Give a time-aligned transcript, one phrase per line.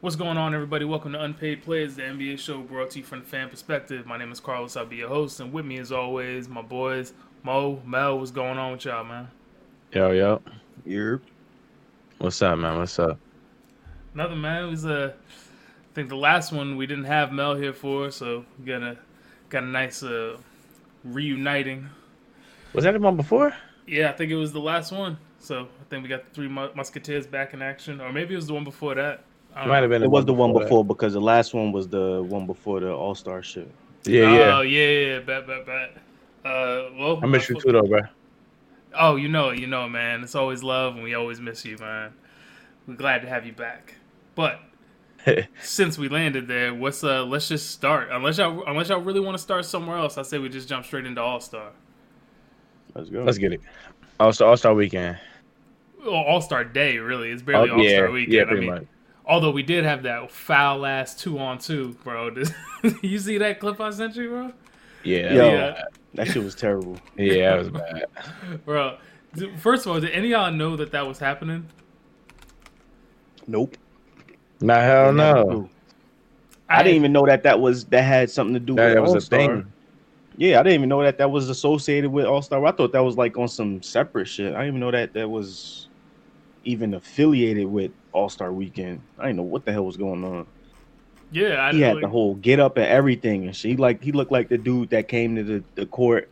[0.00, 0.84] What's going on, everybody?
[0.84, 4.06] Welcome to Unpaid Plays, the NBA show brought to you from the fan perspective.
[4.06, 4.76] My name is Carlos.
[4.76, 8.16] I'll be your host, and with me, as always, my boys Mo, Mel.
[8.16, 9.26] What's going on with y'all, man?
[9.90, 10.40] Yo, yo.
[10.84, 11.20] Yep.
[12.18, 12.78] What's up, man?
[12.78, 13.18] What's up?
[14.14, 14.66] Nothing, man.
[14.66, 18.44] It was uh, I think the last one we didn't have Mel here for, so
[18.60, 18.96] we got a
[19.48, 20.36] got a nice uh,
[21.02, 21.88] reuniting.
[22.72, 23.52] Was that the one before?
[23.84, 25.18] Yeah, I think it was the last one.
[25.40, 28.36] So I think we got the three Mu- Musketeers back in action, or maybe it
[28.36, 29.24] was the one before that.
[29.58, 30.02] I It might have been.
[30.04, 30.60] It was the one that.
[30.60, 33.68] before because the last one was the one before the All Star shit.
[34.04, 34.58] Yeah, yeah.
[34.58, 35.18] Oh yeah, yeah, yeah.
[35.20, 35.96] Bet, bet, bet.
[36.44, 38.00] Uh, well, I miss you too, though, bro.
[38.98, 40.22] Oh, you know it, you know it, man.
[40.22, 42.12] It's always love, and we always miss you, man.
[42.86, 43.96] We're glad to have you back.
[44.34, 44.60] But
[45.62, 47.24] since we landed there, what's uh?
[47.24, 48.08] Let's just start.
[48.12, 50.86] Unless y'all, unless y'all really want to start somewhere else, I say we just jump
[50.86, 51.70] straight into All Star.
[52.94, 53.24] Let's go.
[53.24, 53.60] Let's get it.
[54.20, 55.18] All Star All Star Weekend.
[56.06, 57.30] All Star Day, really.
[57.30, 58.32] It's barely Oh, All yeah, Star Weekend.
[58.32, 58.84] yeah, I pretty mean, much.
[59.28, 62.34] Although we did have that foul last two on two, bro.
[63.02, 64.52] you see that clip I sent you, bro?
[65.04, 65.52] Yeah, Yo.
[65.52, 65.82] Yeah.
[66.14, 66.98] That shit was terrible.
[67.16, 68.06] yeah, that was bad.
[68.64, 68.96] Bro,
[69.58, 71.66] first of all, did any of y'all know that that was happening?
[73.46, 73.76] Nope.
[74.60, 75.42] Nah, hell no.
[75.44, 75.68] knew.
[76.68, 79.02] I didn't even know that that was that had something to do That, with that
[79.02, 79.38] was All-Star.
[79.38, 79.72] thing.
[80.36, 82.64] Yeah, I didn't even know that that was associated with All Star.
[82.64, 84.54] I thought that was like on some separate shit.
[84.54, 85.87] I didn't even know that that was
[86.68, 89.00] even affiliated with All Star Weekend.
[89.18, 90.46] I didn't know what the hell was going on.
[91.30, 94.12] Yeah, I He had like- the whole get up and everything, and she like he
[94.12, 96.28] looked like the dude that came to the, the court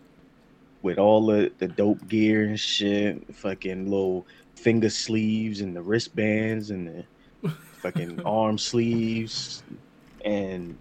[0.82, 6.70] with all the, the dope gear and shit, fucking little finger sleeves and the wristbands
[6.70, 7.04] and
[7.42, 9.62] the fucking arm sleeves
[10.24, 10.76] and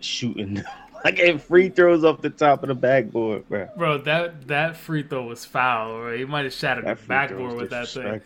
[0.00, 0.62] shooting
[1.04, 3.68] like getting free throws off the top of the backboard, bro.
[3.76, 6.00] Bro, that that free throw was foul.
[6.00, 6.16] Bro.
[6.16, 8.20] He might have shattered That the backboard with that thing.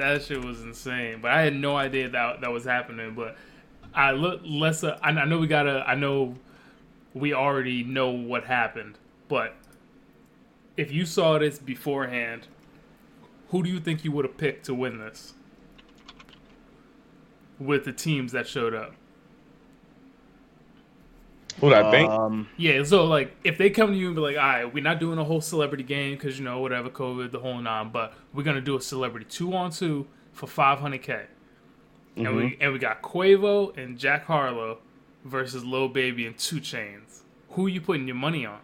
[0.00, 1.20] That shit was insane.
[1.20, 3.14] But I had no idea that that was happening.
[3.14, 3.36] But
[3.94, 4.82] I look less.
[4.82, 5.84] Uh, I, I know we gotta.
[5.86, 6.36] I know
[7.14, 8.98] we already know what happened.
[9.28, 9.54] But
[10.76, 12.48] if you saw this beforehand,
[13.48, 15.34] who do you think you would have picked to win this?
[17.58, 18.94] With the teams that showed up.
[21.60, 22.10] Who I think?
[22.10, 24.82] Um, Yeah, so like if they come to you and be like, all right, we're
[24.82, 28.14] not doing a whole celebrity game because you know whatever COVID, the whole nine, but
[28.32, 31.26] we're gonna do a celebrity two on two for five hundred k,
[32.16, 34.78] and we and we got Quavo and Jack Harlow
[35.24, 37.22] versus Lil Baby and 2 Chainz.
[37.50, 38.60] Who you putting your money on?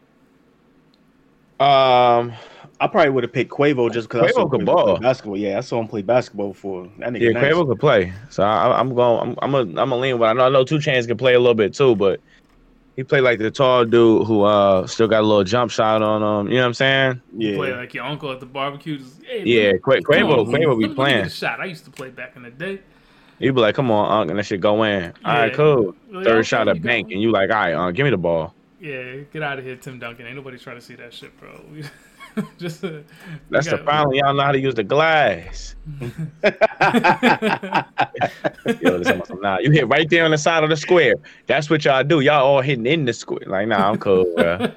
[1.58, 2.34] Um,
[2.80, 4.84] I probably would have picked Quavo just because I Quavo saw could ball.
[4.84, 5.38] play basketball.
[5.38, 6.90] Yeah, I saw him play basketball before.
[6.98, 7.52] That nigga yeah, nice.
[7.52, 9.36] Quavo could play, so I, I'm going.
[9.40, 11.34] I'm I'm a I'm a lean, but I know I know 2 Chainz can play
[11.34, 12.20] a little bit too, but
[12.96, 16.22] he played like the tall dude who uh still got a little jump shot on
[16.46, 16.50] him.
[16.50, 17.20] You know what I'm saying?
[17.36, 18.98] Yeah, Play like your uncle at the barbecue.
[18.98, 20.96] Just, hey, Yeah, let Qua- me- come Quavo on, Quavo let be let me get
[20.96, 21.24] playing.
[21.26, 21.60] a shot.
[21.60, 22.80] I used to play back in the day.
[23.38, 25.12] He'd be like, "Come on, Unc," and that shit go in.
[25.24, 25.94] All right, cool.
[26.10, 28.10] Well, Third yeah, shot okay, at bank, and you like, "All right, Unc, give me
[28.10, 30.26] the ball." Yeah, get out of here, Tim Duncan.
[30.26, 31.50] Ain't nobody trying to see that shit, bro.
[32.58, 32.98] Just uh,
[33.50, 34.14] That's the problem.
[34.14, 35.74] Y'all know how to use the glass.
[38.80, 38.98] Yo,
[39.40, 41.14] nah, you hit right there on the side of the square.
[41.46, 42.20] That's what y'all do.
[42.20, 43.44] Y'all all hitting in the square.
[43.46, 44.72] Like, nah, I'm cool, bro.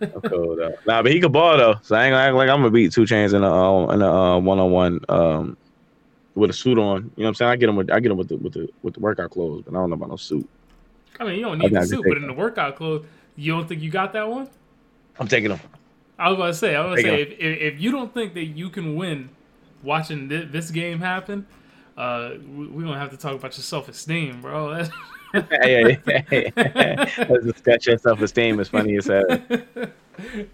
[0.00, 0.74] I'm cool though.
[0.86, 1.74] Nah, but he could ball though.
[1.82, 4.00] So I ain't gonna act like I'm gonna beat 2 Chainz in a uh, in
[4.00, 5.56] a one on one um
[6.34, 7.02] with a suit on.
[7.02, 7.50] You know what I'm saying?
[7.50, 9.64] I get him with I get him with the with the with the workout clothes,
[9.66, 10.48] but I don't know about no suit.
[11.18, 13.04] I mean, you don't need the suit, but in the workout clothes,
[13.36, 14.48] you don't think you got that one?
[15.18, 15.60] I'm taking him.
[16.20, 18.44] I was gonna say, I was Take say, if, if, if you don't think that
[18.44, 19.30] you can win
[19.82, 21.46] watching thi- this game happen,
[21.96, 24.84] uh, we, we're gonna have to talk about your self esteem, bro.
[25.32, 26.52] Hey, hey, hey.
[27.28, 28.58] Let's discuss your self esteem.
[28.58, 29.24] It's funny as hell.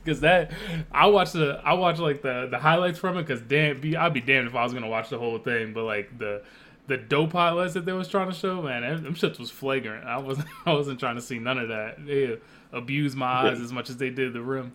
[0.04, 0.52] Cause that
[0.92, 3.26] I watched the I watched like the the highlights from it.
[3.26, 5.72] Cause damn, be I'd be damned if I was gonna watch the whole thing.
[5.72, 6.42] But like the
[6.88, 10.04] the dope highlights that they was trying to show, man, them, them shits was flagrant.
[10.04, 12.04] I wasn't I wasn't trying to see none of that.
[12.06, 12.36] They
[12.70, 14.72] abused my eyes as much as they did the rim.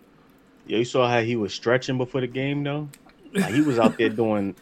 [0.66, 2.88] Yeah, you saw how he was stretching before the game though.
[3.34, 4.54] Like he was out there doing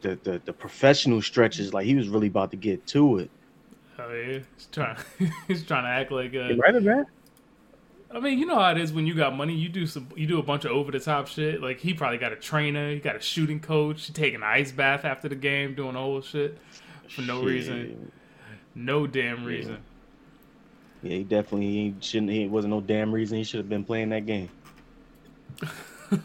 [0.00, 1.74] the, the the professional stretches.
[1.74, 3.30] Like he was really about to get to it.
[3.98, 4.96] Oh yeah, he's trying
[5.48, 6.54] he's trying to act like a.
[6.54, 7.06] Right, man?
[8.12, 9.54] I mean, you know how it is when you got money.
[9.54, 11.60] You do some, you do a bunch of over the top shit.
[11.60, 14.70] Like he probably got a trainer, he got a shooting coach, he taking an ice
[14.70, 16.56] bath after the game, doing the whole shit
[17.08, 17.48] for no Shit.
[17.48, 18.12] reason,
[18.74, 19.78] no damn reason.
[21.02, 22.30] Yeah, he definitely he shouldn't.
[22.30, 24.48] He wasn't no damn reason he should have been playing that game.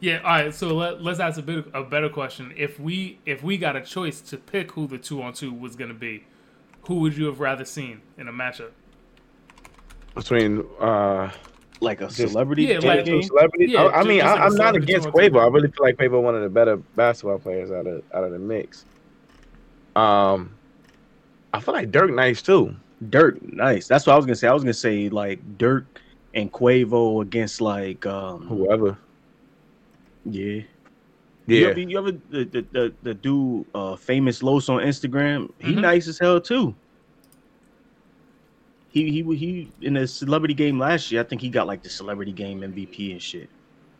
[0.00, 0.18] Yeah.
[0.18, 0.54] All right.
[0.54, 2.52] So let, let's ask a bit a better question.
[2.56, 5.76] If we if we got a choice to pick who the two on two was
[5.76, 6.24] gonna be,
[6.88, 8.70] who would you have rather seen in a matchup?
[10.14, 11.30] Between uh
[11.80, 13.22] Like a Just- celebrity Yeah, type like- game.
[13.22, 13.70] celebrities.
[13.72, 15.12] Yeah, I, I ju- mean, just like a I, I'm not against two.
[15.12, 15.40] Quavo.
[15.42, 18.32] I really feel like Quavo one of the better basketball players out of out of
[18.32, 18.86] the mix.
[19.96, 20.50] Um,
[21.52, 22.74] I feel like Dirk nice too.
[23.10, 23.86] Dirk, nice.
[23.86, 24.48] That's what I was gonna say.
[24.48, 26.00] I was gonna say like Dirk
[26.34, 28.98] and Quavo against like um Whoever.
[30.24, 30.62] yeah.
[31.46, 31.58] Yeah.
[31.58, 35.48] You ever, you ever the, the, the, the dude uh famous Los on Instagram?
[35.58, 35.80] He Mhm.
[35.82, 36.74] nice as hell too.
[38.88, 41.20] He he he in the celebrity game last year.
[41.20, 43.48] I think he got like the celebrity game MVP and shit.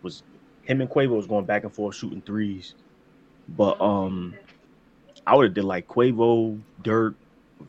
[0.02, 0.22] Was
[0.62, 2.74] him and Quavo was going back and forth shooting threes.
[3.48, 4.34] But um
[5.26, 7.16] I would have did like Quavo, Dirk,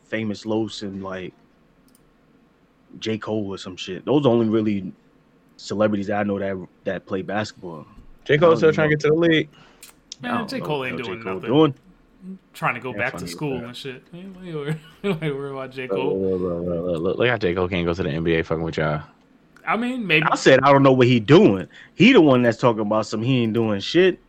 [0.04, 1.34] famous Los, and like
[2.98, 3.18] J.
[3.18, 4.04] Cole or some shit.
[4.04, 4.92] Those are only really
[5.56, 7.86] celebrities that I know that that play basketball.
[8.24, 8.38] J.
[8.38, 9.48] Cole still trying to get to the league.
[10.22, 10.60] I Man, J.
[10.60, 11.10] Cole ain't what J.
[11.10, 11.50] doing Cole nothing.
[11.50, 11.74] doing.
[12.54, 13.66] Trying to go Yeah, back to funny school with that.
[13.68, 14.02] and shit.
[14.12, 15.86] You ain't worry- you ain't worry about J.
[15.88, 16.18] Cole.
[16.18, 17.54] look, look, look, look, look how J.
[17.54, 19.02] Cole can't go to the NBA fucking with y'all.
[19.66, 20.24] I mean, maybe.
[20.30, 21.66] I said I don't know what he doing.
[21.94, 24.20] He the one that's talking about some he ain't doing shit.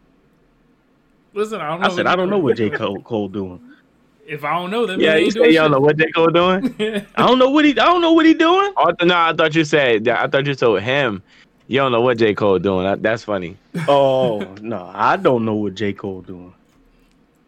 [1.33, 1.87] Listen, I don't know.
[1.87, 2.69] I said I don't know what J.
[2.71, 3.61] Cole, Cole doing.
[4.27, 6.11] If I don't know, then Yeah, you say you don't know what J.
[6.11, 6.75] Cole doing?
[7.15, 8.73] I don't know what he I don't know what he doing.
[8.75, 10.21] Oh, no, I thought you said that.
[10.21, 11.23] I thought you told him
[11.67, 12.33] you don't know what J.
[12.33, 12.85] Cole doing.
[12.85, 13.57] That, that's funny.
[13.87, 15.93] Oh no, I don't know what J.
[15.93, 16.53] Cole doing.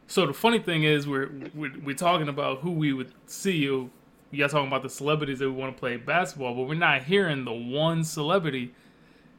[0.07, 3.89] So the funny thing is, we're, we're we're talking about who we would see you.
[4.31, 7.45] Y'all talking about the celebrities that we want to play basketball, but we're not hearing
[7.45, 8.73] the one celebrity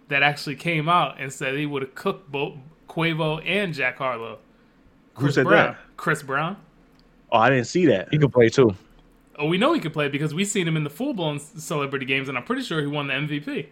[0.08, 2.54] that actually came out and said he would have cooked both
[2.88, 4.40] Quavo and Jack Harlow.
[5.14, 5.68] Who said Brown.
[5.68, 5.78] that?
[5.96, 6.56] Chris Brown.
[7.32, 8.08] Oh, I didn't see that.
[8.10, 8.74] He could play too.
[9.38, 12.04] Oh, we know he could play because we seen him in the full blown celebrity
[12.06, 13.68] games, and I'm pretty sure he won the MVP.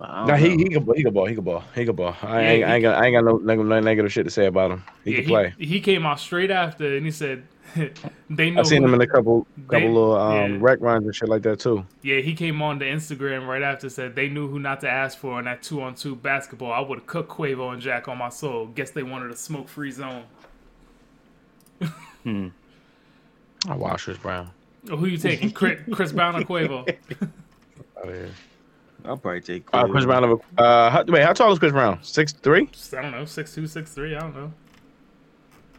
[0.00, 0.56] I don't Nah, he know.
[0.56, 1.26] he could he could ball.
[1.26, 1.64] He could ball.
[1.74, 2.16] He could ball.
[2.22, 4.30] I, Yeah, ain't, I he- ain't got I ain't got no, no negative shit to
[4.30, 4.84] say about him.
[5.04, 5.54] He Yeah, can play.
[5.58, 7.44] He, came out straight after, and he said
[8.30, 8.60] they know.
[8.60, 10.58] I've seen him in a couple couple little um, yeah.
[10.60, 11.86] rec runs and shit like that too.
[12.02, 15.18] Yeah, he came on the Instagram right after said they knew who not to ask
[15.18, 16.72] for in that two on two basketball.
[16.72, 18.66] I would have cooked Quavo and Jack on my soul.
[18.66, 20.24] Guess they wanted a smoke free zone.
[22.24, 22.48] Hmm.
[23.68, 24.50] I watch Chris Brown.
[24.90, 26.88] Oh, who you taking, Chris, Chris Brown or Quavo?
[27.98, 28.30] Out of here.
[29.04, 30.24] I'll probably take Uh, Chris Brown.
[30.24, 31.98] Over, uh, how, wait, how tall is Chris Brown?
[32.02, 32.68] Six three.
[32.96, 34.14] I don't know, six two, six three.
[34.14, 34.52] I don't know.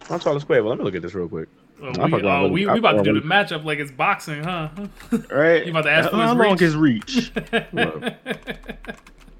[0.09, 0.67] How tall is Quavo?
[0.67, 1.47] Let me look at this real quick.
[1.81, 4.43] Uh, we, fucking uh, with- we, we about to do the matchup like it's boxing,
[4.43, 4.69] huh?
[5.31, 5.65] Right?
[5.65, 6.59] You about to ask for how his long reach?
[6.59, 7.33] his reach?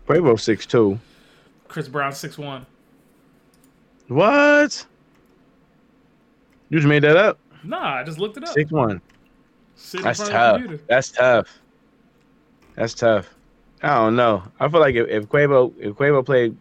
[0.08, 1.00] Quavo six two.
[1.68, 2.66] Chris Brown six one.
[4.08, 4.86] What?
[6.74, 7.38] You just made that up?
[7.64, 8.50] Nah, I just looked it up.
[8.50, 9.00] Six one.
[10.02, 10.82] That's front of the tough.
[10.88, 11.60] That's tough.
[12.74, 13.30] That's tough.
[13.84, 14.42] I don't know.
[14.60, 16.58] I feel like if, if Quavo if Quavo played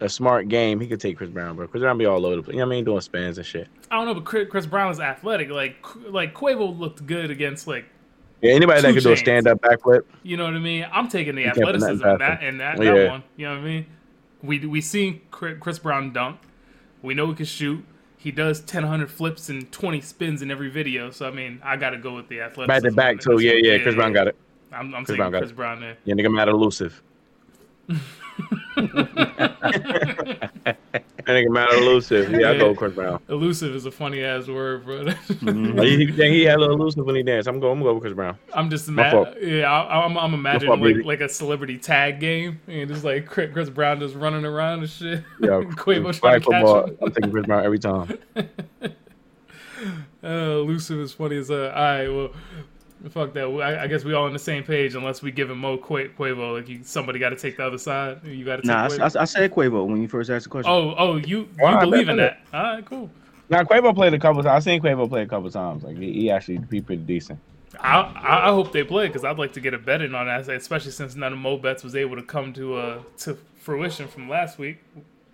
[0.00, 1.66] a smart game, he could take Chris Brown, bro.
[1.66, 2.52] Chris Brown be all over the place.
[2.56, 2.84] You know what I mean?
[2.84, 3.68] Doing spins and shit.
[3.90, 5.48] I don't know, but Chris, Chris Brown is athletic.
[5.48, 5.76] Like
[6.10, 7.86] like Quavo looked good against like
[8.42, 10.02] Yeah, anybody that could do a stand up backflip.
[10.24, 10.86] You know what I mean?
[10.92, 12.92] I'm taking the can't put nothing athleticism in that and that, Yeah.
[12.92, 13.22] that one.
[13.38, 13.86] You know what I mean?
[14.42, 16.38] We we seen Chris Brown dunk.
[17.00, 17.82] We know he can shoot.
[18.24, 21.10] He does 10, 100 flips and 20 spins in every video.
[21.10, 22.96] So, I mean, I got to go with the athleticism.
[22.96, 23.38] Back to back too.
[23.38, 23.82] Yeah, yeah.
[23.82, 24.36] Chris Brown got it.
[24.72, 25.56] I'm, I'm Chris Brown got Chris it.
[25.56, 25.98] Brown there.
[26.04, 27.02] Yeah, nigga mad elusive.
[31.26, 32.30] That nigga mad elusive.
[32.32, 33.18] Yeah, I go with Chris Brown.
[33.30, 35.04] Elusive is a funny ass word, bro.
[35.40, 37.48] You think he had a little elusive when he danced?
[37.48, 37.78] I'm going.
[37.78, 38.36] I'm going with Chris Brown.
[38.52, 39.34] I'm just mad.
[39.40, 43.24] Yeah, I, I'm, I'm imagining fault, like like a celebrity tag game, and just like
[43.26, 45.24] Chris Brown just running around and shit.
[45.40, 46.98] Yeah, Quavo trying to catch him.
[47.00, 48.18] I'm taking Chris Brown every time.
[50.22, 51.70] Uh, elusive is funny as uh.
[51.76, 52.30] All right, well,
[53.10, 53.44] fuck that.
[53.46, 56.08] I, I guess we all on the same page unless we give him Mo Qua-
[56.18, 56.54] Quavo.
[56.54, 58.20] Like you, somebody got to take the other side.
[58.24, 58.66] You got to take.
[58.68, 59.16] Nah, I, Quavo.
[59.16, 60.70] I, I said Quavo when you first asked the question.
[60.70, 61.80] oh, oh, you you Why?
[61.80, 62.56] Believe in bet that?
[62.58, 63.10] All right, cool.
[63.50, 64.56] Now Quavo played a couple times.
[64.56, 65.82] I've seen Quavo play a couple times.
[65.84, 67.38] Like he, he actually be pretty decent.
[67.80, 70.26] I I, I hope they play because I'd like to get a bet in on
[70.26, 74.08] that, especially since none of Mo bets was able to come to uh to fruition
[74.08, 74.78] from last week.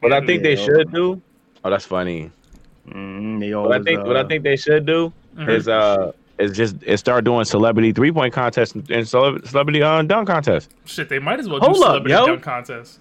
[0.00, 0.64] What I think they Yeah.
[0.64, 1.20] should do.
[1.64, 2.30] Oh, that's funny.
[2.88, 4.00] Mm, they What I think.
[4.00, 5.48] uh, What I think they should do Mhm.
[5.50, 10.02] is uh is just is start doing celebrity three point contests and celeb- celebrity uh,
[10.02, 10.68] dunk contests.
[10.84, 12.26] Shit, they might as well Hold do up, celebrity yo.
[12.26, 13.00] dunk contest.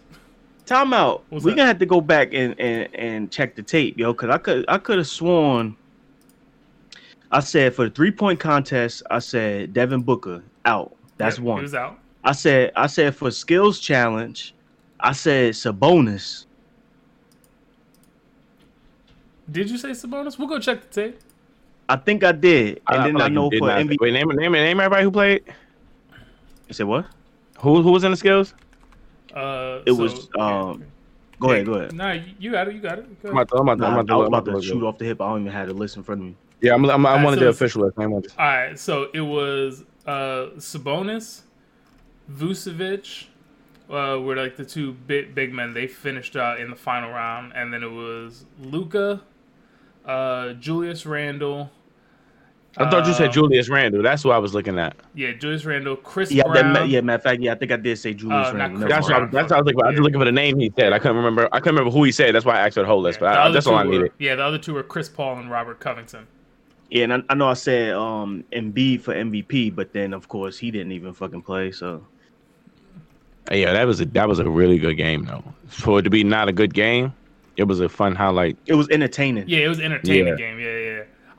[0.66, 1.24] Time out.
[1.30, 1.58] What's we that?
[1.58, 4.66] gonna have to go back and, and, and check the tape, yo, because I could
[4.68, 5.76] I could have sworn.
[7.32, 10.96] I said for the three point contest, I said Devin Booker out.
[11.18, 11.58] That's Yeah, one.
[11.58, 12.00] He was out.
[12.24, 14.54] I said I said for skills challenge,
[15.00, 16.46] I said Sabonis.
[19.52, 20.38] Did you say Sabonis?
[20.38, 21.20] We'll go check the tape.
[21.90, 23.98] I think I did, and then feel I, like you know did for not- NBA.
[24.00, 25.44] Wait, name name name everybody who played.
[26.68, 27.06] You said what?
[27.60, 28.54] Who who was in the skills?
[29.36, 30.84] Uh, It so- was um.
[31.40, 31.94] Go ahead, go ahead.
[31.94, 32.76] Nah, you you got it.
[32.76, 33.24] You got it.
[33.24, 34.68] Go I'm about to, I'm about to, Nah, I'm about to, was I'm about to
[34.68, 35.22] shoot off the hip.
[35.22, 36.36] I don't even have the list in front of me.
[36.62, 37.98] Yeah, I'm, I'm, I Alright, want so to do it's- official list.
[37.98, 38.32] I want to.
[38.38, 41.44] All right, so it was uh, Sabonis,
[42.30, 43.28] Vucevic,
[43.90, 45.74] uh, were like the two big big men.
[45.74, 49.22] They finished uh, in the final round, and then it was Luka,
[50.06, 51.72] uh, Julius Randle,
[52.78, 54.02] I thought you said Um, Julius Randle.
[54.04, 54.96] That's what I was looking at.
[55.16, 56.74] Yeah, Julius Randle, Chris Yeah, Brown.
[56.74, 57.02] that, yeah.
[57.02, 58.88] Matter of fact, yeah, I think I did say Julius Uh, Randle.
[58.88, 59.22] That's mind.
[59.32, 59.86] what, I, that's what I was looking for.
[59.88, 60.94] I was looking for the name he said.
[60.94, 61.50] I couldn't remember.
[61.52, 62.36] I couldn't remember who he said.
[62.36, 63.20] That's why I asked for the whole list.
[63.20, 64.12] The But I, that's two all I were- needed.
[64.20, 66.28] Yeah, the other two were Chris Paul and Robert Covington.
[66.92, 70.58] Yeah, and I, I know I said um Embiid for MVP, but then of course
[70.58, 71.72] he didn't even fucking play.
[71.72, 72.06] So
[73.52, 75.44] Yeah, that was a that was a really good game though.
[75.68, 77.14] For it to be not a good game,
[77.58, 78.58] it was a fun highlight.
[78.66, 79.46] it was entertaining.
[79.48, 80.36] Yeah, it was entertaining Yeah.
[80.36, 80.60] game.
[80.60, 80.89] Yeah, yeah.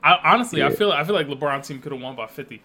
[0.03, 0.11] Yeah.
[0.11, 2.63] I, honestly, I feel I feel like LeBron team could have won by fifty.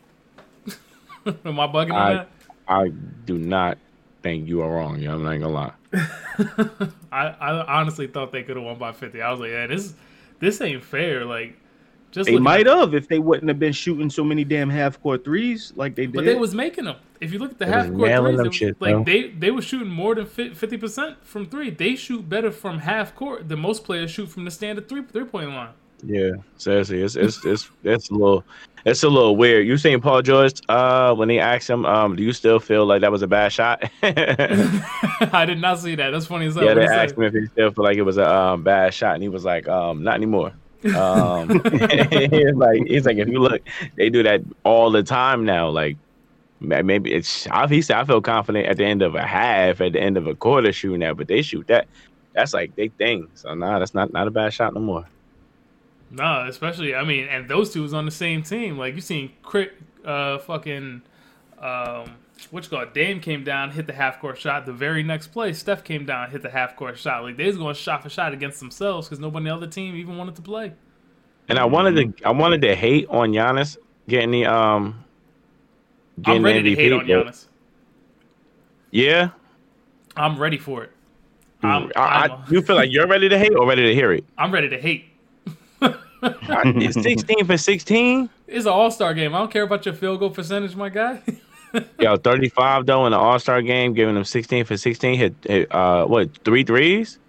[1.26, 2.30] Am I bugging on I that?
[2.68, 2.88] I
[3.26, 3.78] do not
[4.22, 5.00] think you are wrong.
[5.00, 5.72] Yeah, I'm not gonna lie.
[7.12, 9.22] I, I honestly thought they could have won by fifty.
[9.22, 9.94] I was like, yeah, this
[10.40, 11.26] this ain't fair.
[11.26, 11.56] Like,
[12.12, 15.02] just They looking might have if they wouldn't have been shooting so many damn half
[15.02, 16.16] court threes like they did.
[16.16, 16.98] but they was making them.
[17.22, 19.04] If you look at the half court threes, them shit, like bro.
[19.04, 21.70] they they were shooting more than fifty percent from three.
[21.70, 25.26] They shoot better from half court than most players shoot from the standard three three
[25.26, 25.70] point line.
[26.04, 28.44] Yeah, seriously, it's it's it's it's a little
[28.86, 29.66] it's a little weird.
[29.66, 33.02] You seen Paul George uh when they asked him, um, do you still feel like
[33.02, 33.84] that was a bad shot?
[34.04, 36.12] I did not see that.
[36.12, 36.76] That's funny as hell.
[36.76, 39.24] they asked him if he still feel like it was a um, bad shot, and
[39.24, 40.54] he was like, um, not anymore.
[40.94, 43.62] Um, he's like, he's like, if you look,
[43.98, 45.70] they do that all the time now.
[45.70, 45.98] Like,
[46.60, 47.48] maybe it's.
[47.48, 50.18] I, he said, I feel confident at the end of a half, at the end
[50.18, 51.88] of a quarter shooting that, but they shoot that.
[52.34, 53.30] That's like they thing.
[53.34, 55.06] So nah, that's not not a bad shot no more.
[56.16, 58.78] No, especially I mean, and those two was on the same team.
[58.78, 59.74] Like you seen, Crit,
[60.06, 61.02] uh, fucking,
[61.60, 62.12] um,
[62.52, 62.86] what you call?
[62.94, 64.66] Dame came down, hit the half court shot.
[64.66, 67.24] The very next play, Steph came down, hit the half court shot.
[67.24, 69.96] Like they was going shot for shot against themselves because nobody on the other team
[69.96, 70.74] even wanted to play.
[71.50, 75.04] And I wanted to I wanted to hate on Giannis getting the um
[76.22, 77.48] getting I'm ready to hate on Giannis.
[78.92, 79.30] Yeah.
[80.16, 80.92] I'm ready for it.
[81.62, 84.14] I, I'm, I, I'm, you feel like you're ready to hate or ready to hear
[84.14, 84.24] it?
[84.38, 85.10] I'm ready to hate.
[86.26, 88.30] It's 16 for 16.
[88.48, 89.34] It's an All Star game.
[89.36, 91.22] I don't care about your field goal percentage, my guy.
[92.00, 95.18] Yo, 35 though in the All Star game, giving him 16 for 16.
[95.20, 97.20] Hit, hit uh what three threes?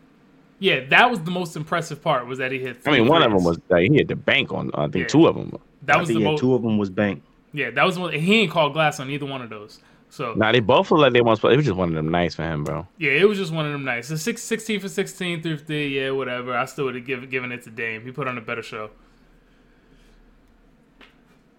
[0.58, 2.26] yeah, that was the most impressive part.
[2.26, 2.78] Was that he hit?
[2.86, 3.44] I mean, three one of them threes.
[3.46, 4.70] was like, he hit the bank on.
[4.74, 5.06] I think Yeah.
[5.08, 5.58] two of them.
[5.82, 6.40] that I was think the yeah, most.
[6.40, 7.22] two of them was bank.
[7.52, 8.12] Yeah, that was one.
[8.12, 9.80] He ain't called glass on either one of those.
[10.16, 11.52] So Nah, they both look like they want to play.
[11.52, 12.86] It was just one of them nice for him, bro.
[12.98, 14.08] Yeah, it was just one of them nights.
[14.08, 16.56] The six, 16 for 16, 50, yeah, whatever.
[16.56, 18.02] I still would have give, given it to Dame.
[18.02, 18.90] He put on a better show.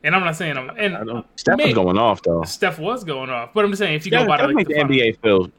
[0.04, 1.26] And I'm not saying I'm I and don't.
[1.40, 1.68] Steph Man.
[1.68, 2.44] was going off though.
[2.44, 4.56] Steph was going off, but I'm just saying if you Steph, go by Steph like
[4.56, 5.52] make the the NBA feel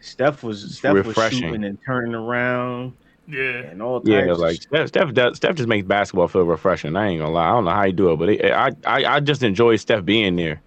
[0.00, 1.40] Steph was Steph was Refreshing.
[1.40, 2.94] shooting and turning around
[3.26, 4.10] yeah, and all types.
[4.10, 4.62] Yeah, of like.
[4.62, 6.96] Steph, Steph, does, Steph just makes basketball feel refreshing.
[6.96, 7.48] I ain't gonna lie.
[7.48, 10.04] I don't know how you do it, but it, I, I, I just enjoy Steph
[10.04, 10.60] being there.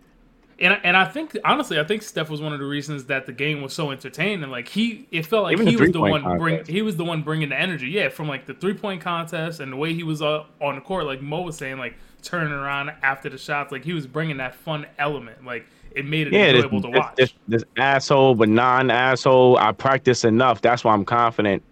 [0.60, 3.34] And and I think honestly, I think Steph was one of the reasons that the
[3.34, 4.50] game was so entertaining.
[4.50, 7.06] Like he, it felt like Even the he was the one bring he was the
[7.06, 7.90] one bringing the energy.
[7.90, 10.82] Yeah, from like the three point contest and the way he was uh, on the
[10.82, 14.38] court, like Mo was saying, like turning around after the shots, like he was bringing
[14.38, 15.44] that fun element.
[15.46, 17.16] Like it made it Yeah, this, enjoyable to this, watch.
[17.16, 19.58] this, this asshole, but non-asshole.
[19.58, 20.62] I practice enough.
[20.62, 21.64] That's why I'm confident.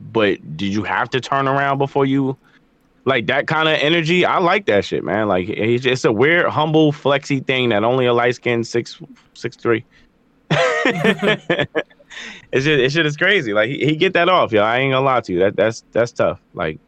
[0.00, 2.36] But did you have to turn around before you?
[3.06, 5.28] Like that kind of energy, I like that shit, man.
[5.28, 9.00] Like it's, it's a weird, humble, flexy thing that only a light skinned six
[9.32, 9.84] six three.
[10.50, 11.46] it's
[12.52, 13.52] just, it's shit is crazy.
[13.52, 14.62] Like he, he get that off, yo.
[14.62, 15.38] I ain't gonna lie to you.
[15.38, 16.40] That that's that's tough.
[16.52, 16.78] Like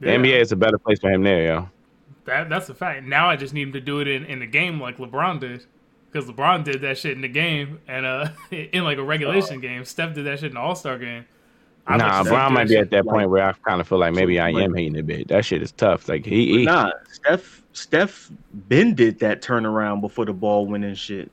[0.00, 0.16] the Yeah.
[0.16, 1.68] NBA is a better place for him there, yo.
[2.24, 3.04] That that's a fact.
[3.04, 5.66] Now I just need him to do it in, in the game like LeBron did,
[6.10, 9.84] because LeBron did that shit in the game and uh in like a regulation game.
[9.84, 11.26] Steph did that shit in the All Star game.
[11.88, 14.38] I Nah, Brown might be at that point where I kind of feel like maybe
[14.38, 15.28] I am hating a bit.
[15.28, 16.08] That shit is tough.
[16.08, 20.98] Like he, he Nah, Steph Steph Ben did that turnaround before the ball went and
[20.98, 21.30] shit.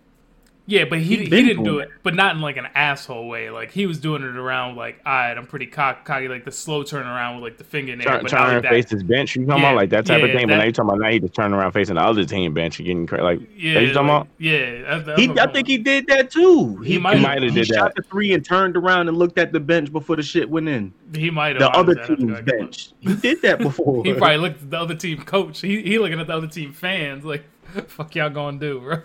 [0.67, 3.51] Yeah, but he He he didn't do it, but not in like an asshole way.
[3.51, 6.51] Like he was doing it around like, all right, I'm pretty cock- cocky, like the
[6.51, 8.07] slow turnaround with like the finger in there.
[8.07, 9.35] turn, but turn not like face his bench.
[9.35, 10.47] You talking Yeah, about like that type yeah, of thing?
[10.47, 12.51] that- but now you talking about now he just turn around facing the other team
[12.55, 13.41] bench and getting cra- like.
[13.55, 14.27] Yeah, you talking like- about?
[14.39, 14.81] yeah.
[14.81, 16.77] That's, that's He, I think he did that too.
[16.77, 18.01] He might have- might have he did shot that.
[18.03, 20.91] the three and turned around and looked at the bench before the shit went in.
[21.13, 22.59] He might have The other honestly, I'd have to go team's back and look.
[22.71, 22.89] bench.
[23.01, 24.03] He did that before.
[24.03, 25.61] He probably looked at the other team coach.
[25.61, 27.43] He he looking at the other team fans like,
[27.87, 29.01] fuck y'all gonna do, bro.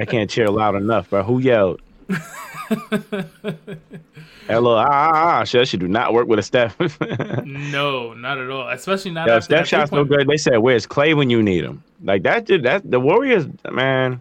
[0.00, 1.22] I can't cheer loud enough, bro.
[1.22, 1.80] Who yelled?
[4.46, 5.44] Hello, ah, ah, ah.
[5.44, 6.76] Shit, that shit do not work with a Steph.
[7.44, 8.68] no, not at all.
[8.68, 10.26] Especially not Yo, after Steph shots no good.
[10.26, 12.46] They said, "Where's Clay when you need him?" Like that.
[12.46, 14.20] That the Warriors, man.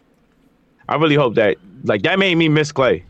[0.88, 3.04] I really hope that like that made me miss Clay.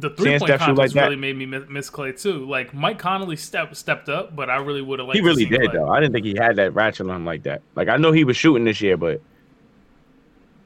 [0.00, 2.46] The three point shoot like contest that- really made me miss, Clay too.
[2.48, 5.18] Like Mike Conley stepped stepped up, but I really would have liked.
[5.18, 5.70] He really did Clay.
[5.72, 5.88] though.
[5.88, 7.62] I didn't think he had that ratchet on him like that.
[7.74, 9.20] Like I know he was shooting this year, but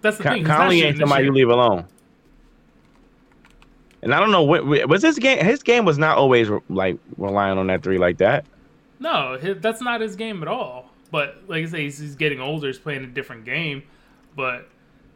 [0.03, 0.45] That's the Con- thing.
[0.45, 1.87] Conley ain't somebody you leave alone.
[4.03, 5.45] And I don't know what was this game.
[5.45, 8.45] His game was not always like relying on that three like that.
[8.99, 10.91] No, that's not his game at all.
[11.11, 12.67] But like I say, he's, he's getting older.
[12.67, 13.85] He's playing a different game.
[14.35, 14.69] But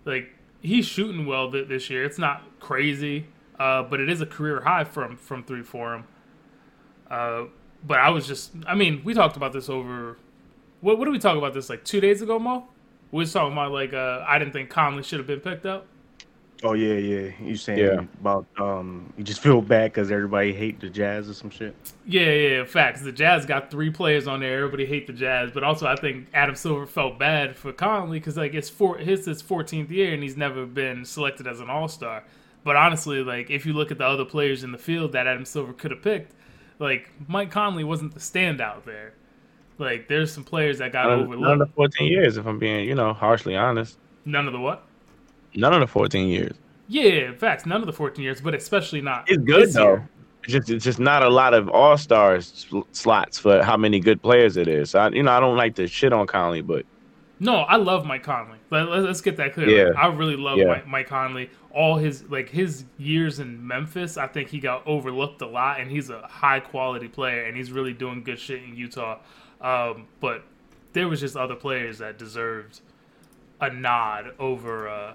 [0.04, 0.30] like
[0.62, 2.04] he's shooting well th- this year.
[2.04, 3.26] It's not crazy,
[3.58, 6.04] uh, but it is a career high from from three for him.
[7.10, 7.44] Uh,
[7.86, 10.18] but I was just, I mean, we talked about this over.
[10.80, 12.66] What, what did we talk about this like two days ago, Mo?
[13.12, 15.86] We was talking about like uh, I didn't think Conley should have been picked up.
[16.62, 17.30] Oh yeah, yeah.
[17.40, 18.00] You saying Yeah.
[18.20, 19.12] about um?
[19.16, 21.76] You just feel bad because everybody hate the Jazz or some shit.
[22.06, 23.02] Yeah, yeah, facts.
[23.02, 24.56] The Jazz got three players on there.
[24.58, 28.36] Everybody hate the Jazz, but also I think Adam Silver felt bad for Conley because
[28.36, 31.88] like it's four his his 14th year and he's never been selected as an All
[31.88, 32.24] Star.
[32.66, 35.44] But honestly, like if you look at the other players in the field that Adam
[35.44, 36.32] Silver could have picked,
[36.80, 39.14] like Mike Conley wasn't the standout there.
[39.78, 42.88] Like there's some players that got None, none of the 14 years, if I'm being,
[42.88, 43.98] you know, harshly honest.
[44.24, 44.84] None of the what?
[45.54, 46.56] None of the 14 years.
[46.88, 47.66] Yeah, facts.
[47.66, 49.30] None of the 14 years, but especially not.
[49.30, 49.84] It's good though.
[49.84, 50.08] year.
[50.42, 54.00] It's just it's just not a lot of all stars sl- slots for how many
[54.00, 54.96] good players it is.
[54.96, 56.84] I, you know, I don't like to shit on Conley, but
[57.38, 58.58] No, I love Mike Conley.
[58.70, 59.68] Let, let's, let's get that clear.
[59.68, 59.84] Yeah.
[59.90, 60.66] Like, I really love Yeah.
[60.66, 61.48] Mike, Mike Conley.
[61.76, 65.90] All his like his years in Memphis, I think he got overlooked a lot, and
[65.90, 69.18] he's a high quality player, and he's really doing good shit in Utah.
[69.60, 70.42] Um, but
[70.94, 72.80] there was just other players that deserved
[73.60, 75.12] a nod over uh,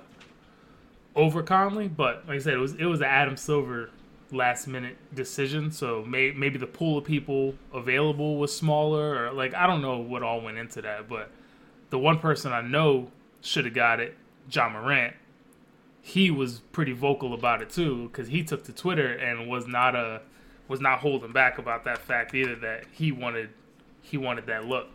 [1.15, 1.87] over Conley.
[1.87, 3.89] But like I said, it was it was an Adam Silver
[4.31, 9.53] last minute decision, so may, maybe the pool of people available was smaller, or like
[9.53, 11.31] I don't know what all went into that, but
[11.89, 14.15] the one person I know should have got it,
[14.49, 15.15] Ja Morant.
[16.01, 19.95] He was pretty vocal about it too, because he took to Twitter and was not
[19.95, 20.21] a
[20.67, 23.49] was not holding back about that fact either that he wanted
[24.01, 24.87] he wanted that look.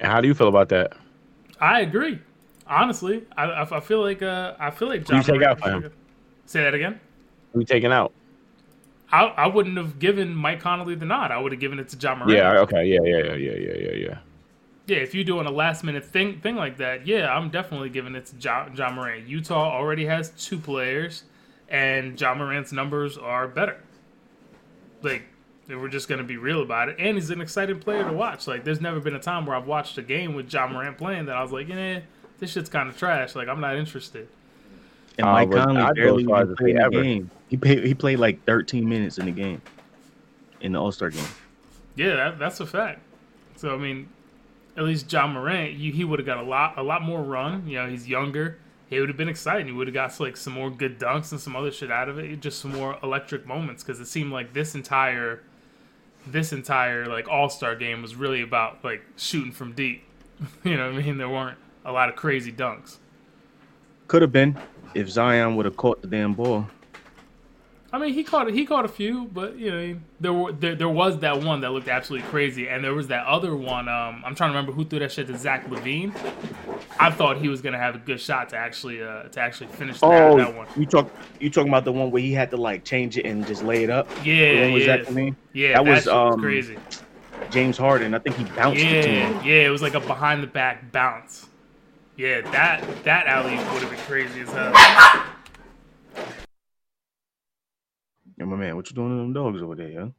[0.00, 0.92] how do you feel about that?
[1.60, 2.20] I agree.
[2.66, 5.16] Honestly, I, I, I feel like uh, I feel like Ja.
[5.16, 5.92] you take out for him?
[6.46, 7.00] Say that again.
[7.52, 8.12] We taking out?
[9.10, 11.30] I, I wouldn't have given Mike Conley the nod.
[11.30, 12.32] I would have given it to Ja Morant.
[12.32, 12.60] Yeah.
[12.60, 12.86] Okay.
[12.86, 13.00] Yeah.
[13.04, 13.34] Yeah.
[13.34, 13.34] Yeah.
[13.34, 13.74] Yeah.
[13.74, 13.92] Yeah.
[13.92, 14.18] Yeah.
[14.86, 14.96] Yeah.
[14.96, 18.14] Yeah, if you're doing a last minute thing thing like that, yeah, I'm definitely giving
[18.14, 19.28] it to Ja, Ja Morant.
[19.28, 21.22] Utah already has two players,
[21.68, 23.78] and Ja Morant's numbers are better.
[25.02, 25.22] Like,
[25.68, 28.46] if we're just gonna be real about it, and he's an exciting player to watch.
[28.48, 31.26] Like, there's never been a time where I've watched a game with Ja Morant playing
[31.26, 32.00] that I was like, you yeah,
[32.40, 33.36] this shit's kind of trash.
[33.36, 34.26] Like, I'm not interested.
[35.18, 37.02] And Uh, Mike but Conley I'd go barely as far even played say the ever.
[37.02, 37.30] game.
[37.48, 39.62] He played, he played like 13 minutes in the game,
[40.60, 41.24] in the All Star game.
[41.94, 43.00] Yeah, that, that's a fact.
[43.56, 44.08] So I mean,
[44.76, 47.66] at least Ja Morant, you, he would have got a lot, a lot more run.
[47.66, 48.58] You know, he's younger.
[48.90, 49.66] It would have been exciting.
[49.66, 52.18] He would have got like some more good dunks and some other shit out of
[52.18, 52.40] it.
[52.40, 55.42] Just some more electric moments because it seemed like this entire,
[56.26, 60.04] this entire like All Star game was really about like shooting from deep.
[60.64, 61.16] you know what I mean?
[61.18, 62.98] There weren't a lot of crazy dunks.
[64.08, 64.58] Could have been
[64.94, 66.68] if Zion would have caught the damn ball.
[67.94, 70.88] I mean, he caught he caught a few, but you know, there were there, there
[70.88, 73.86] was that one that looked absolutely crazy, and there was that other one.
[73.86, 76.14] Um, I'm trying to remember who threw that shit to Zach LaVine.
[76.98, 80.00] I thought he was gonna have a good shot to actually uh, to actually finish
[80.00, 80.66] that, Oh, that one.
[80.74, 83.46] you talk you talking about the one where he had to like change it and
[83.46, 84.08] just lay it up?
[84.24, 85.14] Yeah, yeah, Zach
[85.52, 85.72] yeah.
[85.74, 86.78] that That, was, was um, crazy.
[87.50, 88.14] James Harden.
[88.14, 89.66] I think he bounced it Yeah, yeah.
[89.66, 91.46] It was like a behind the back bounce.
[92.16, 95.26] Yeah, that that alley would have been crazy as hell.
[98.42, 100.14] Yeah, my man, what you doing to them dogs over there, yo?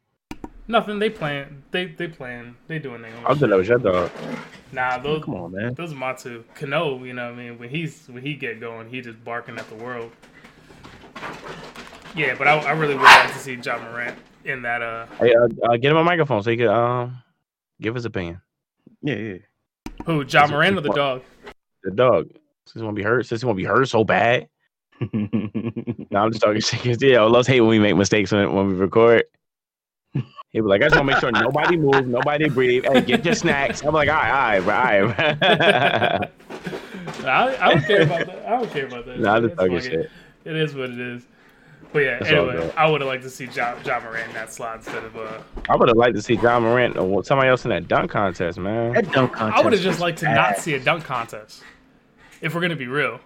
[0.70, 0.98] Nothing.
[0.98, 1.62] They playing.
[1.72, 2.56] They they playing.
[2.70, 3.38] They doing their I own.
[3.38, 4.12] thought that was your dog.
[4.72, 5.74] Nah, those Come on, man.
[5.74, 6.46] Those are my two.
[6.56, 7.60] Cano, you know what I mean?
[7.60, 10.10] When he's when he get going, he just barking at the world.
[12.16, 15.36] Yeah, but I, I really would like to see Ja Morant in that uh Hey,
[15.36, 17.22] uh, uh, get him a microphone so he could um
[17.82, 18.40] give his opinion.
[19.02, 19.38] Yeah, yeah.
[20.06, 21.24] who, John That's what Morant or the dog?
[21.84, 22.30] The dog.
[22.68, 23.26] Since he want to be hurt.
[23.26, 24.48] Since he want to be hurt so bad.
[26.12, 26.82] No, I'm just talking shit.
[26.82, 29.24] 'cause, Yeah, Los hate when we make mistakes when, when we record.
[30.14, 30.22] He
[30.54, 32.86] be like, I just want to make sure nobody move, nobody breathe.
[32.86, 33.82] Hey, get your snacks.
[33.84, 35.08] I'm like, all right, all right, all
[35.58, 36.32] right.
[37.26, 38.46] I, I don't care about that.
[38.46, 39.20] I don't care about that.
[39.20, 40.12] nah, I'm just It's talking fucking- shit.
[40.46, 41.24] It is what it is.
[41.92, 42.72] But yeah, That's anyway.
[42.76, 45.40] I would have liked to see Ja, Ja Morant in that slot instead of uh
[45.70, 48.58] I would have liked to see Ja Morant or somebody else in that dunk contest,
[48.60, 48.94] man.
[48.94, 49.60] that dunk contest.
[49.60, 50.36] I would have just liked to bad.
[50.36, 51.64] not see a dunk contest.
[52.44, 53.22] If we're gonna be real.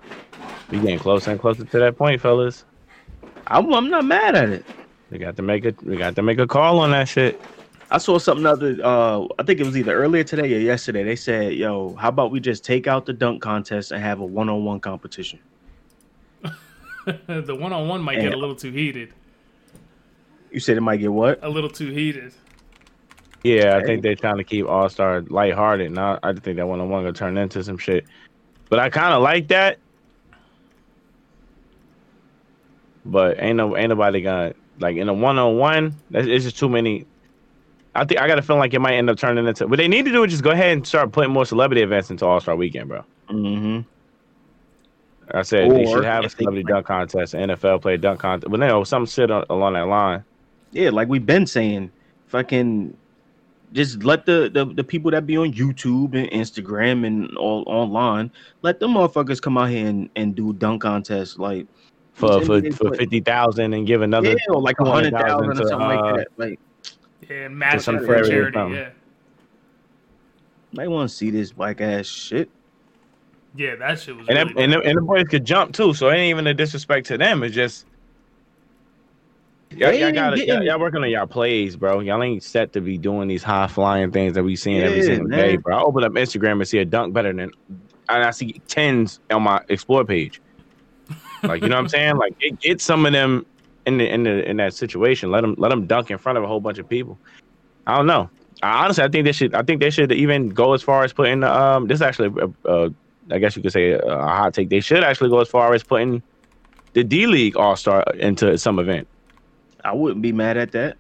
[0.69, 2.65] We getting closer and closer to that point, fellas.
[3.47, 4.65] I'm, I'm not mad at it.
[5.09, 7.41] We got to make a we got to make a call on that shit.
[7.89, 8.77] I saw something other.
[8.83, 11.03] Uh, I think it was either earlier today or yesterday.
[11.03, 14.25] They said, "Yo, how about we just take out the dunk contest and have a
[14.25, 15.39] one-on-one competition?"
[17.05, 19.13] the one on one might get a little too heated.
[20.51, 21.39] You said it might get what?
[21.41, 22.33] A little too heated.
[23.43, 25.91] Yeah, I think they're trying to keep All Star lighthearted.
[25.91, 28.05] Now I think that one on one gonna turn into some shit.
[28.69, 29.79] But I kind of like that.
[33.05, 35.95] But ain't no ain't nobody gonna like in a one on one.
[36.11, 37.05] It's just too many.
[37.95, 39.67] I think I got a feeling like it might end up turning into.
[39.67, 42.11] What they need to do is just go ahead and start putting more celebrity events
[42.11, 43.03] into All Star Weekend, bro.
[43.29, 43.79] Mm-hmm.
[45.31, 48.67] I said they should have a celebrity dunk contest, NFL play dunk contest, but you
[48.67, 50.23] know some shit along that line.
[50.71, 51.91] Yeah, like we've been saying,
[52.27, 52.95] fucking
[53.73, 58.31] just let the, the the people that be on YouTube and Instagram and all online,
[58.61, 61.67] let them motherfuckers come out here and, and do dunk contests like
[62.13, 65.49] For these for, for fifty thousand and give another yeah, or like a hundred thousand
[65.49, 66.27] or 200,000 to, something like uh, that.
[66.37, 66.59] Like
[67.29, 68.89] Yeah, and some for charity or Yeah,
[70.79, 72.49] I want to see this black ass shit.
[73.55, 74.27] yeah, that shit was.
[74.29, 76.47] And, really that, and, the, and the boys could jump too, so it ain't even
[76.47, 77.43] a disrespect to them.
[77.43, 77.86] It's just
[79.71, 81.99] y'all, y'all got y'all, y'all working on y'all plays, bro.
[81.99, 85.27] Y'all ain't set to be doing these high flying things that we seeing every single
[85.27, 85.39] man.
[85.39, 85.77] day, bro.
[85.77, 87.51] I open up Instagram and see a dunk better than,
[88.09, 90.41] and I see tens on my explore page.
[91.43, 92.17] Like you know what I'm saying?
[92.17, 93.45] Like get, get some of them
[93.85, 95.31] in the in the in that situation.
[95.31, 97.17] Let them let them dunk in front of a whole bunch of people.
[97.85, 98.29] I don't know.
[98.61, 99.53] I, honestly, I think they should.
[99.53, 101.43] I think they should even go as far as putting.
[101.43, 102.89] Um, this is actually, uh, uh,
[103.31, 104.69] I guess you could say a, a hot take.
[104.69, 106.21] They should actually go as far as putting
[106.93, 109.07] the D League All Star into some event.
[109.87, 110.97] I wouldn't be mad at that.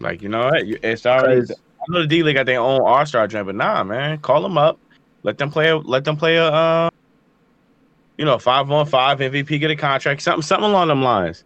[0.00, 0.66] Like you know what?
[0.66, 1.40] You- It's already.
[1.50, 4.42] I know the D League got their own All Star joint, but nah, man, call
[4.42, 4.78] them up.
[5.22, 5.70] Let them play.
[5.70, 6.44] A, let them play a.
[6.46, 6.90] Uh,
[8.18, 11.42] you know, five on five MVP, get a contract, something, something along them lines.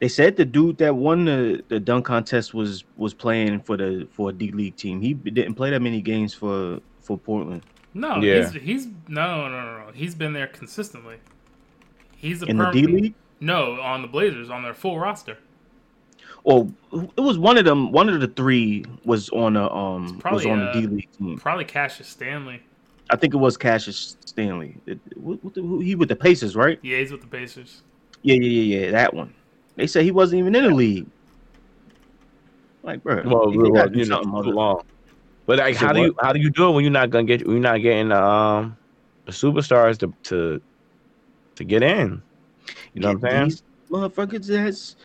[0.00, 4.08] They said the dude that won the, the dunk contest was was playing for the
[4.10, 5.00] for a D League team.
[5.02, 7.62] He didn't play that many games for for Portland
[7.94, 8.48] No, Yeah.
[8.50, 9.92] he's he's no no no no.
[9.92, 11.16] He's been there consistently.
[12.16, 13.14] He's a in the D League.
[13.40, 15.36] No, on the Blazers on their full roster.
[16.44, 16.68] Or
[17.16, 17.92] it was one of them.
[17.92, 21.08] One of the three was on a um was probably, on uh, the D League
[21.18, 21.38] team.
[21.38, 22.62] Probably Cassius Stanley.
[23.10, 24.76] I think it was Cassius Stanley.
[24.86, 26.78] It- what- what the- who- he with the Pacers, right?
[26.82, 27.82] Yeah, he's with the Pacers.
[28.22, 28.90] Yeah, yeah, yeah, yeah.
[28.92, 29.32] That one.
[29.76, 31.06] They said he wasn't even in the league.
[32.82, 34.82] Like, bro, Well, they well, gotta do you know, something too other- long.
[35.46, 36.06] But like, Say how do what?
[36.06, 38.76] you how do you do it when you're not gonna get you're not getting um
[39.24, 40.60] the superstars to to
[41.56, 42.20] to get in?
[42.92, 43.44] You know what I'm saying?
[43.48, 44.96] These motherfuckers that's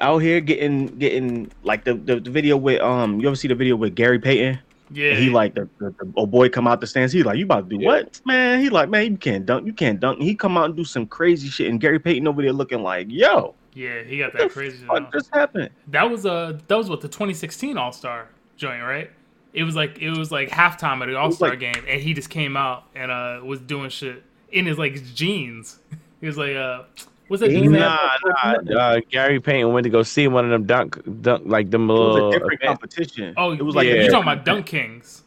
[0.00, 3.54] out here getting getting like the, the, the video with um you ever see the
[3.54, 4.58] video with Gary Payton?
[4.90, 7.12] Yeah, And he like the, the, the old boy come out the stands.
[7.12, 7.88] He like you about to do Yeah.
[7.88, 8.60] what man?
[8.60, 10.20] He like man you can't dunk you can't dunk.
[10.22, 13.06] He come out and do some crazy shit and Gary Payton over there looking like
[13.10, 14.84] yo yeah, he got that crazy.
[14.86, 15.70] What just happened?
[15.88, 19.10] that was uh that was what the 2016 All Star joint, right?
[19.52, 22.14] It was like it was like halftime at the All Star like- game, and he
[22.14, 25.78] just came out and uh was doing shit in his like jeans.
[26.20, 26.82] He was like, uh,
[27.28, 27.50] what's that?
[27.50, 27.82] He dude's ain't name?
[27.82, 28.78] have- Nah, nah.
[28.80, 32.16] Uh, Gary Payton went to go see one of them dunk dunk like them little.
[32.16, 32.80] It was a different event.
[32.80, 33.34] competition.
[33.36, 35.22] Oh, it was like a you're talking about Dunk Kings.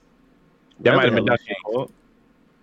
[0.82, 1.92] That might have been Dunk Kings.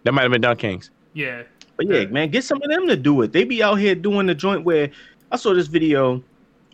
[0.05, 0.91] That might have been Dunk Kings.
[1.15, 1.43] Yeah,
[1.77, 2.07] But yeah, Yeah.
[2.07, 3.33] man, get some of them to do it.
[3.33, 4.91] They be out here doing the joint where
[5.33, 6.23] I saw this video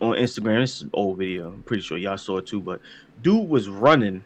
[0.01, 0.61] on Instagram.
[0.61, 1.47] This is an old video.
[1.49, 2.59] I'm pretty sure y'all saw it too.
[2.59, 2.81] But
[3.21, 4.23] dude was running,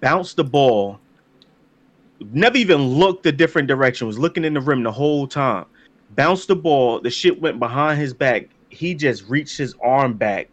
[0.00, 0.98] bounced the ball,
[2.32, 5.66] never even looked a different direction, was looking in the rim the whole time.
[6.14, 8.48] Bounced the ball, the shit went behind his back.
[8.70, 10.48] He just reached his arm back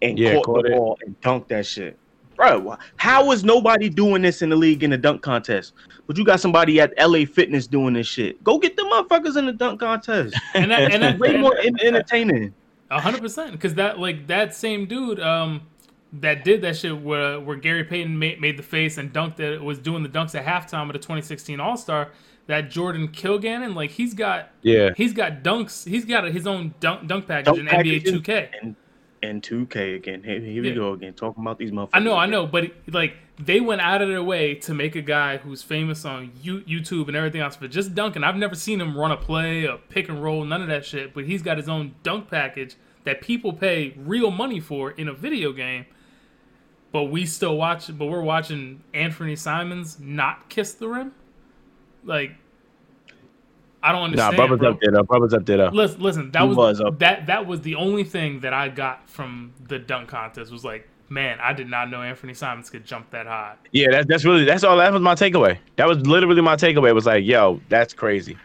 [0.00, 0.76] and Yeah, caught, caught the it.
[0.76, 1.98] ball and dunked that shit.
[2.36, 5.74] Bro, how is nobody doing this in the league in the dunk contest?
[6.06, 8.42] But you got somebody at LA Fitness doing this shit.
[8.42, 10.34] Go get the motherfuckers in the dunk contest.
[10.54, 12.52] and that and that, Way and- more entertaining.
[12.90, 15.62] A hundred percent, because that like that same dude um
[16.14, 19.62] that did that shit where where Gary Payton made, made the face and dunked it
[19.62, 22.10] was doing the dunks at halftime of the 2016 All Star.
[22.48, 24.90] That Jordan Kilganon, like he's got Yeah.
[24.96, 27.66] he's got dunks, he's got his own dunk dunk package Dunk in?
[27.66, 28.48] NBA 2K.
[28.60, 28.76] And
[29.22, 30.22] and 2K again.
[30.24, 31.12] Here, here we go again.
[31.14, 31.90] Talking about these motherfuckers.
[31.94, 35.02] I know, I know, but like they went out of their way to make a
[35.02, 38.24] guy who's famous on you, YouTube and everything else but just dunking.
[38.24, 41.14] I've never seen him run a play, a pick and roll, none of that shit.
[41.14, 45.12] But he's got his own dunk package that people pay real money for in a
[45.12, 45.86] video game.
[46.90, 51.12] But we still watch, but we're watching Anfernee Simons not kiss the rim.
[52.04, 52.32] Like,
[53.82, 54.38] I don't Nah, understand.
[54.38, 54.70] Bubba's bro.
[54.70, 55.02] up though.
[55.02, 55.70] Bubba's up though.
[55.72, 56.30] Listen, listen.
[56.30, 56.98] That He was, was up.
[57.00, 60.88] that that was the only thing that I got from the dunk contest was like,
[61.08, 63.54] man, I did not know Anfernee Simons could jump that high.
[63.72, 64.76] Yeah, that's that's really that's all.
[64.76, 65.58] That was my takeaway.
[65.76, 66.90] That was literally my takeaway.
[66.90, 68.36] It was like, yo, that's crazy.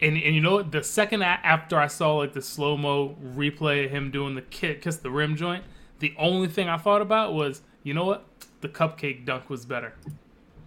[0.00, 0.72] And and you know what?
[0.72, 4.80] The second after I saw like the slow mo replay of him doing the kick,
[4.82, 5.64] kiss the rim joint,
[5.98, 8.24] the only thing I thought about was, you know what?
[8.62, 9.94] The cupcake dunk was better.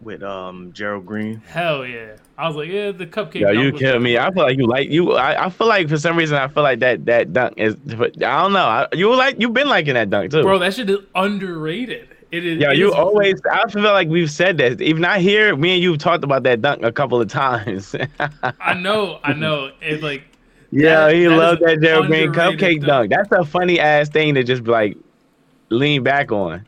[0.04, 1.42] With um Gerald Green.
[1.48, 2.16] Hell yeah!
[2.38, 3.36] I was like, yeah, the cupcake.
[3.42, 4.00] Yo, dunk you was kill better.
[4.00, 4.18] me.
[4.18, 5.14] I feel like you like you.
[5.14, 7.76] I, I feel like for some reason I feel like that that dunk is.
[7.92, 8.08] I
[8.42, 8.66] don't know.
[8.66, 10.60] I, you like you've been liking that dunk too, bro.
[10.60, 12.10] That shit is underrated.
[12.32, 12.60] It is.
[12.60, 13.40] Yo, it you is- always.
[13.52, 14.82] I feel like we've said that.
[14.82, 17.96] Even I hear me and you've talked about that dunk a couple of times.
[18.60, 19.20] I know.
[19.24, 19.72] I know.
[19.82, 20.24] It's like.
[20.72, 23.12] yeah, That- he that loved that Gerald Green cupcake dunk.
[23.12, 24.98] That's a funny ass thing to just like,
[25.70, 26.66] lean back on.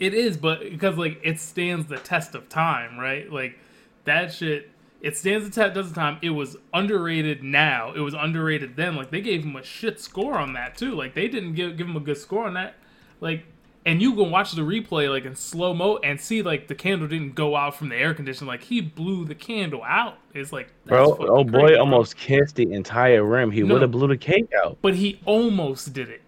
[0.00, 3.30] It is, but because like it stands the test of time, right?
[3.30, 3.58] Like
[4.04, 4.70] that shit.
[5.02, 6.18] It stands the test of time.
[6.20, 7.92] It was underrated now.
[7.94, 8.96] It was underrated then.
[8.96, 10.94] Like they gave him a shit score on that too.
[10.94, 12.76] Like they didn't give give him a good score on that.
[13.20, 13.44] Like
[13.86, 17.08] and you can watch the replay like in slow mo and see like the candle
[17.08, 18.48] didn't go out from the air conditioner.
[18.48, 20.18] Like he blew the candle out.
[20.34, 23.50] It's like bro, oh boy, crazy, almost kissed the entire rim.
[23.50, 24.78] He no, would have blew the cake out.
[24.82, 26.22] But he almost did it.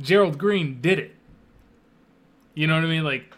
[0.00, 1.16] Gerald Green did it.
[2.54, 3.04] You know what I mean?
[3.04, 3.32] Like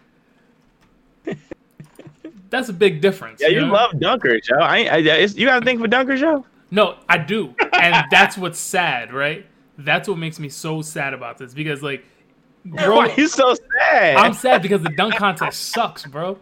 [2.50, 3.40] that's a big difference.
[3.40, 3.72] Yeah, you, know?
[3.72, 4.56] love dunkers, yo.
[4.58, 6.44] I, I you got to think for dunkers, yo.
[6.70, 9.46] No, I do, and that's what's sad, right?
[9.78, 12.04] That's what makes me so sad about this because like
[12.64, 14.16] Bro, Why you so sad?
[14.16, 16.38] I'm sad because the dunk contest sucks, bro.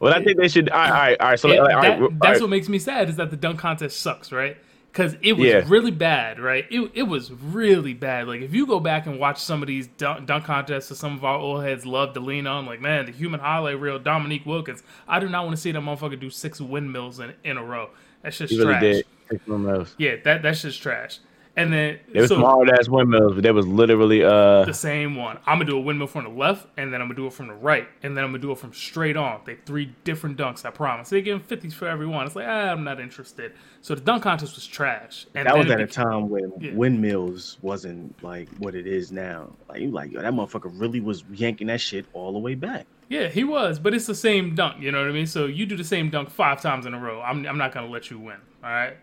[0.00, 0.70] Well, I think they should.
[0.70, 1.38] All right, all right.
[1.38, 4.00] So it, all right, that, that's what makes me sad is that the dunk contest
[4.00, 4.56] sucks, right?
[4.90, 5.64] Because it was yeah.
[5.66, 6.64] really bad, right?
[6.70, 8.26] It, it was really bad.
[8.26, 11.14] Like if you go back and watch some of these dunk, dunk contests that some
[11.14, 14.46] of our old heads love to lean on, like man, the human highlight reel, Dominique
[14.46, 14.82] Wilkins.
[15.06, 17.90] I do not want to see that motherfucker do six windmills in, in a row.
[18.22, 18.82] That's just trash.
[18.82, 19.06] Really did.
[19.98, 21.20] Yeah, that that's just trash.
[21.58, 25.16] And then it was so, small ass windmills, but they was literally uh the same
[25.16, 25.38] one.
[25.44, 27.48] I'm gonna do a windmill from the left, and then I'm gonna do it from
[27.48, 29.40] the right, and then I'm gonna do it from straight on.
[29.44, 31.10] They three different dunks, I promise.
[31.10, 32.26] They give fifties for every one.
[32.26, 33.54] It's like ah, I'm not interested.
[33.82, 35.26] So the dunk contest was trash.
[35.34, 36.74] And that was at became, a time when yeah.
[36.74, 39.50] windmills wasn't like what it is now.
[39.68, 42.86] Like you like yo, that motherfucker really was yanking that shit all the way back.
[43.08, 44.80] Yeah, he was, but it's the same dunk.
[44.80, 45.26] You know what I mean?
[45.26, 47.20] So you do the same dunk five times in a row.
[47.20, 48.36] I'm I'm not gonna let you win.
[48.62, 48.96] All right.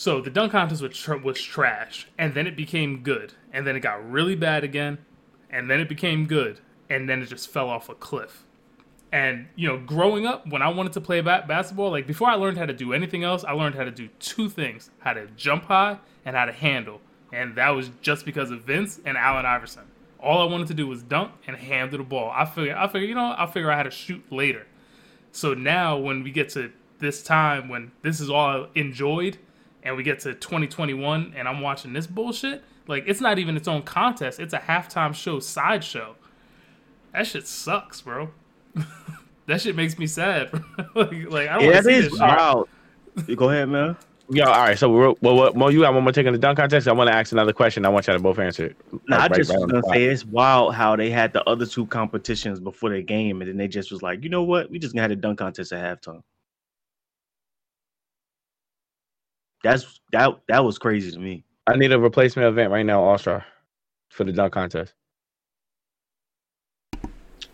[0.00, 3.76] So the dunk contest was, tr- was trash, and then it became good, and then
[3.76, 4.96] it got really bad again,
[5.50, 8.46] and then it became good, and then it just fell off a cliff.
[9.12, 12.36] And you know, growing up, when I wanted to play ba- basketball, like before I
[12.36, 15.26] learned how to do anything else, I learned how to do two things: how to
[15.36, 17.02] jump high and how to handle.
[17.30, 19.84] And that was just because of Vince and Allen Iverson.
[20.18, 22.32] All I wanted to do was dunk and handle the ball.
[22.34, 24.66] I figured, I figured, you know, I'll figure out how to shoot later.
[25.30, 29.36] So now, when we get to this time when this is all enjoyed
[29.82, 33.68] and we get to 2021 and I'm watching this bullshit, like it's not even its
[33.68, 34.40] own contest.
[34.40, 36.16] It's a halftime show sideshow.
[37.12, 38.30] That shit sucks, bro.
[39.46, 40.52] that shit makes me sad.
[40.94, 42.66] like, like, I don't yeah, want to see this wow.
[43.26, 43.96] You go ahead, man.
[44.32, 44.78] Yeah, all right.
[44.78, 46.86] So, well, what, Mo, you got one more taking the dunk contest?
[46.86, 47.84] I want to ask another question.
[47.84, 48.76] I want y'all to both answer it.
[49.08, 51.84] No, I just right was gonna say it's wild how they had the other two
[51.86, 54.70] competitions before the game, and then they just was like, you know what?
[54.70, 56.22] We just gonna have a dunk contest at halftime.
[59.62, 61.44] That's that that was crazy to me.
[61.66, 63.44] I need a replacement event right now, All Star,
[64.08, 64.94] for the dunk contest.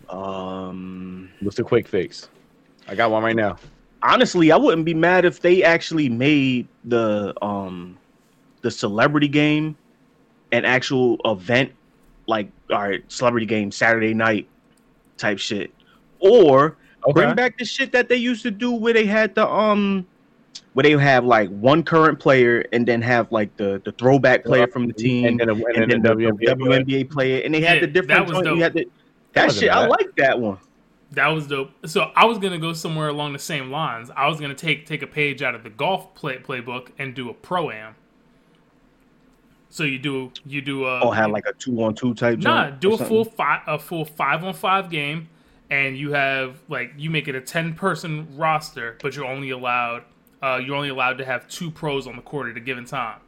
[0.09, 2.29] Um, what's the quick fix?
[2.87, 3.57] I got one right now.
[4.01, 7.97] Honestly, I wouldn't be mad if they actually made the um
[8.61, 9.77] the celebrity game
[10.51, 11.71] an actual event,
[12.27, 14.47] like all right, celebrity game Saturday night
[15.17, 15.73] type shit,
[16.19, 17.11] or okay.
[17.13, 20.07] bring back the shit that they used to do where they had the um
[20.73, 24.67] where they have like one current player and then have like the the throwback player
[24.67, 27.61] from the team and then, a, and, and then the, WNBA, WNBA player and they
[27.61, 28.85] had yeah, the different that, the, that,
[29.33, 30.57] that shit I like that one.
[31.11, 31.71] That was dope.
[31.85, 34.11] So I was gonna go somewhere along the same lines.
[34.15, 37.29] I was gonna take take a page out of the golf play playbook and do
[37.29, 37.95] a pro am.
[39.69, 42.39] So you do you do a oh have like a two on two type.
[42.39, 45.29] Nah, do a full five a full five on five game,
[45.69, 50.03] and you have like you make it a ten person roster, but you're only allowed
[50.41, 53.19] uh, you're only allowed to have two pros on the court at a given time.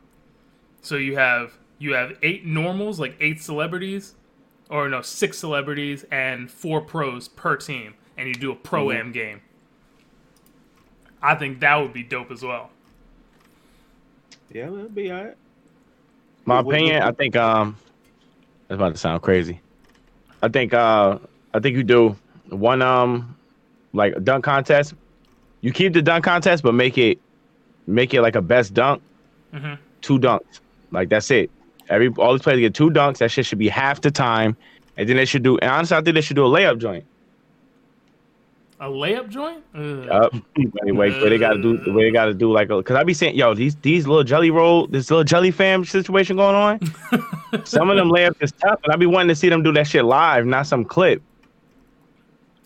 [0.81, 4.15] So you have you have eight normals, like eight celebrities,
[4.69, 9.05] or no, six celebrities and four pros per team, and you do a pro am
[9.05, 9.11] mm-hmm.
[9.11, 9.41] game.
[11.21, 12.69] I think that would be dope as well.
[14.51, 15.35] Yeah, that'd be alright.
[16.45, 17.75] My opinion, I think um,
[18.67, 19.59] that's about to sound crazy.
[20.41, 21.19] I think uh,
[21.53, 22.15] I think you do
[22.49, 23.35] one um,
[23.93, 24.93] like a dunk contest
[25.61, 27.19] you keep the dunk contest, but make it
[27.87, 29.01] make it like a best dunk.
[29.53, 29.75] Mm-hmm.
[30.01, 30.59] Two dunks,
[30.91, 31.49] like that's it.
[31.89, 33.17] Every all these players get two dunks.
[33.17, 34.55] That shit should be half the time,
[34.97, 35.57] and then they should do.
[35.57, 37.05] And honestly, I think they should do a layup joint.
[38.81, 39.61] A layup joint?
[39.75, 40.41] Yep.
[40.81, 43.35] Anyway, where they gotta do, where they gotta do like, a, cause I be saying,
[43.35, 46.79] yo, these these little jelly roll, this little jelly fam situation going on.
[47.65, 49.85] some of them layups is tough, and I be wanting to see them do that
[49.85, 51.21] shit live, not some clip.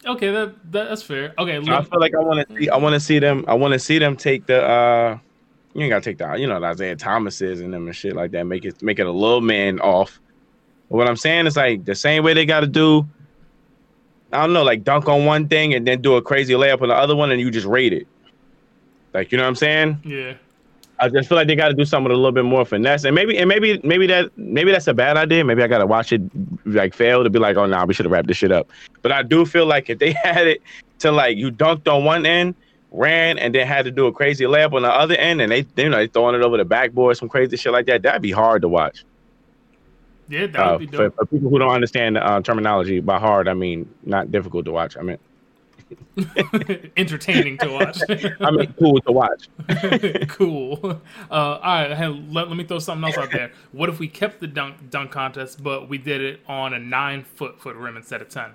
[0.06, 1.34] Okay, that, that that's fair.
[1.38, 1.70] Okay, look.
[1.70, 2.70] I feel like I want to see.
[2.70, 3.46] I want to see them.
[3.48, 4.64] I want to see them take the.
[4.64, 5.18] uh
[5.74, 6.34] You ain't gotta take the.
[6.36, 8.46] You know, the Isaiah Thomases and them and shit like that.
[8.46, 10.20] Make it make it a little man off.
[10.90, 13.08] But what I'm saying is like the same way they got to do.
[14.32, 16.90] I don't know, like dunk on one thing and then do a crazy layup on
[16.90, 18.08] the other one, and you just rate it.
[19.14, 20.02] Like you know what I'm saying?
[20.04, 20.34] Yeah.
[21.04, 23.04] I just feel like they got to do something with a little bit more finesse,
[23.04, 25.44] and maybe and maybe maybe that maybe that's a bad idea.
[25.44, 26.22] Maybe I got to watch it
[26.66, 28.70] like fail to be like, oh no, nah, we should have wrapped this shit up.
[29.02, 30.62] But I do feel like if they had it
[31.00, 32.56] to like you dunked on one end,
[32.92, 35.66] ran, and then had to do a crazy layup on the other end, and they
[35.76, 38.32] you know they throwing it over the backboard, some crazy shit like that, that'd be
[38.32, 39.04] hard to watch.
[40.30, 43.50] Yeah, that would uh, be for, for people who don't understand uh, terminology by hard,
[43.50, 44.96] I mean not difficult to watch.
[44.96, 45.18] I mean,
[46.98, 48.00] Entertaining to watch.
[48.40, 49.50] I mean cool to watch.
[50.30, 50.80] cool.
[50.84, 53.52] Uh, all right, hey, let, let me throw something else out there.
[53.72, 57.24] What if we kept the dunk dunk contest, but we did it on a nine
[57.24, 58.52] foot foot rim instead of ten?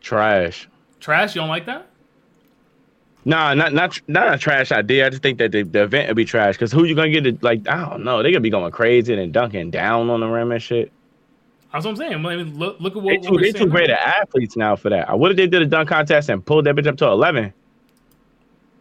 [0.00, 0.68] Trash.
[0.98, 1.34] Trash?
[1.34, 1.88] You don't like that?
[3.24, 5.06] Nah, not not not a trash idea.
[5.06, 7.24] I just think that the, the event would be trash because who you gonna get
[7.24, 7.68] to like?
[7.68, 8.22] I don't know.
[8.22, 10.90] They gonna be going crazy and dunking down on the rim and shit.
[11.72, 12.26] That's what I'm saying.
[12.26, 13.94] I mean, look, look at They what, what too, we're they too great now.
[13.94, 15.16] at athletes now for that.
[15.18, 17.52] What if they did a dunk contest and pulled that bitch up to eleven?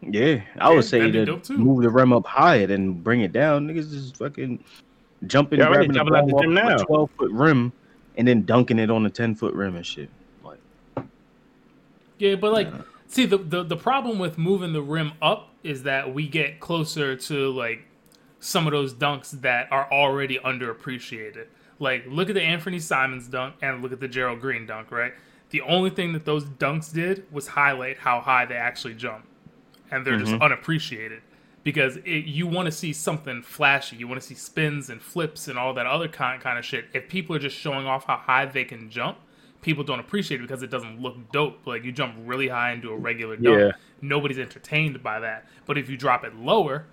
[0.02, 3.32] Yeah, I Yeah, would say that'd to move the rim up higher than bring it
[3.32, 3.68] down.
[3.68, 4.64] Niggas just fucking
[5.28, 6.84] jumping, Yeah, grabbing the jumping out the ball gym off now.
[6.86, 7.74] twelve foot rim,
[8.16, 10.10] and then dunking it on a ten foot rim and shit.
[10.44, 10.60] Like,
[12.18, 12.70] Yeah, but like,
[13.08, 17.16] see, the, the the problem with moving the rim up is that we get closer
[17.16, 17.86] to like
[18.40, 21.48] some of those dunks that are already underappreciated.
[21.80, 24.92] Like, look at the Anfernee Simons dunk and look at the Gerald Green dunk.
[24.92, 25.14] Right,
[25.50, 29.26] the only thing that those dunks did was highlight how high they actually jump,
[29.90, 30.44] and they're just mm-hmm.
[30.44, 31.22] unappreciated
[31.64, 33.96] because it, you want to see something flashy.
[33.96, 36.86] You want to see spins and flips and all that other kind kind of shit.
[36.94, 39.18] If people are just showing off how high they can jump,
[39.62, 41.66] people don't appreciate it because it doesn't look dope.
[41.66, 43.72] Like you jump really high and do a regular dunk, Yeah.
[44.02, 45.48] nobody's entertained by that.
[45.66, 46.86] But if you drop it lower,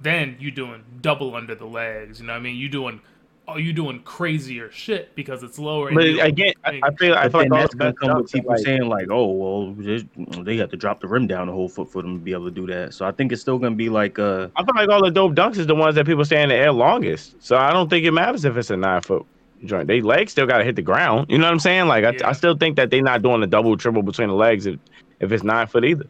[0.00, 2.20] then you're doing double under the legs.
[2.20, 2.56] You know what I mean?
[2.56, 3.00] You're doing
[3.48, 5.92] oh, you doing crazier shit because it's lower.
[5.92, 8.88] But again, I, I feel I feel like that's gonna come with people like- saying
[8.88, 10.06] like, "Oh, well, they,
[10.42, 12.46] they have to drop the rim down a whole foot for them to be able
[12.46, 14.88] to do that." So I think it's still gonna be like, uh, I feel like
[14.88, 17.36] all the dope dunks is the ones that people stay in the air longest.
[17.40, 19.24] So I don't think it matters if it's a nine foot
[19.64, 19.86] joint.
[19.88, 21.26] They legs still got to hit the ground.
[21.30, 21.86] You know what I'm saying?
[21.88, 22.28] Like I, Yeah.
[22.28, 24.78] I still think that they're not doing the double triple between the legs if,
[25.20, 26.06] if it's nine foot either.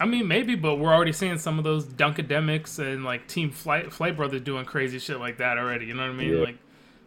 [0.00, 3.92] I mean, maybe, but we're already seeing some of those Dunkademics and like Team Flight
[3.92, 5.86] Flight Brothers doing crazy shit like that already.
[5.86, 6.32] You know what I mean?
[6.36, 6.42] Yeah.
[6.44, 6.58] Like,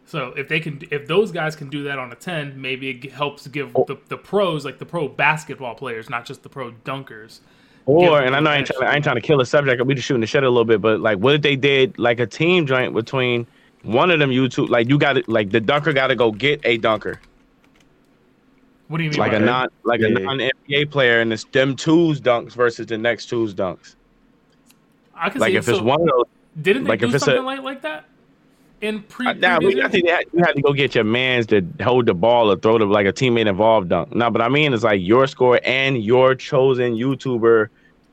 [0.06, 3.12] so if they can, if those guys can do that on a ten, maybe it
[3.12, 3.84] helps give Oh.
[3.86, 7.40] the, the pros, like the pro basketball players, not just the pro dunkers.
[7.86, 9.86] Or and I know I ain't trying, I ain't trying to kill a subject.
[9.86, 12.20] We just shooting the shit a little bit, but like, what if they did like
[12.20, 13.48] a team joint between
[13.84, 14.70] one of them YouTube?
[14.70, 17.20] Like you got to like the dunker got to go get a dunker,
[18.88, 19.20] What do you mean?
[19.20, 19.46] like by a that?
[19.46, 23.54] non like a non NBA player, and it's them twos dunks versus the next twos
[23.54, 23.96] dunks.
[25.16, 25.72] I can Like see if it.
[25.72, 26.26] it's So one of those,
[26.62, 28.06] didn't they like, if do it's a- something like like that
[28.82, 29.28] in pre?
[29.28, 29.92] I, nah, we, I years?
[29.92, 32.56] think they had, you had to go get your man's to hold the ball or
[32.58, 34.14] throw the like a teammate involved dunk.
[34.16, 37.70] No, but I mean it's like your score and your chosen YouTuber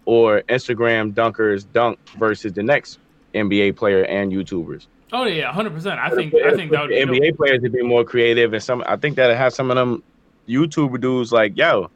[0.07, 2.99] or Instagram dunkers dunk versus the next
[3.35, 4.87] NBA player and YouTubers.
[5.13, 6.01] Oh yeah, hundred percent.
[6.01, 7.37] I think I think that would the be NBA dope.
[7.37, 8.83] players to be more creative and some.
[8.87, 10.03] I think that it has some of them
[10.49, 11.91] YouTuber dudes like, yo,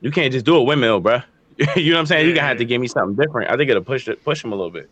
[0.00, 1.20] you can't just do a windmill, bro.
[1.76, 2.26] you know what I'm saying?
[2.28, 3.50] You gonna have to give me something different.
[3.50, 4.88] I think it'll push it, push them a little bit.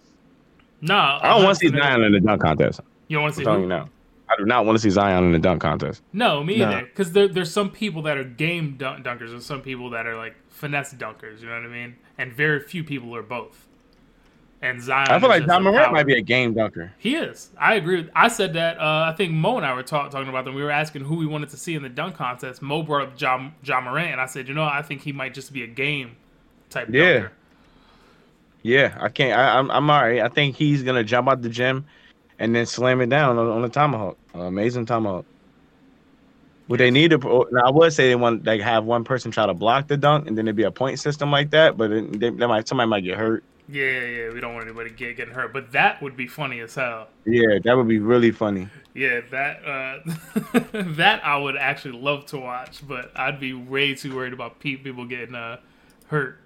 [0.81, 2.81] No, I don't want to see Zion in the dunk contest.
[3.09, 3.64] You don't want I'm to see telling who?
[3.64, 3.88] you now.
[4.29, 6.03] I do not want to see Zion in the dunk contest.
[6.12, 6.69] No, me Nah.
[6.71, 6.87] either.
[6.87, 10.16] Because there, there's some people that are game dunk- dunkers, and some people that are
[10.16, 11.40] like finesse dunkers.
[11.40, 11.97] You know what I mean?
[12.19, 13.65] And very few people are both.
[14.62, 16.92] And Zion, I feel like Ja Morant might be a game dunker.
[16.99, 17.51] He is.
[17.59, 18.03] I agree.
[18.03, 18.79] With, I said that.
[18.79, 20.55] Uh, I think Mo and I were talk, talking about them.
[20.55, 22.62] We were asking who we wanted to see in the dunk contest.
[22.62, 25.35] Mo brought up Ja, Ja Morant, and I said, you know, I think he might
[25.35, 26.16] just be a game
[26.71, 27.12] type Yeah.
[27.12, 27.33] dunker.
[28.62, 29.38] Yeah, I can't.
[29.38, 30.21] I, I'm I'm all right.
[30.21, 31.87] I think he's gonna jump out the gym
[32.38, 34.16] and then slam it down on, on the tomahawk.
[34.35, 35.25] Amazing tomahawk.
[36.69, 37.19] Would they need to?
[37.53, 40.27] Now I would say they want like have one person try to block the dunk,
[40.27, 41.77] and then it'd be a point system like that.
[41.77, 43.45] But it, they, they might somebody might get hurt.
[43.68, 44.33] Yeah, yeah.
[44.33, 47.09] We don't want anybody get, getting hurt, but that would be funny as hell.
[47.24, 48.68] Yeah, that would be really funny.
[48.94, 50.52] Yeah, that uh,
[50.94, 54.76] that I would actually love to watch, but I'd be way too worried about pe-
[54.76, 55.59] people getting uh,
[56.07, 56.38] hurt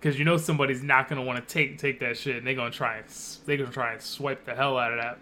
[0.00, 2.70] because you know somebody's not gonna want to take take that shit, and they're gonna
[2.70, 3.06] try and
[3.44, 5.18] they're gonna try and swipe the hell out of that,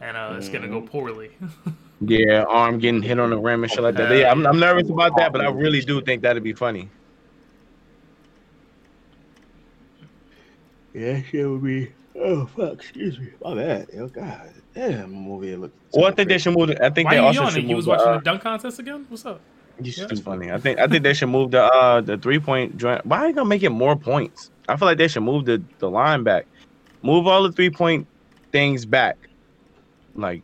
[0.00, 1.30] and uh, it's gonna go poorly.
[2.02, 4.10] Yeah, arm getting hit on the rim and shit like that.
[4.16, 6.88] Yeah, I'm, I'm nervous about that, but I really do think that'd be funny.
[10.94, 11.92] Yeah, shit would be.
[12.16, 13.86] Oh fuck, excuse me, my bad.
[13.98, 15.78] Oh god, damn, I'm over here looking.
[15.94, 16.68] Well, I think they should move.
[16.68, 17.54] The, I think Why they you also yawning?
[17.54, 17.76] should You move.
[17.76, 19.06] was The, watching uh, the dunk contest again?
[19.08, 19.40] What's up?
[19.82, 20.52] It's funny.
[20.52, 23.06] I think I think they should move the uh the three point joint.
[23.06, 24.50] Why are you gonna make it more points?
[24.68, 26.44] I feel like they should move the the line back.
[27.02, 28.06] Move all the three point
[28.52, 29.16] things back,
[30.14, 30.42] like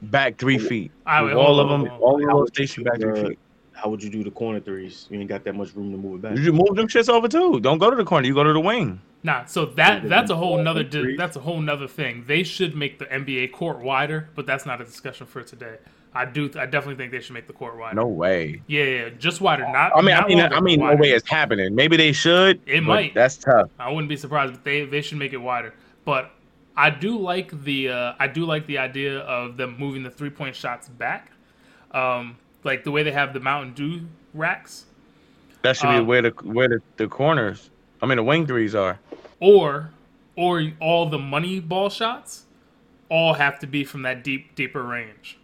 [0.00, 0.90] back three feet.
[1.06, 2.00] All right, Move wait, all hold of them, on.
[2.00, 3.38] all of those stations back three Uh, feet.
[3.78, 5.06] How would you do the corner threes?
[5.08, 6.36] You ain't got that much room to move it back.
[6.36, 7.60] You move them shits over too.
[7.60, 8.26] Don't go to the corner.
[8.26, 9.00] You go to the wing.
[9.22, 11.16] Nah, so that that's a whole Ball nother three.
[11.16, 12.24] that's a whole nother thing.
[12.26, 15.76] They should make the NBA court wider, but that's not a discussion for today.
[16.12, 17.94] I do I definitely think they should make the court wider.
[17.94, 18.62] No way.
[18.66, 19.62] Yeah, yeah, just wider.
[19.62, 19.92] Not.
[19.94, 21.74] I mean, I mean, longer, I mean, no way it's happening.
[21.74, 22.60] Maybe they should.
[22.66, 23.14] It but might.
[23.14, 23.70] That's tough.
[23.78, 25.74] I wouldn't be surprised, but they they should make it wider.
[26.04, 26.32] But
[26.76, 30.30] I do like the uh, I do like the idea of them moving the three
[30.30, 31.32] point shots back,
[31.92, 32.36] um,
[32.68, 34.02] like the way they have the Mountain Dew
[34.34, 34.84] racks,
[35.62, 37.70] That should Um, be where the where the, the corners.
[38.00, 39.00] I mean, the wing threes are.
[39.40, 39.90] or
[40.36, 42.44] or all the money ball shots,
[43.08, 45.36] all have to be from that deep deeper range.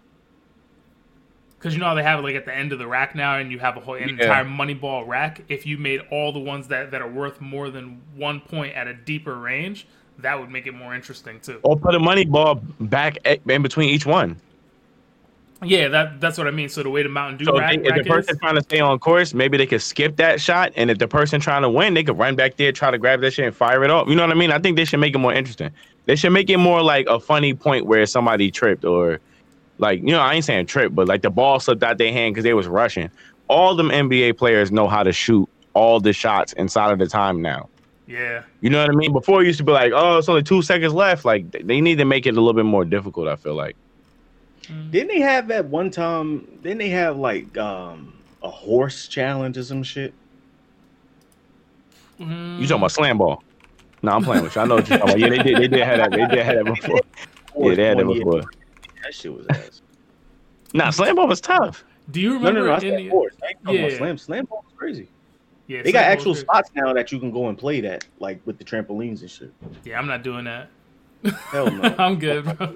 [1.58, 3.38] Because you know how they have it like at the end of the rack now,
[3.38, 4.24] and you have a whole an Yeah.
[4.24, 5.40] entire money ball rack.
[5.48, 8.86] If you made all the ones that, that are worth more than one point at
[8.86, 9.86] a deeper range,
[10.18, 11.58] that would make it more interesting too.
[11.62, 13.16] Or put a money ball back
[13.48, 14.36] in between each one.
[15.64, 16.68] Yeah, that that's what I mean.
[16.68, 18.54] So the way the Mountain Dew So if, rack, they, if the person is, trying
[18.56, 21.62] to stay on course, maybe they could skip that shot, and if the person trying
[21.62, 23.90] to win, they could run back there, try to grab that shit and fire it
[23.90, 24.08] off.
[24.08, 24.50] You know what I mean?
[24.52, 25.70] I think they should make it more interesting.
[26.06, 29.20] They should make it more like a funny point where somebody tripped or,
[29.78, 32.34] like you know, I ain't saying trip, but like the ball slipped out their hand
[32.34, 33.10] because they was rushing.
[33.48, 37.42] All them NBA players know how to shoot all the shots inside of the time
[37.42, 37.68] now.
[38.06, 39.12] yeah, You know what I mean?
[39.12, 41.24] Before it used to be like, oh, it's only two seconds left.
[41.24, 43.28] Like they need to make it a little bit more difficult.
[43.28, 43.76] I feel like.
[44.90, 46.58] Didn't they have at one time?
[46.62, 48.12] Didn't they have like um
[48.42, 50.12] a horse challenge or some shit?
[52.20, 53.42] Mm, You talking about slam ball?
[54.02, 54.60] No, I'm playing with you.
[54.62, 55.18] I know what you're talking about.
[55.20, 55.58] Yeah, they did.
[55.62, 56.10] They did have that.
[56.10, 57.00] They did have that before.
[57.56, 58.24] Yeah, they had that One year.
[58.24, 58.40] before.
[59.04, 59.80] That shit was ass.
[60.72, 61.84] Nah, slam ball was tough.
[62.10, 62.66] Do you remember no, no.
[62.66, 62.72] no.
[62.72, 63.04] I any?
[63.04, 63.34] said horse.
[63.44, 63.78] I Yeah.
[63.78, 64.18] about slam.
[64.18, 65.08] Slam ball was crazy.
[65.68, 68.58] Yeah, They got actual spots now that you can go and play that, like with
[68.58, 69.52] the trampolines and shit.
[69.84, 70.68] Yeah, I'm not doing that.
[71.50, 71.94] Hell no.
[71.98, 72.74] I'm good, bro.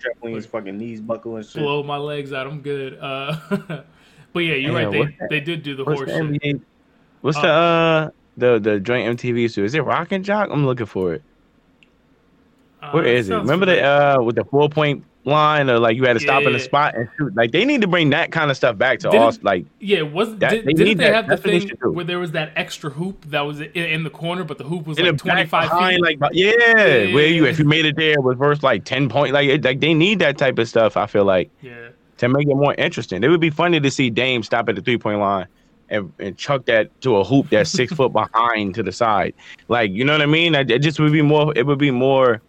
[0.00, 1.62] Trampolines, fucking knees buckle and shit.
[1.62, 2.46] Blow my legs out.
[2.46, 2.98] I'm good.
[3.00, 3.36] Uh,
[4.32, 5.16] but yeah, you're Yeah, right.
[5.28, 6.42] They they did do the What's horse the shit.
[6.42, 6.60] NBA?
[7.20, 9.64] What's the uh the the joint MTV show?
[9.64, 10.50] Is it Rock N' Jock?
[10.52, 11.22] I'm looking for it.
[12.80, 13.32] Uh, Where is it?
[13.32, 16.42] sounds Remember the uh with the four point line or like you had to stop
[16.42, 17.34] in the spot and shoot?
[17.36, 20.02] Like they need to bring that kind of stuff back to Didn't- all like Yeah,
[20.02, 21.14] was that- did, they didn't they that.
[21.14, 24.44] have the thing where there was that extra hoop that was in, in the corner,
[24.44, 26.20] but the hoop was in like 25 behind, feet?
[26.20, 27.14] like yeah, Yeah.
[27.14, 29.32] where you if you made it there it was worth like ten point.
[29.32, 30.96] Like it- like they need that type of stuff.
[30.96, 33.22] I feel like yeah, to make it more interesting.
[33.22, 35.46] It would be funny to see Dame stop at the three point line
[35.90, 39.34] and, and chuck that to a hoop that's six foot behind to the side.
[39.68, 40.54] Like you know what I mean?
[40.54, 41.52] It just would be more.
[41.56, 42.42] It would be more.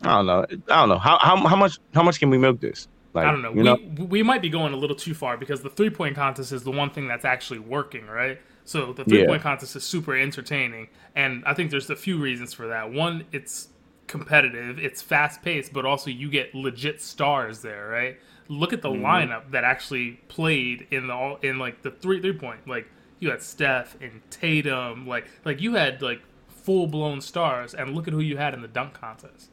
[0.00, 0.10] Yeah.
[0.12, 0.46] I don't know.
[0.68, 2.88] I don't know how how how much how much can we milk this?
[3.14, 3.54] Like I don't know.
[3.54, 6.14] You know, we we might be going a little too far because the three point
[6.16, 8.40] contest is the one thing that's actually working, right?
[8.64, 12.52] So the three point contest is super entertaining, and I think there's a few reasons
[12.52, 12.92] for that.
[12.92, 13.68] One, it's
[14.06, 18.18] competitive, it's fast paced, but also you get legit stars there, right?
[18.48, 19.04] Look at the Mm-hmm.
[19.04, 22.66] lineup that actually played in the all in like the three three point.
[22.68, 22.88] Like
[23.18, 28.06] you had Steph and Tatum, like like you had like full blown stars, and look
[28.06, 29.50] at who you had in the dunk contest.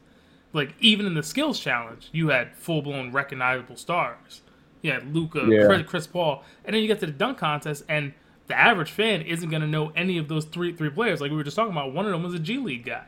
[0.56, 4.40] Like even in the skills challenge, you had full blown recognizable stars.
[4.80, 5.66] You had Luka, Yeah.
[5.66, 8.14] Chris, Chris Paul, and then you get to the dunk contest, and
[8.46, 11.20] the average fan isn't gonna know any of those three three players.
[11.20, 13.04] Like we were just talking about, one of them was a G League guy.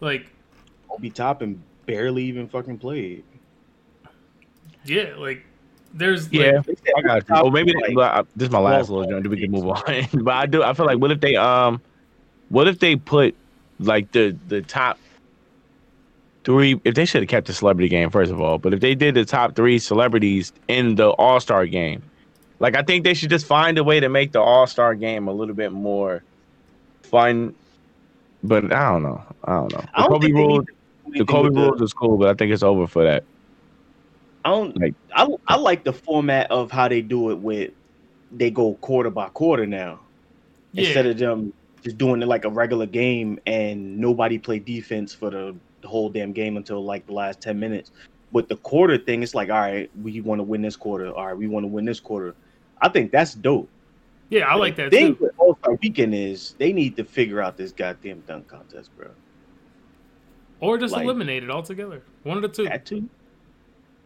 [0.00, 0.26] Like
[0.90, 3.22] Obi Toppin barely even fucking played.
[4.84, 5.44] yeah, like
[5.94, 6.60] there's yeah.
[6.66, 7.34] like, I got you.
[7.36, 9.28] Oh, maybe Like, this is my last Well, little joint.
[9.30, 10.08] We can move on.
[10.24, 10.64] but I do.
[10.64, 11.80] I feel like what if they um,
[12.48, 13.36] what if they put
[13.78, 14.98] like the the top
[16.48, 16.80] three?
[16.84, 19.14] If they should have kept the celebrity game first of all, but if they did
[19.14, 22.02] the top three celebrities in the All Star game,
[22.58, 25.28] like I think they should just find a way to make the All Star game
[25.28, 26.24] a little bit more
[27.02, 27.54] fun.
[28.42, 29.22] But I don't know.
[29.44, 29.80] I don't know.
[29.80, 30.64] The I don't Kobe think rules.
[31.12, 33.24] The Kobe rules is cool, but I think it's over for that.
[34.44, 37.72] I don't Like- I I like the format of how they do it with
[38.30, 40.00] they go quarter by quarter now.
[40.72, 45.14] yeah, Instead of them just doing it like a regular game and nobody play defense
[45.14, 47.90] for the, the whole damn game until like the last 10 minutes.
[48.32, 51.10] But the quarter thing, it's like, all right, we want to win this quarter.
[51.12, 52.34] All right, we want to win this quarter.
[52.80, 53.68] I think that's dope.
[54.28, 55.24] yeah, I like that thing too.
[55.24, 59.08] with All Star Weekend is they need to figure out this goddamn dunk contest, bro.
[60.60, 62.02] Or just like- eliminate it altogether.
[62.24, 62.64] One of the two.
[62.64, 63.08] Had to,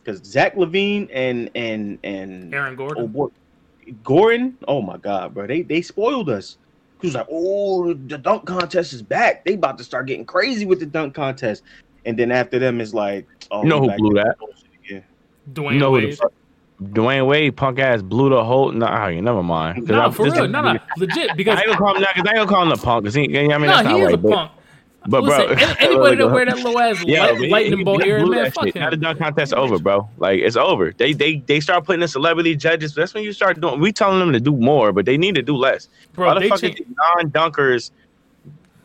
[0.05, 3.05] because Zach LaVine and and and Aaron Gordon.
[3.05, 3.29] oh boy,
[4.05, 4.57] Gordon.
[4.69, 6.59] Oh my god, bro, they they spoiled us.
[7.03, 9.45] He was like, oh, the dunk contest is back.
[9.45, 11.65] They about to start getting crazy with the dunk contest.
[12.07, 14.39] And then after them, it's like, oh, You know who back blew that?
[14.39, 15.05] bullshit again.
[15.53, 16.19] Dwyane you know who the Wade.
[16.19, 16.33] fuck?
[16.83, 18.71] Dwyane Wade, punk ass, blew the whole.
[18.73, 19.79] Nah, never mind.
[19.81, 20.33] 'Cause No, I- for real.
[20.45, 21.37] is- No, no, legit.
[21.37, 23.05] Because I ain't gonna call him that because I ain't gonna call him the punk.
[23.05, 24.15] Cause he, I mean, no, that's not he is right.
[24.15, 24.51] a but punk.
[25.09, 28.25] But Listen, bro, any- anybody that wear that little ass Yeah, light, lightning bolt ear,
[28.25, 28.77] man, that fuck shit.
[28.77, 30.09] Now the dunk contest over, bro.
[30.19, 30.93] Like it's over.
[30.93, 32.95] They they they start putting the celebrity judges.
[32.95, 33.81] That's when you start doing.
[33.81, 35.89] We telling them to do more, but they need to do less.
[36.13, 36.75] Bro, the they, fuck cha-
[37.17, 37.91] non-dunkers?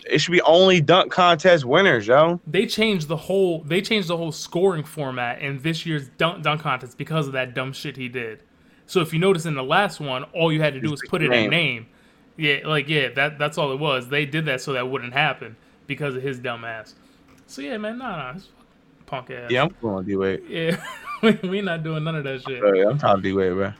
[0.10, 2.40] It should be only dunk contest winners, yo.
[2.48, 6.62] they changed the whole they changed the whole scoring format in this year's dunk, dunk
[6.62, 8.42] contest because of that dumb shit he did.
[8.86, 11.22] So if you notice in the last one, all you had to do was put
[11.22, 11.50] in a name.
[11.50, 11.86] name.
[12.38, 14.08] Yeah, like yeah, that that's all it was.
[14.08, 15.58] They did that so that wouldn't happen
[15.88, 16.96] because of his dumb ass.
[17.48, 18.50] So yeah, man, nah, nah, it's
[19.06, 19.50] punk ass.
[19.50, 20.44] Yeah, I'm going D Wade.
[20.48, 20.82] yeah.
[21.44, 22.62] we not doing none of that shit.
[22.76, 23.74] Yeah, I'm talking D Wade, bro.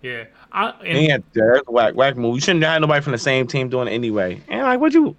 [0.00, 2.36] Yeah, I And that's a whack whack move.
[2.36, 4.40] You shouldn't have nobody from the same team doing it anyway.
[4.48, 5.16] And like, what you?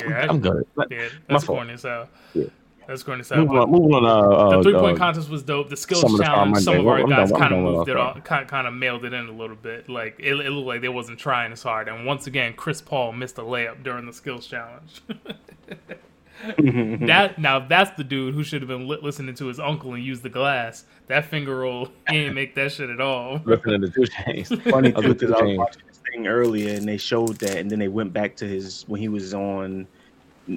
[0.00, 0.66] Yeah, I'm good.
[0.90, 1.58] yeah, My that's fault.
[1.58, 2.08] corny as hell.
[2.34, 2.46] Yeah.
[2.88, 3.38] That's as hell.
[3.38, 4.04] Moving on, moving on.
[4.04, 5.68] Uh, The uh, three point uh, contest was dope.
[5.68, 8.46] The skills some challenge, some of our I'm guys kind of moved it on, kind
[8.48, 9.88] kind of mailed it in a little bit.
[9.88, 11.88] Like it, it looked like they wasn't trying as hard.
[11.88, 15.02] And once again, Chris Paul missed a layup during the skills challenge.
[16.58, 20.04] that now that's the dude who should have been li- listening to his uncle and
[20.04, 20.84] used the glass.
[21.06, 23.40] That finger roll, he ain't make that shit at all.
[23.44, 24.70] listening to 2 Chainz.
[24.70, 27.78] Funny too, because I was watching this thing earlier and they showed that, and then
[27.78, 29.86] they went back to his when he was on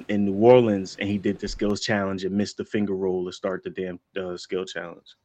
[0.08, 3.32] in New Orleans and he did the skills challenge and missed the finger roll to
[3.32, 5.16] start the damn uh, skill challenge.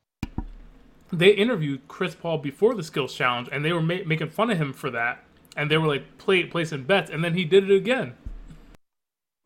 [1.12, 4.58] They interviewed Chris Paul before the skills challenge, and they were ma- making fun of
[4.58, 5.24] him for that.
[5.56, 8.16] And they were like play, placing bets, and then he did it again.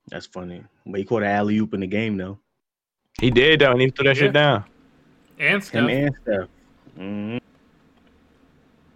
[0.10, 0.64] That's funny.
[0.86, 2.40] But he caught an alley oop in the game though.
[3.20, 4.22] He did though, and he threw that Yeah.
[4.22, 4.64] shit down.
[5.40, 6.48] And Steph, Him and Steph.
[6.96, 7.38] hmm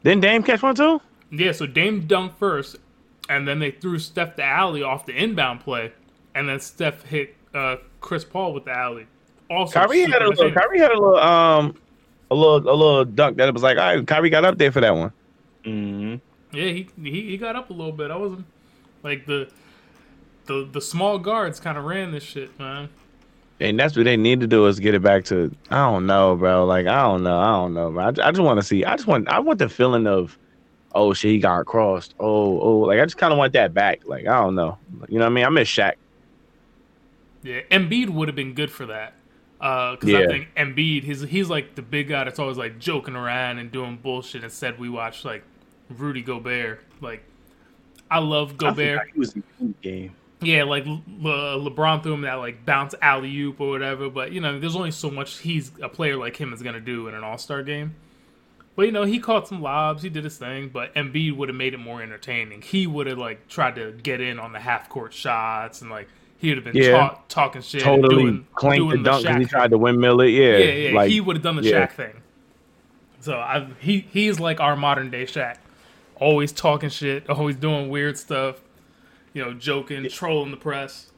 [0.04, 1.02] Didn't Dame catch one too?
[1.32, 2.76] Yeah, so Dame dunked first,
[3.30, 5.92] and then they threw Steph the alley off the inbound play,
[6.36, 9.08] and then Steph hit uh, Chris Paul with the alley.
[9.50, 10.52] Also, Kyrie super had a little.
[10.52, 11.18] Kyrie had a little.
[11.18, 11.76] Um,
[12.32, 12.58] a little.
[12.58, 14.96] A little dunk that it was like, all right, Kyrie got up there for that
[14.96, 15.12] one.
[15.64, 16.16] hmm
[16.52, 18.12] Yeah, he, he he got up a little bit.
[18.12, 18.46] I wasn't
[19.04, 19.50] like the
[20.46, 22.90] the the small guards kind of ran this shit, man.
[23.60, 25.56] And that's what they need to do is get it back to.
[25.70, 26.66] I don't know, bro.
[26.66, 27.40] Like I don't know.
[27.40, 28.06] I don't know, bro.
[28.06, 28.84] I, I just want to see.
[28.84, 29.28] I just want.
[29.30, 30.38] I want the feeling of,
[30.94, 32.16] oh shit, he got crossed.
[32.20, 32.80] Oh, oh.
[32.80, 34.02] Like I just kind of want that back.
[34.06, 34.80] Like I don't know.
[35.10, 35.46] You know what I mean?
[35.46, 35.94] I miss Shaq.
[37.42, 39.14] Yeah, Embiid would have been good for that.
[39.60, 40.28] Uh, Because I Yeah.
[40.28, 43.98] think Embiid, he's he's like the big guy that's always like joking around and doing
[43.98, 44.44] bullshit.
[44.44, 45.44] Instead, we watch like
[45.90, 46.82] Rudy Gobert.
[47.02, 47.24] Like,
[48.10, 48.98] I love I Gobert.
[48.98, 50.16] forgot he was in the game.
[50.46, 54.10] Yeah, like Le- Le- LeBron threw him that like bounce alley oop or whatever.
[54.10, 57.08] But you know, there's only so much he's a player like him is gonna do
[57.08, 57.96] in an All Star game.
[58.76, 60.70] But you know, he caught some lobs, he did his thing.
[60.70, 62.62] But Embiid would have made it more entertaining.
[62.62, 66.08] He would have like tried to get in on the half court shots and like
[66.38, 66.92] he would have been Yeah.
[66.92, 70.30] talk, talking shit, Totally doing, clanked the dunk because he tried to windmill it.
[70.30, 71.88] Yeah, yeah, yeah, Like he would have done the yeah.
[71.88, 72.22] Shaq thing.
[73.22, 75.56] So I, he he's like our modern day Shaq,
[76.18, 78.60] always talking shit, always doing weird stuff,
[79.34, 81.12] you know, joking, trolling the press.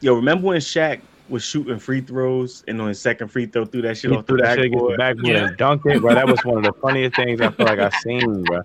[0.00, 3.82] Yo, remember when Shaq was shooting free throws and on his second free throw threw
[3.82, 4.98] that shit he off the threw that shit against the backboard?
[4.98, 5.46] backboard Yeah.
[5.48, 6.14] and dunked it, bro.
[6.14, 8.62] That was one of the funniest things I feel like I've seen, bro.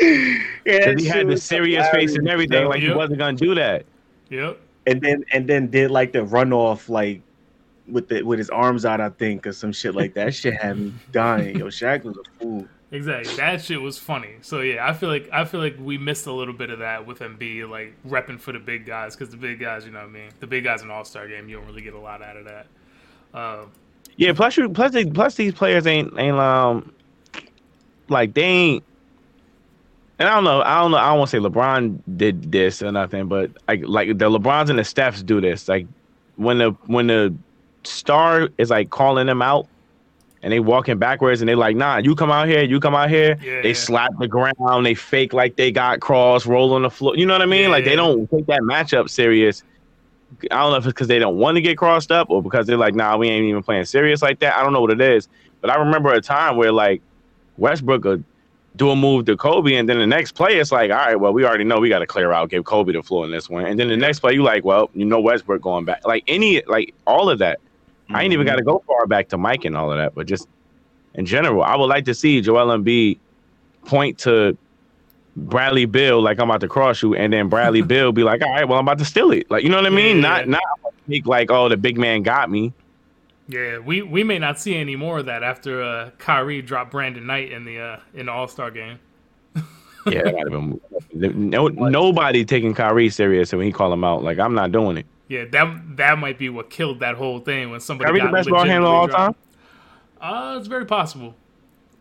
[0.00, 2.68] Yeah, Because he had the serious face and everything, yo.
[2.68, 3.84] like he wasn't gonna do that.
[4.30, 4.58] Yep.
[4.86, 7.20] and then and then did like the runoff like
[7.88, 10.26] with the with his arms out, I think, or some shit like that.
[10.26, 11.58] That shit had me dying.
[11.58, 12.66] Yo, Shaq was a fool.
[12.90, 13.34] Exactly.
[13.36, 14.36] That shit was funny.
[14.42, 17.06] So yeah, I feel like I feel like we missed a little bit of that
[17.06, 20.08] with Embiid, like repping for the big guys, because the big guys, you know what
[20.08, 20.30] I mean.
[20.40, 22.44] The big guys in All Star game, you don't really get a lot out of
[22.44, 22.66] that.
[23.32, 23.64] Uh,
[24.16, 26.92] Yeah, plus you plus they, plus these players ain't ain't um
[28.08, 28.84] like they ain't
[30.18, 32.80] and I don't know, I don't know, I don't want to say LeBron did this
[32.82, 35.68] or nothing, but like like the LeBrons and the Stephs do this.
[35.68, 35.86] Like
[36.36, 37.34] when the when the
[37.82, 39.66] star is like calling them out
[40.44, 43.08] and they walking backwards and they like, nah, you come out here, you come out
[43.08, 43.38] here.
[43.42, 43.74] Yeah, they yeah.
[43.74, 47.16] slap the ground, they fake like they got cross, roll on the floor.
[47.16, 47.62] You know what I mean?
[47.62, 49.62] Yeah, like they don't take that matchup serious.
[50.50, 52.66] I don't know if it's because they don't want to get crossed up or because
[52.66, 54.54] they're like, nah, we ain't even playing serious like that.
[54.54, 55.28] I don't know what it is.
[55.62, 57.00] But I remember a time where like
[57.56, 58.22] Westbrook would
[58.76, 61.32] do a move to Kobe, and then the next play it's like, all right, well,
[61.32, 63.64] we already know we got to clear out, give Kobe the floor in this one.
[63.64, 66.06] And then the next play, you like, well, you know Westbrook going back.
[66.06, 67.60] Like any like all of that.
[68.14, 70.26] I ain't even got to go far back to Mike and all of that, but
[70.26, 70.48] just
[71.14, 73.18] in general, I would like to see Joel Embiid
[73.84, 74.56] point to
[75.36, 78.50] Bradley Beal like I'm about to cross you, and then Bradley Beal be like, all
[78.50, 79.50] right, well, I'm about to steal it.
[79.50, 80.16] Like, you know what I mean?
[80.16, 80.22] Yeah.
[80.22, 80.62] Not not
[81.06, 82.72] make like, oh, the big man got me.
[83.48, 87.26] yeah, we, we may not see any more of that after uh, Kyrie dropped Brandon
[87.26, 88.98] Knight in the uh, in the All Star game.
[90.06, 90.80] Yeah, that been
[91.50, 94.22] no nobody taking Kyrie serious when he call him out.
[94.22, 95.06] Like, I'm not doing it.
[95.28, 98.32] Yeah, that that might be what killed that whole thing when somebody Kyrie the got
[98.34, 99.34] best ball handler of all legitimately time.
[100.20, 100.54] dropped.
[100.54, 101.34] Uh, it's very possible.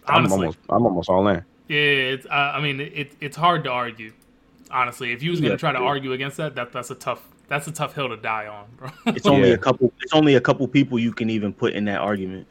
[0.08, 1.44] I'm Honestly, almost I'm almost all in.
[1.70, 4.12] yeah, it's, uh, I mean, it, it's hard to argue.
[4.70, 5.86] Honestly, if you was gonna Yeah, try to yeah.
[5.86, 8.90] argue against that, that that's a tough that's a tough hill to die on, bro.
[9.08, 9.54] It's only Yeah.
[9.56, 9.92] a couple.
[10.02, 12.48] It's only a couple people you can even put in that argument.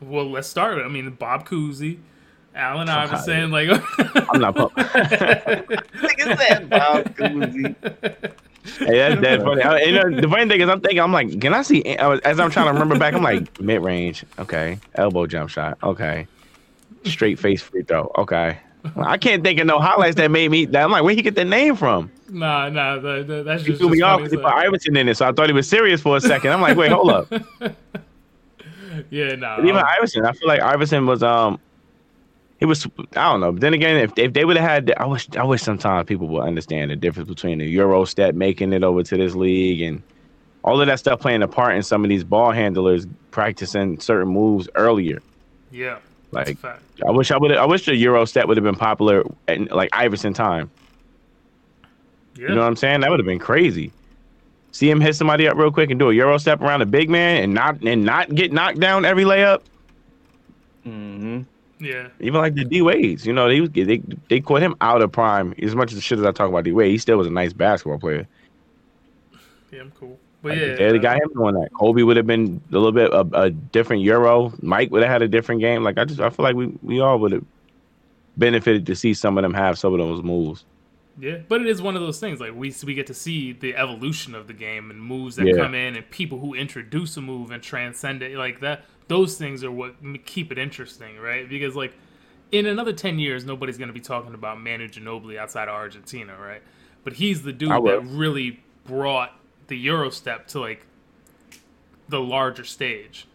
[0.00, 0.82] well, let's start.
[0.84, 1.98] I mean, Bob Cousy,
[2.54, 3.68] Allen Iverson, like
[4.32, 4.56] I'm not.
[4.56, 4.72] Pump.
[8.78, 9.62] hey, that's, that's funny.
[9.62, 11.84] I, you know, the funny thing is, I'm thinking, I'm like, can I see?
[11.84, 16.26] As I'm trying to remember back, I'm like, mid range, okay, elbow jump shot, okay,
[17.04, 18.58] straight face free throw, okay.
[18.96, 20.64] I can't think of no highlights that made me.
[20.66, 22.10] That I'm like, where he get the name from?
[22.28, 25.08] Nah, nah, that, that, that's He just, threw me off because he put Iverson in
[25.08, 26.50] it, so I thought he was serious for a second.
[26.50, 27.30] I'm like, wait, hold up.
[29.10, 29.56] yeah, nah.
[29.56, 31.60] But even um, Iverson, I feel like Iverson was um,
[32.62, 32.86] he was
[33.16, 33.50] I don't know.
[33.50, 36.28] But then again, if if they would have had, I wish I wish sometimes people
[36.28, 40.00] would understand the difference between the Euro step making it over to this league and
[40.62, 44.28] all of that stuff playing a part in some of these ball handlers practicing certain
[44.28, 45.20] moves earlier.
[45.72, 45.98] yeah,
[46.32, 46.82] that's a Like fact.
[47.04, 49.90] I wish I would I wish the Euro step would have been popular at like
[49.92, 50.70] Iverson time.
[52.36, 53.00] Yeah, You know what I'm saying?
[53.00, 53.90] That would have been crazy.
[54.70, 57.10] See him hit somebody up real quick and do a Euro step around a big
[57.10, 59.62] man and not and not get knocked down every layup.
[60.86, 61.42] Mm-hmm.
[61.82, 65.02] Yeah, Even like the D Wades, you know, they was they they caught him out
[65.02, 65.54] of prime.
[65.62, 67.30] As much as the shit as I talk about D Wade, he still was a
[67.30, 68.28] nice basketball player.
[69.70, 70.18] yeah, I'm cool.
[70.42, 71.70] But Like, yeah, they uh, got him doing that.
[71.78, 74.52] Kobe would have been a little bit a, a different Euro.
[74.60, 75.82] Mike would have had a different game.
[75.82, 77.44] Like I just I feel like we we all would have
[78.36, 80.64] benefited to see some of them have some of those moves.
[81.18, 82.40] Yeah, but it is one of those things.
[82.40, 85.56] Like we we get to see the evolution of the game and moves that Yeah.
[85.56, 88.84] come in and people who introduce a move and transcend it like that.
[89.12, 89.94] Those things are what
[90.24, 91.46] keep it interesting, right?
[91.46, 91.92] Because like
[92.50, 96.34] in another ten years, nobody's going to be talking about Manu Ginobili outside of Argentina,
[96.40, 96.62] right?
[97.04, 100.86] But he's the dude that really brought the Eurostep to like
[102.08, 103.26] the larger stage.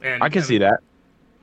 [0.00, 0.80] And I can mean, see that.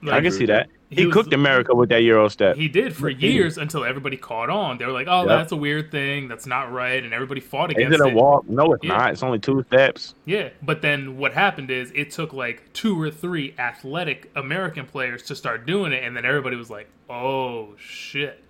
[0.10, 0.68] I can see that.
[0.90, 2.56] He He, was- cooked America with that Euro step.
[2.58, 4.78] he did for years until everybody caught on.
[4.78, 5.28] They were like, "Oh, Yep.
[5.28, 6.28] that's a weird thing.
[6.28, 8.14] That's not right," and everybody fought Is against it a it.
[8.14, 8.48] walk?
[8.50, 8.98] No, it's Yeah.
[8.98, 9.12] not.
[9.12, 10.14] It's only two steps.
[10.26, 15.24] Yeah, but then what happened is it took like two or three athletic American players
[15.24, 18.42] to start doing it, and then everybody was like, "Oh shit!"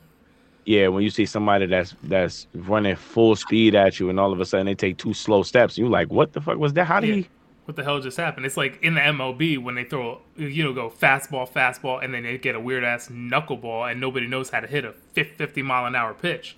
[0.66, 4.41] Yeah, when you see somebody that's that's running full speed at you, and all of
[4.41, 6.87] a sudden they take two slow steps, you're like, what the fuck was that?
[6.87, 7.14] How did Yeah.
[7.16, 7.27] he?
[7.65, 8.45] What the hell just happened?
[8.45, 12.25] It's like in the MLB when they throw, you know, go fastball, fastball, and then
[12.25, 15.87] they get a weird ass knuckleball, and nobody knows how to hit a 50 mile
[15.87, 16.57] an hour pitch.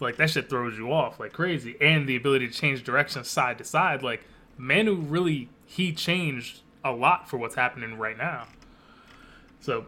[0.00, 3.58] Like that shit throws you off like crazy, and the ability to change direction side
[3.58, 4.02] to side.
[4.02, 4.24] Like
[4.58, 8.46] Manu really he changed a lot for what's happening right now.
[9.60, 9.86] So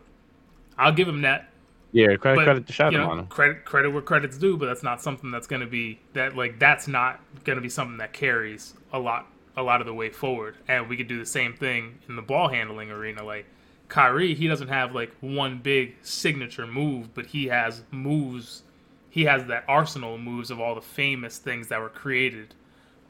[0.78, 1.48] I'll give him that.
[1.92, 3.26] Yeah, credit But credit to shot you know, on him.
[3.26, 6.58] credit credit where credit's due, but that's not something that's going to be that like
[6.58, 9.26] that's not going to be something that carries a lot
[9.56, 10.56] a lot of the way forward.
[10.68, 13.24] And we could do the same thing in the ball handling arena.
[13.24, 13.46] Like
[13.88, 18.62] Kyrie, he doesn't have like one big signature move, but he has moves.
[19.10, 22.54] He has that arsenal of moves of all the famous things that were created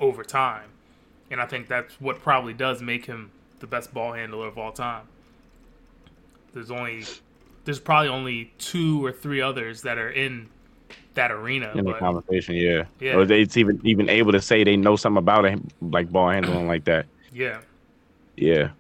[0.01, 0.69] over time,
[1.31, 3.31] and I think that's what probably does make him
[3.61, 5.07] the best ball handler of all time.
[6.53, 7.05] There's only
[7.65, 10.49] there's probably only two or three others that are in
[11.15, 11.71] that arena.
[11.75, 12.55] in the but conversation.
[12.57, 13.17] Yeah, Yeah.
[13.17, 16.67] or they even even able to say they know something about it, like ball handling
[16.69, 17.07] like that.
[17.33, 17.61] yeah,
[18.37, 18.71] Yeah,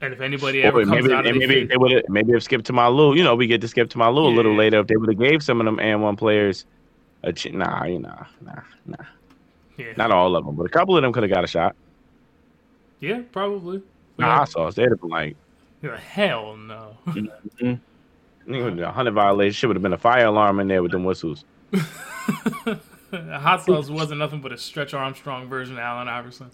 [0.00, 2.72] and if anybody ever comes maybe out of maybe they would maybe if Skip to
[2.72, 4.80] my Lou, you know, we get to Skip to my Lou a little later.
[4.80, 6.64] If they would have gave some of them and one players
[7.22, 9.04] a ch- nah, you know, nah, nah,
[9.76, 11.74] yeah, not all of them, but a couple of them could have got a shot.
[13.00, 13.82] yeah, probably.
[14.18, 14.74] Nah, hot sauce.
[14.74, 15.36] They'd have been like.
[16.10, 16.96] Hell no.
[17.06, 17.78] Nigga,
[18.48, 19.56] A hundred violations.
[19.56, 21.44] Shit would have been a fire alarm in there with them whistles.
[23.12, 26.50] Hot sauce wasn't nothing but a Stretch Armstrong version of Allen Iverson.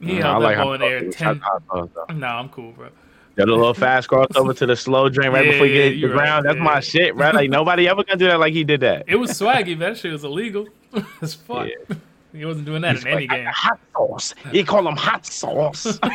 [0.00, 1.40] He Mm, held I that like ball hot in air ten.
[1.72, 1.90] Though.
[2.14, 2.88] Nah, I'm cool, bro.
[3.36, 6.16] That little fast crossover to the slow drain right Yeah, before you get you're the
[6.16, 6.44] ground.
[6.44, 7.34] right, That's my shit, right?
[7.34, 9.04] Like nobody ever gonna do that like he did that.
[9.06, 10.66] It was swaggy, that shit was illegal
[11.22, 11.68] as fuck.
[11.68, 11.96] Yeah.
[12.32, 13.46] He wasn't doing that in any game.
[13.46, 14.34] Hot sauce.
[14.52, 15.98] He called them hot sauce.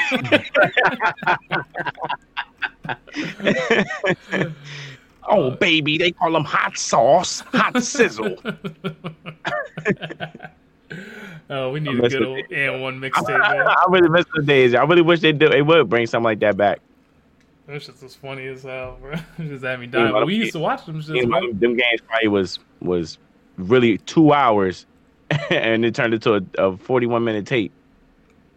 [5.29, 8.37] oh baby, they call them hot sauce, hot sizzle.
[11.49, 13.39] Oh, we need I a miss good old and one I, mixtape.
[13.41, 14.73] I really miss the days.
[14.73, 15.49] I really wish they do.
[15.49, 16.79] They would bring something like that back.
[17.67, 19.13] That shit was funny as hell, bro.
[19.39, 20.11] Just had me Yeah, dying.
[20.13, 23.17] but But we used to watch them shit, You them games probably was was
[23.57, 24.85] really two hours,
[25.49, 27.71] and it turned into a, a forty-one minute tape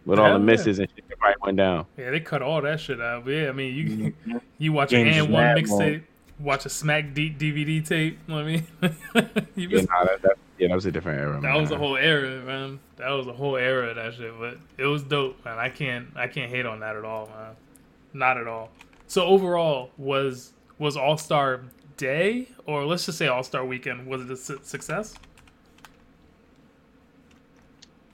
[0.05, 0.45] with all Hell the yeah.
[0.45, 1.85] misses and shit that probably went down.
[1.97, 3.25] Yeah, they cut all that shit out.
[3.25, 3.85] But yeah, I mean, you
[4.27, 4.37] Mm-hmm.
[4.57, 6.03] you watch an and one mixtape,
[6.39, 8.17] watch a Smack D- DVD tape.
[8.27, 10.91] You know what I mean, you Yeah, just- nah, that, that, yeah, that was a
[10.91, 11.39] different era.
[11.41, 12.79] that was a whole era, man.
[12.97, 14.33] That was a whole era of that shit.
[14.39, 15.57] But it was dope, man.
[15.59, 17.55] I can't I can't hate on that at all, man.
[18.13, 18.69] Not at all.
[19.07, 21.61] So overall, was was All Star
[21.97, 25.15] day, or let's just say All Star Weekend, was it a su- success?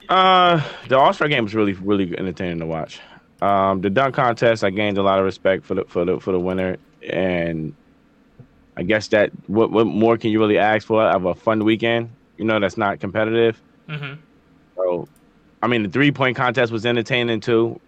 [0.08, 3.00] Uh, the All Star game was really really entertaining to watch.
[3.42, 6.32] Um, the dunk contest, I gained a lot of respect for the for the for
[6.32, 6.76] the winner,
[7.08, 7.74] and
[8.76, 12.10] I guess that what what more can you really ask for of a fun weekend?
[12.36, 13.60] You know, that's not competitive.
[13.88, 14.14] Mm-hmm.
[14.76, 15.08] So,
[15.62, 17.80] I mean, the three point contest was entertaining too.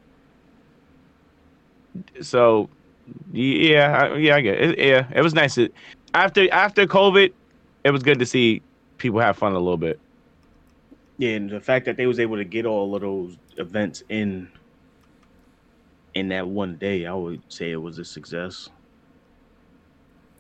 [2.21, 2.69] So,
[3.33, 4.79] yeah, I, yeah, I get it.
[4.79, 5.55] Yeah, it was nice.
[5.55, 5.69] To,
[6.15, 7.33] after after COVID,
[7.85, 8.63] it was good to see
[8.99, 9.99] people have fun a little bit.
[11.19, 14.49] Yeah, and the fact that they was able to get all of those events in
[16.15, 18.71] in that one day, I would say it was a success.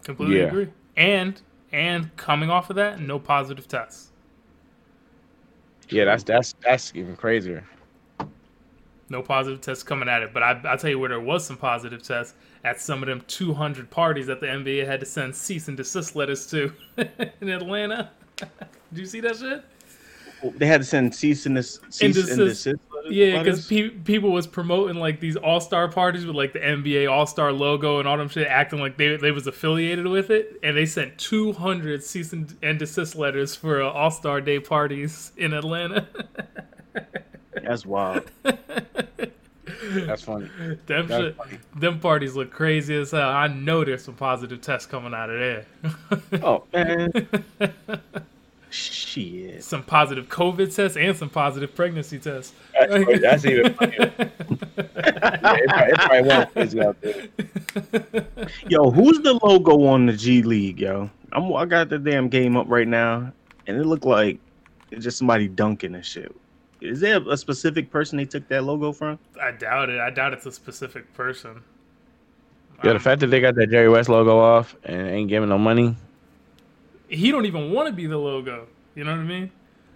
[0.04, 0.44] Completely Yeah.
[0.44, 0.68] agree.
[0.96, 1.40] And
[1.72, 4.12] and coming off of that, no positive tests.
[5.88, 7.64] Yeah, that's that's that's even crazier.
[9.08, 10.32] No positive tests coming at it.
[10.32, 13.22] But I I tell you where there was some positive tests at some of them
[13.28, 16.72] 200 parties that the NBA had to send cease and desist letters to
[17.40, 18.10] in Atlanta.
[18.36, 18.48] Did
[18.92, 19.64] you see that shit?
[20.42, 22.64] They had to send cease and des- cease and desist.
[22.64, 22.80] desist.
[23.08, 27.10] Yeah, because pe- people was promoting like these All Star parties with like the NBA
[27.10, 30.58] All Star logo and all them shit, acting like they they was affiliated with it,
[30.62, 35.32] and they sent 200 cease and, and desist letters for uh, All Star Day parties
[35.36, 36.06] in Atlanta.
[37.62, 38.24] that's wild.
[38.42, 40.48] That's funny.
[40.86, 41.58] them That's shit, funny.
[41.76, 43.28] them parties look crazy as hell.
[43.28, 45.66] I know there's some positive tests coming out of there.
[46.42, 47.12] Oh man,
[48.70, 49.62] shit.
[49.62, 52.52] some positive COVID tests and some positive pregnancy tests.
[52.78, 54.12] That's, that's even funnier.
[54.18, 54.26] yeah,
[54.78, 58.48] it, probably, it probably went crazy out there.
[58.68, 61.10] Yo, who's the logo on the G League, yo?
[61.32, 63.32] I'm I got the damn game up right now,
[63.66, 64.38] and it looked like
[64.90, 66.34] it's just somebody dunking and shit.
[66.80, 69.18] Is there a specific person they took that logo from?
[69.40, 69.98] I doubt it.
[69.98, 71.62] I doubt it's a specific person.
[72.78, 75.48] Yeah, the um, fact that they got that Jerry West logo off and ain't giving
[75.48, 75.96] no money.
[77.08, 78.66] He don't even want to be the logo.
[78.94, 79.50] You know what I mean?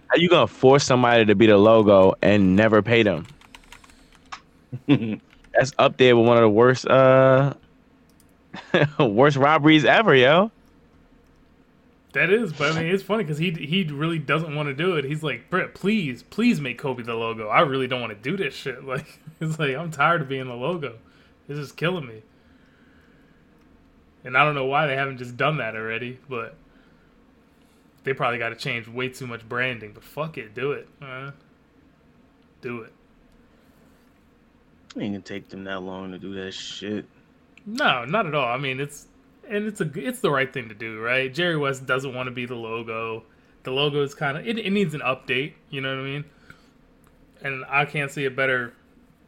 [0.07, 3.25] How you gonna force somebody to be the logo and never pay them?
[4.87, 7.53] That's up there with one of the worst uh
[8.99, 10.51] worst robberies ever, yo.
[12.13, 14.97] That is, but I mean, it's funny because he he really doesn't want to do
[14.97, 15.05] it.
[15.05, 17.47] He's like, Britt, please, please make Kobe the logo.
[17.47, 18.83] I really don't want to do this shit.
[18.91, 20.95] Like, it's like I'm tired of being the logo.
[21.47, 22.21] This is killing me.
[24.25, 26.55] And I don't know why they haven't just done that already, but
[28.03, 29.91] they probably got to change way too much branding.
[29.93, 30.87] But fuck it, do it.
[31.01, 31.31] Uh,
[32.61, 32.93] do it.
[34.95, 37.05] It ain't gonna take them that long to do that shit.
[37.65, 38.47] No, not at all.
[38.47, 39.07] I mean, it's
[39.49, 41.33] and it's a it's the right thing to do, right?
[41.33, 43.23] Jerry West doesn't want to be the logo.
[43.63, 45.53] The logo is kind of it, it needs an update.
[45.69, 46.25] You know what I mean?
[47.43, 48.73] And I can't see a better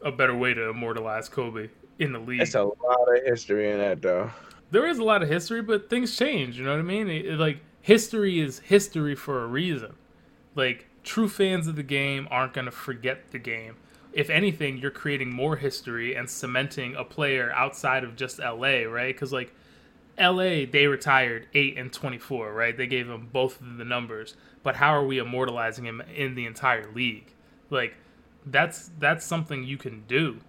[0.02, 1.70] a better way to immortalize Kobe
[2.00, 2.40] in the league.
[2.40, 4.32] That's a lot of history in that though.
[4.72, 6.58] there is a lot of history, but things change.
[6.58, 7.08] You know what I mean?
[7.10, 9.94] It- it, like history is history for a reason.
[10.56, 13.76] Like true fans of the game aren't going to forget the game.
[14.14, 19.14] If anything, you're creating more history and cementing a player outside of just LA, right?
[19.14, 19.54] Because like
[20.18, 22.76] LA, they retired eight and twenty-four, right?
[22.76, 26.46] They gave him both of the numbers, but how are we immortalizing him in the
[26.46, 27.34] entire league?
[27.70, 27.98] Like
[28.46, 30.40] that's that's something you can do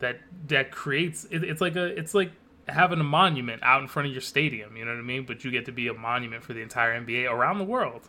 [0.00, 2.32] that that creates it, it's like a it's like
[2.68, 5.44] having a monument out in front of your stadium you know what i mean but
[5.44, 8.08] you get to be a monument for the entire nba around the world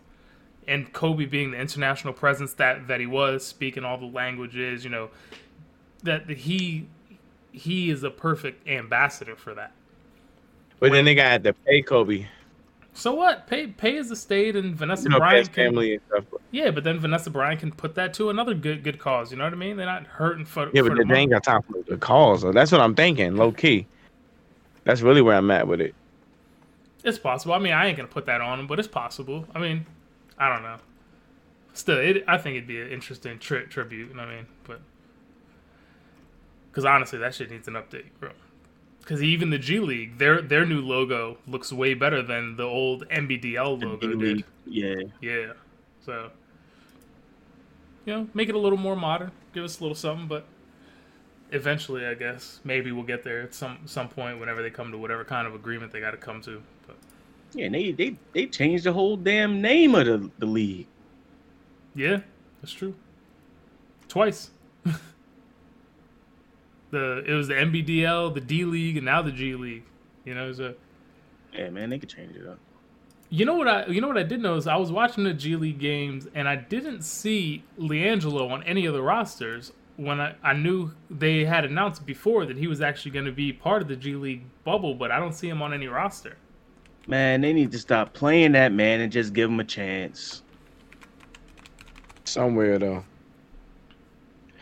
[0.68, 4.89] and kobe being the international presence that that he was speaking all the languages you
[4.89, 5.10] know
[6.03, 6.88] that he
[7.51, 9.72] he is a perfect ambassador for that
[10.80, 12.28] But then they got to pay Kobe.
[12.93, 16.01] so what pay pay is the state and vanessa You know, bryant can, family and
[16.08, 16.26] stuff.
[16.51, 19.43] yeah but then vanessa bryant can put that to another good good cause you know
[19.43, 21.62] what i mean they're not hurting for Yeah, for but the they ain't got time
[21.64, 22.41] for the cause.
[22.41, 23.88] So that's what I'm thinking, low key.
[24.88, 25.93] That's really where I'm at with it.
[27.03, 27.53] It's possible.
[27.53, 29.45] I mean, I ain't gonna put that on him, but it's possible.
[29.53, 29.85] I mean,
[30.38, 30.77] I don't know.
[31.73, 34.09] Still, it, I think it'd be an interesting tri- tribute.
[34.09, 34.47] You know what I mean?
[34.63, 34.79] But
[36.71, 38.29] because honestly, that shit needs an update, bro.
[38.99, 43.07] Because even the G League, their their new logo looks way better than the old
[43.09, 44.45] NBDL logo did.
[44.65, 45.53] Yeah, Yeah.
[46.05, 46.31] So,
[48.05, 49.31] you know, make it a little more modern.
[49.53, 50.45] Give us a little something, but
[51.51, 54.97] eventually, I guess maybe we'll get there at some some point whenever they come to
[54.97, 56.61] whatever kind of agreement they got to come to.
[56.85, 56.97] But
[57.53, 57.65] yeah.
[57.65, 60.87] And they they they changed the whole damn name of the, the league.
[61.95, 62.19] yeah,
[62.61, 62.95] that's true.
[64.07, 64.51] Twice.
[66.91, 69.83] the it was the NBDL, the D League, and now the G League.
[70.25, 70.73] You know, so
[71.53, 72.59] Yeah, man, they could change it up.
[73.29, 74.67] You know what I you know what I did notice?
[74.67, 78.93] I was watching the G League games and I didn't see LiAngelo on any of
[78.93, 83.25] the rosters when I, I knew they had announced before that he was actually going
[83.25, 85.87] to be part of the G League bubble, but I don't see him on any
[85.87, 86.37] roster.
[87.07, 90.43] Man, they need to stop playing that man and just give him a chance.
[92.25, 93.03] Somewhere though.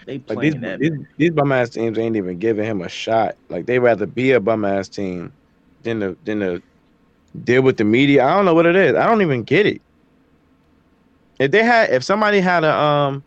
[0.06, 0.80] They Like playing these, that.
[0.80, 3.36] these, these bum ass teams ain't even giving him a shot.
[3.50, 5.34] Like they rather be a bum ass team
[5.82, 6.62] than to than to
[7.44, 8.26] deal with the media.
[8.26, 8.96] I don't know what it is.
[8.96, 9.82] I don't even get it.
[11.40, 13.24] If they had, if somebody had a um,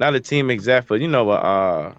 [0.00, 1.94] not a team exec, but you know a uh,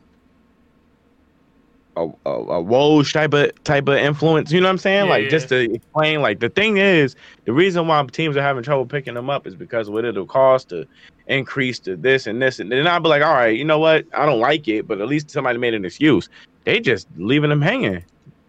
[1.95, 4.51] a a, a Woj type of type of influence.
[4.51, 5.05] You know what I'm saying?
[5.05, 5.29] Yeah, like yeah.
[5.29, 6.21] just to explain.
[6.21, 9.55] Like the thing is, the reason why teams are having trouble picking them up is
[9.55, 10.87] because what it'll cost to
[11.27, 14.05] increase to this and this, and then I'll be like, all right, you know what?
[14.13, 16.27] I don't like it, but at least somebody made an excuse.
[16.65, 18.03] They just leaving them hanging.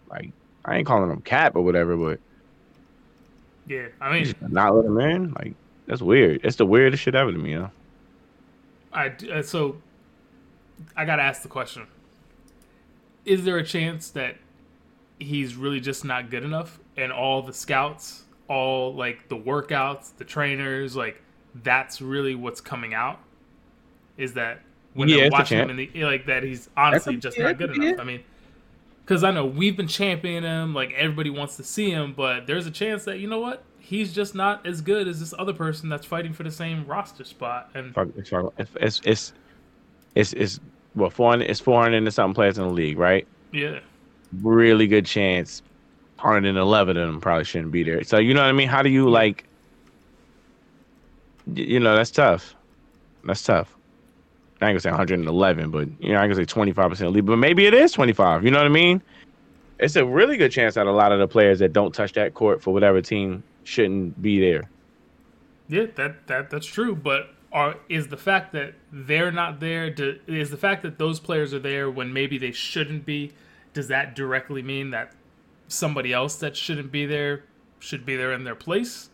[0.09, 0.31] Like
[0.65, 2.19] I ain't calling them cap or whatever, but
[3.67, 5.31] Yeah, I mean, not let them in.
[5.33, 5.53] Like
[5.85, 6.41] that's weird.
[6.43, 7.71] It's the weirdest shit ever to me, you know.
[8.93, 9.77] I uh, so
[10.95, 11.87] I gotta ask the question:
[13.25, 14.37] Is there a chance that
[15.19, 20.25] he's really just not good enough, and all the scouts, all like the workouts, the
[20.25, 21.21] trainers, like
[21.55, 23.19] that's really what's coming out?
[24.17, 24.61] Is that
[24.93, 27.99] when Yeah, they're watching him in the like that he's honestly just not good enough?
[27.99, 28.23] I mean.
[29.05, 32.67] Because I know we've been championing him, like everybody wants to see him, but there's
[32.67, 35.89] a chance that you know what he's just not as good as this other person
[35.89, 37.69] that's fighting for the same roster spot.
[37.75, 37.93] And
[38.57, 39.33] It's it's it's
[40.15, 40.59] it's it's,
[40.95, 41.49] well four hundred.
[41.49, 43.27] It's four hundred and something players in the league, right?
[43.51, 43.79] yeah,
[44.41, 45.61] Really good chance.
[46.17, 48.03] Hundred and eleven of them probably shouldn't be there.
[48.03, 48.69] So you know what I mean?
[48.69, 49.43] How do you like?
[51.53, 52.55] You know that's tough.
[53.25, 53.75] That's tough.
[54.61, 57.35] I ain't gonna say 111, but you know I can say 25 percent lead, but
[57.35, 58.45] maybe it is 25.
[58.45, 59.01] You know what I mean?
[59.79, 62.33] It's a really good chance that a lot of the players that don't touch that
[62.33, 64.69] court for whatever team shouldn't be there.
[65.67, 66.95] Yeah, that that that's true.
[66.95, 69.89] But are is the fact that they're not there?
[69.89, 73.31] Do, is the fact that those players are there when maybe they shouldn't be?
[73.73, 75.13] Does that directly mean that
[75.67, 77.43] somebody else that shouldn't be there
[77.79, 79.09] should be there in their place?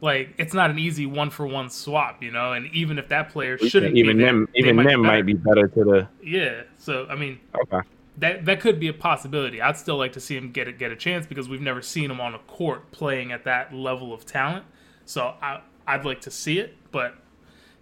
[0.00, 2.52] Like it's not an easy one for one swap, you know.
[2.52, 5.02] And even if that player shouldn't, even be there, them, they even might be them
[5.02, 6.08] might be better to the.
[6.22, 6.62] Yeah.
[6.78, 7.86] So I mean, Okay.
[8.20, 9.60] That that could be a possibility.
[9.60, 12.10] I'd still like to see him get a, get a chance because we've never seen
[12.10, 14.64] him on a court playing at that level of talent.
[15.06, 17.16] So I I'd like to see it, but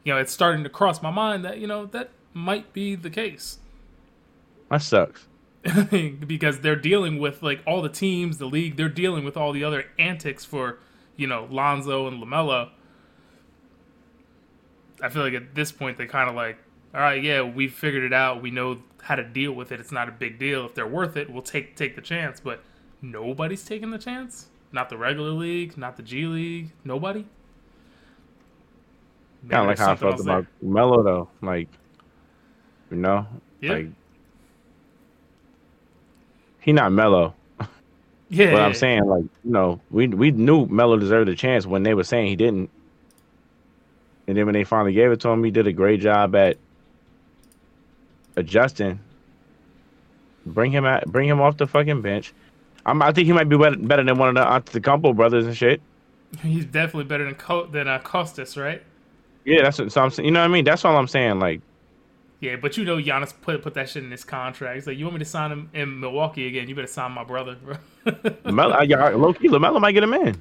[0.04, 3.10] you know, it's starting to cross my mind that you know that might be the
[3.10, 3.58] case
[4.70, 5.26] That sucks.
[6.26, 8.76] because they're dealing with like all the teams, the league.
[8.76, 10.78] They're dealing with all the other antics for
[11.16, 12.70] you know Lonzo and LaMelo.
[15.02, 16.58] I feel like at this point they kind of like,
[16.94, 18.40] all right, yeah, we figured it out.
[18.40, 19.80] We know how to deal with it.
[19.80, 20.66] It's not a big deal.
[20.66, 22.40] If they're worth it, we'll take take the chance.
[22.40, 22.62] But
[23.00, 24.48] nobody's taking the chance.
[24.72, 26.72] Not the regular league, not the G League.
[26.84, 27.26] Nobody.
[29.48, 31.28] Kind of like how I felt about Melo, though.
[31.40, 31.68] Like,
[32.90, 33.26] you know,
[33.60, 33.78] there.
[33.78, 33.86] like
[36.60, 37.34] he not Melo.
[37.58, 37.66] yeah,
[38.28, 41.82] yeah, But I'm saying, like, you know, we we knew Melo deserved a chance when
[41.82, 42.68] they were saying he didn't,
[44.26, 46.58] and then when they finally gave it to him, he did a great job at
[48.38, 49.00] adjusting.
[50.46, 52.32] Bring him out, bring him off the fucking bench.
[52.86, 55.82] I'm, I think he might be better, than one of the Antetokounmpo brothers and shit.
[56.40, 58.82] he's definitely better than Co- than uh, Kostas, right?
[59.44, 60.26] Yeah, that's what so I'm saying.
[60.26, 60.64] You know what I mean?
[60.64, 61.38] That's all I'm saying.
[61.38, 61.60] Like,
[62.40, 64.76] Yeah, but you know Giannis put put that shit in his contract.
[64.76, 66.68] He's like, you want me to sign him in Milwaukee again?
[66.68, 67.76] You better sign my brother, bro.
[68.52, 68.82] Melo,
[69.16, 70.40] low key, LaMelo might get him in.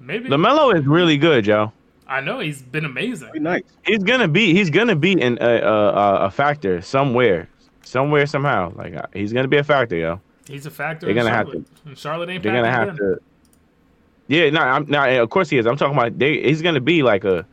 [0.00, 0.28] Maybe.
[0.28, 1.72] LaMelo is really good, yo.
[2.06, 3.28] I know he's been amazing.
[3.30, 3.62] Pretty nice.
[3.86, 7.48] He's gonna be he's gonna be in a a, a- a factor somewhere,
[7.82, 8.72] somewhere somehow.
[8.74, 10.20] Like uh, he's gonna be a factor, yo.
[10.46, 11.06] He's a factor.
[11.06, 11.66] They're gonna have Charlotte.
[11.86, 12.96] And Charlotte ain't They're gonna have again.
[12.98, 13.20] to.
[14.26, 15.22] Yeah, no, I'm now.
[15.22, 15.66] Of course he is.
[15.66, 16.42] I'm talking about they.
[16.42, 17.46] He's gonna be like a.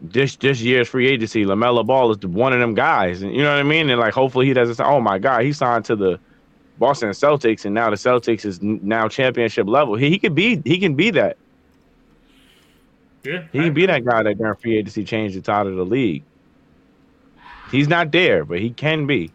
[0.00, 3.50] This this year's free agency, LaMelo Ball is one of them guys, and you know
[3.50, 3.90] what I mean.
[3.90, 6.20] And like, hopefully he doesn't say, "Oh my God, he signed to the
[6.78, 10.78] Boston Celtics, and now the Celtics is now championship level." He, he could be he
[10.78, 11.36] can be that.
[13.24, 15.84] Yeah, He can be that guy that during free agency changed the tide of the
[15.84, 16.24] league.
[17.70, 19.30] He's not there, but he can be.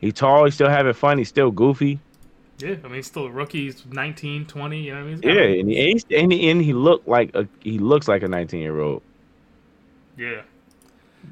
[0.00, 0.44] He's tall.
[0.44, 1.18] He's still having fun.
[1.18, 2.00] He's still goofy.
[2.58, 3.64] Yeah, I mean, he's still a rookie.
[3.64, 4.80] He's 19, 20.
[4.80, 5.20] You know what I mean?
[5.22, 8.60] Yeah, and he and he, and he looked like a he looks like a 19
[8.60, 9.02] year old.
[10.16, 10.42] yeah.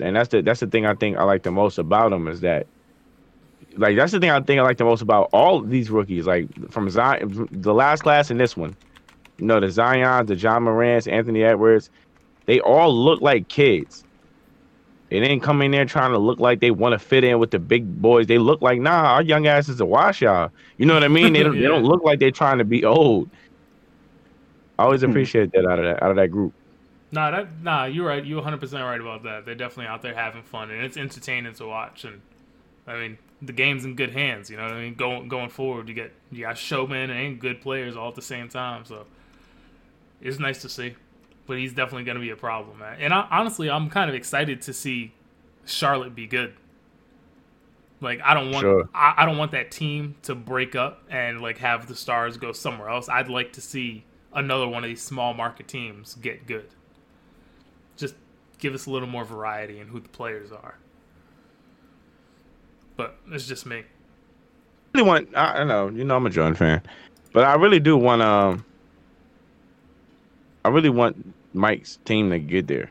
[0.01, 2.41] And that's the that's the thing I think I like the most about him is
[2.41, 2.67] that,
[3.77, 6.27] like that's the thing I think I like the most about all these rookies.
[6.27, 8.77] Like from Zion, from the last class and this one,
[9.39, 11.91] you know, the Zion, the Ja Morant's, Anthony Edwards,
[12.47, 14.05] they all look like kids.
[15.11, 17.51] They didn't come in there trying to look like they want to fit in with
[17.51, 18.27] the big boys.
[18.27, 20.51] They look like, nah, our young ass is a wash y'all.
[20.79, 21.33] You know what I mean?
[21.35, 23.31] They don't, they don't look like they're trying to be old.
[24.79, 25.27] I always Hmm.
[25.27, 26.55] appreciate that out of that out of that group.
[27.13, 28.25] Nah, that nah, you're right.
[28.25, 29.45] You're 100 percent right about that.
[29.45, 32.05] They're definitely out there having fun, and it's entertaining to watch.
[32.05, 32.23] And
[32.87, 34.51] I mean, the game's in good hands.
[34.51, 34.95] You know what I mean?
[34.97, 38.49] Going going forward, you get you got showmen and good players all at the same
[38.49, 38.85] time.
[38.85, 39.07] So
[40.25, 40.97] it's nice to see.
[41.47, 42.97] But he's definitely going to be a problem, man.
[42.99, 45.13] And I, honestly, I'm kind of excited to see
[45.67, 46.55] Charlotte be good.
[48.01, 48.89] Like I don't want Sure.
[48.95, 52.53] I, I don't want that team to break up and like have the stars go
[52.53, 53.09] somewhere else.
[53.09, 56.69] I'd like to see another one of these small market teams get good.
[57.97, 58.15] Just
[58.59, 60.77] give us a little more variety in who the players are.
[62.97, 63.85] But it's just me.
[64.93, 65.37] really want.
[65.37, 66.83] I, I know you know I'm a Jordan fan,
[67.33, 68.23] but I really do want.
[68.23, 68.65] Um,
[70.65, 72.91] I really want Mike's team to get there.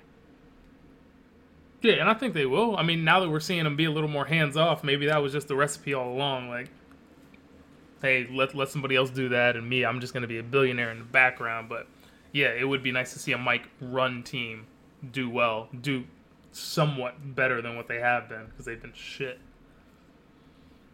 [1.81, 2.77] Yeah, and I think they will.
[2.77, 5.21] I mean, now that we're seeing them be a little more hands off, maybe that
[5.21, 6.49] was just the recipe all along.
[6.49, 6.69] Like,
[8.01, 10.91] hey, let let somebody else do that, and me, I'm just gonna be a billionaire
[10.91, 11.67] in the background.
[11.67, 11.87] But
[12.31, 14.65] yeah, it would be nice to see a Mike run team
[15.11, 16.05] do well, do
[16.53, 19.39] somewhat better than what they have been because they've been shit.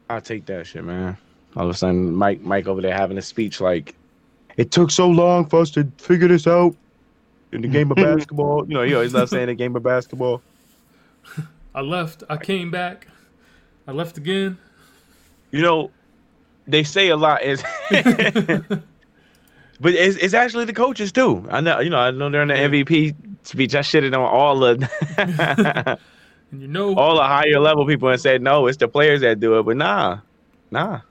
[0.10, 1.18] I'll take that shit, man.
[1.56, 3.96] All of a sudden, Mike, Mike over there having a speech like,
[4.58, 6.76] "It took so long for us to figure this out
[7.52, 10.42] in the game of basketball." You know, he always loves saying the game of basketball.
[11.76, 13.08] I left, I came back,
[13.88, 14.58] I left again.
[15.52, 15.92] You know,
[16.68, 18.82] they say a lot is, but
[19.84, 21.46] it's, it's actually the coaches too.
[21.50, 26.00] I know, you know, I know during the MVP speech, I shitted on all the
[26.52, 29.40] And you know, all the higher level people and said no, it's the players that
[29.40, 29.64] do it.
[29.64, 30.20] But nah,
[30.72, 31.02] nah,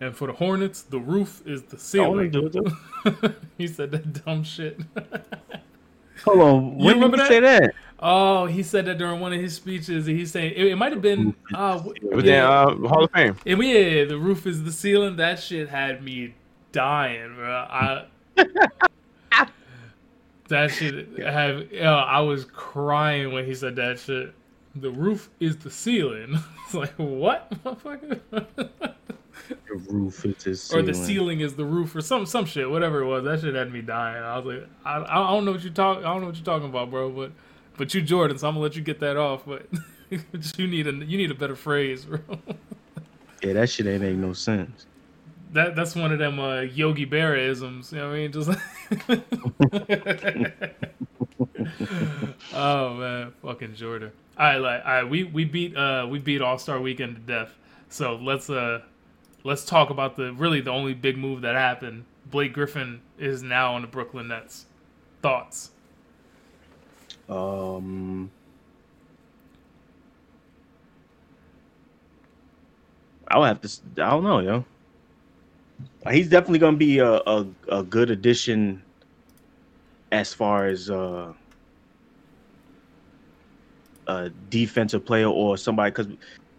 [0.00, 2.30] and for the Hornets, the roof is the ceiling.
[2.30, 3.34] do it too.
[3.58, 4.80] he said that dumb shit.
[6.24, 6.78] Hold on.
[6.78, 7.30] When remember did that?
[7.30, 7.74] you say that?
[8.00, 10.06] Oh, he said that during one of his speeches.
[10.06, 11.34] and He's saying it, it might have been.
[11.52, 13.36] Uh, w- yeah, in uh, Hall of Fame.
[13.44, 15.16] and we, yeah, the roof is the ceiling.
[15.16, 16.34] That shit had me
[16.70, 17.50] dying, bro.
[17.50, 18.04] I.
[20.48, 21.72] that shit have.
[21.72, 24.32] Yeah, I was crying when he said that shit.
[24.76, 26.38] The roof is the ceiling.
[26.68, 28.20] It's like what, motherfucker?
[29.48, 33.00] The roof is the or the ceiling is the roof, or some some shit, whatever
[33.00, 33.24] it was.
[33.24, 34.22] That shit had me dying.
[34.22, 35.98] I was like, I, I don't know what you talk.
[35.98, 37.10] I don't know what you're talking about, bro.
[37.10, 37.32] But
[37.76, 39.46] but you Jordan, so I'm gonna let you get that off.
[39.46, 39.66] But
[40.56, 42.20] you need a you need a better phrase, bro.
[43.42, 44.86] Yeah, that shit ain't make no sense.
[45.52, 47.92] That that's one of them uh, Yogi Berra isms.
[47.92, 48.32] You know what I mean?
[48.32, 48.50] Just
[52.52, 54.10] oh man, fucking Jordan.
[54.36, 57.22] All right, like, all right, we we beat uh we beat All Star Weekend to
[57.22, 57.54] death.
[57.88, 58.82] So let's uh
[59.44, 62.04] let's talk about the really the only big move that happened.
[62.30, 64.66] Blake Griffin is now on the Brooklyn Nets.
[65.22, 65.70] Thoughts?
[67.28, 68.30] Um,
[73.28, 73.80] I'll have to.
[73.98, 74.64] I don't know, yo.
[76.04, 78.82] Uh, He's definitely gonna be a a, a good addition
[80.12, 81.32] as far as uh,
[84.06, 85.90] a defensive player or somebody.
[85.90, 86.08] Because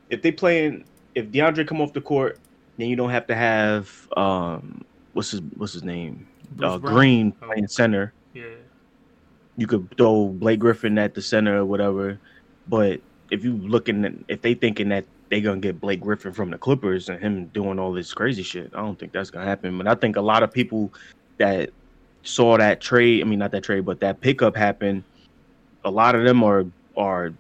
[0.09, 0.83] if they playing,
[1.15, 2.39] if DeAndre come off the court,
[2.79, 4.81] then you don't have to have um,
[5.13, 6.27] what's his what's his name,
[6.63, 6.77] uh?
[6.77, 7.47] Green Oh.
[7.47, 8.45] playing center Yeah.
[9.57, 12.19] you could throw Blake Griffin at the center or whatever.
[12.67, 13.01] But
[13.31, 16.57] if you looking at if they thinking that they gonna get Blake Griffin from the
[16.57, 19.77] Clippers and him doing all this crazy shit, I don't think that's gonna happen.
[19.77, 20.93] But I think a lot of people
[21.37, 21.69] that
[22.23, 25.03] saw that trade, I mean not that trade, but that pickup happen,
[25.83, 26.65] a lot of them are
[26.97, 27.33] are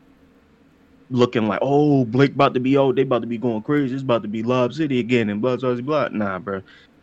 [1.09, 3.93] looking like, oh, Blake about to be old, they about to be going crazy.
[3.93, 6.07] It's about to be Lob City again and blah blah blah.
[6.09, 6.61] Nah, bro.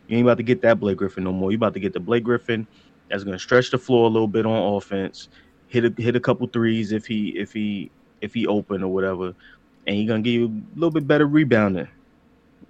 [0.08, 1.50] You ain't about to get that Blake Griffin no more.
[1.50, 2.66] You about to get the Blake Griffin
[3.08, 5.28] that's going to stretch the floor a little bit on offense,
[5.66, 7.90] hit a, hit a couple threes if he if he
[8.20, 9.34] if he open or whatever,
[9.86, 11.88] and he's gonna give you a little bit better rebounding.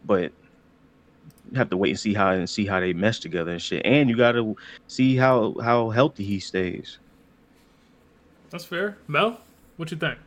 [0.04, 0.32] But
[1.50, 3.84] you have to wait and see how and see how they mesh together and shit.
[3.84, 4.56] And you got to
[4.86, 6.98] see how how healthy he stays.
[8.50, 8.96] That's fair.
[9.08, 9.40] Mel,
[9.76, 10.18] what you think?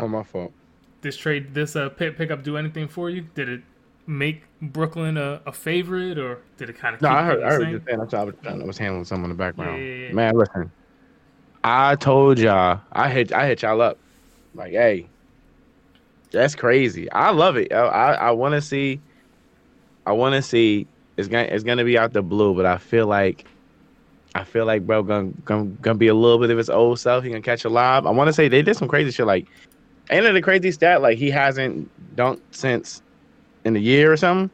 [0.00, 0.52] Oh, my fault.
[1.02, 3.26] This trade, this uh, pick, pickup, do anything for you?
[3.34, 3.62] Did it
[4.06, 7.02] make Brooklyn a, a favorite, or did it kind of?
[7.02, 7.42] No, I heard.
[7.42, 8.00] I heard you saying.
[8.00, 9.78] I'm sorry, I was, I was handling something in the background.
[9.78, 10.12] Yeah, yeah, yeah.
[10.12, 10.70] Man, listen.
[11.64, 12.80] I told y'all.
[12.92, 13.32] I hit.
[13.32, 13.98] I hit y'all up.
[14.54, 15.06] Like, hey,
[16.30, 17.10] that's crazy.
[17.12, 17.72] I love it.
[17.72, 19.00] I I, I want to see.
[20.06, 20.86] I want to see.
[21.16, 23.46] It's gonna it's gonna be out the blue, but I feel like.
[24.32, 27.24] I feel like bro gonna gonna, gonna be a little bit of his old self.
[27.24, 28.06] He gonna catch a lob.
[28.06, 29.26] I want to say they did some crazy shit.
[29.26, 29.48] Like,
[30.10, 31.02] ain't it a crazy stat?
[31.02, 33.02] Like he hasn't dunked since
[33.64, 34.50] in a year or something.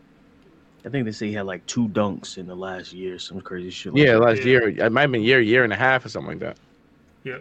[0.85, 3.71] I think they say he had like two dunks in the last year, some crazy
[3.71, 3.93] shit.
[3.93, 4.21] Like Yeah, that.
[4.21, 4.45] last Yeah.
[4.45, 4.69] year.
[4.69, 6.59] It might have been a year, year and a half or something like that.
[7.25, 7.39] Yeah,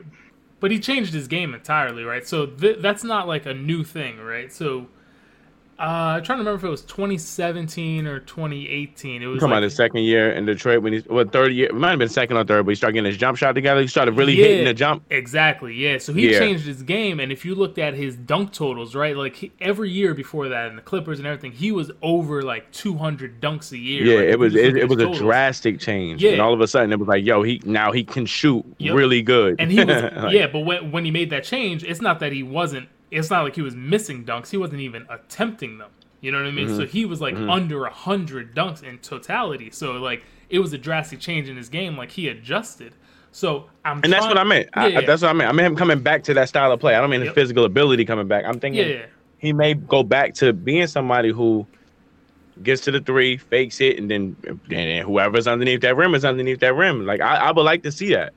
[0.59, 2.25] but he changed his game entirely, right?
[2.27, 4.51] So th- that's not like a new thing, right?
[4.51, 4.87] So
[5.77, 5.83] Uh,
[6.17, 9.21] I'm trying to remember if it was 2017 or 2018.
[9.21, 11.67] It was Come like, on, his second year in Detroit when he's what third year?
[11.67, 13.81] It might have been second or third, but he started getting his jump shot together.
[13.81, 14.45] He started really Yeah.
[14.45, 15.03] hitting the jump.
[15.09, 15.97] Exactly, yeah.
[15.97, 16.39] So he Yeah.
[16.39, 19.89] changed his game, and if you looked at his dunk totals, right, like he, every
[19.89, 23.77] year before that, in the Clippers and everything, he was over like 200 dunks a
[23.77, 24.03] year.
[24.05, 26.31] Yeah, Like, it was it, it was his a drastic change, Yeah.
[26.31, 28.95] and all of a sudden it was like, yo, he now he can shoot Yep.
[28.95, 29.57] really good.
[29.59, 32.31] And he was, Like, yeah, but when when he made that change, it's not that
[32.31, 32.87] he wasn't.
[33.15, 34.49] It's not like he was missing dunks.
[34.49, 35.89] He wasn't even attempting them.
[36.21, 36.67] You know what I mean?
[36.67, 36.77] Mm-hmm.
[36.77, 39.69] So he was like under a hundred dunks in totality.
[39.71, 41.97] So like it was a drastic change in his game.
[41.97, 42.93] Like he adjusted.
[43.31, 44.69] So I'm And that's what I meant.
[44.73, 45.05] I, Yeah, yeah.
[45.05, 45.49] That's what I meant.
[45.49, 46.95] I meant him coming back to that style of play.
[46.95, 47.35] I don't mean his Yep.
[47.35, 48.45] physical ability coming back.
[48.45, 49.05] I'm thinking yeah, yeah.
[49.37, 51.67] he may go back to being somebody who
[52.63, 56.25] gets to the three, fakes it, and then and then whoever's underneath that rim is
[56.25, 57.05] underneath that rim.
[57.05, 58.33] Like I, I would like to see that.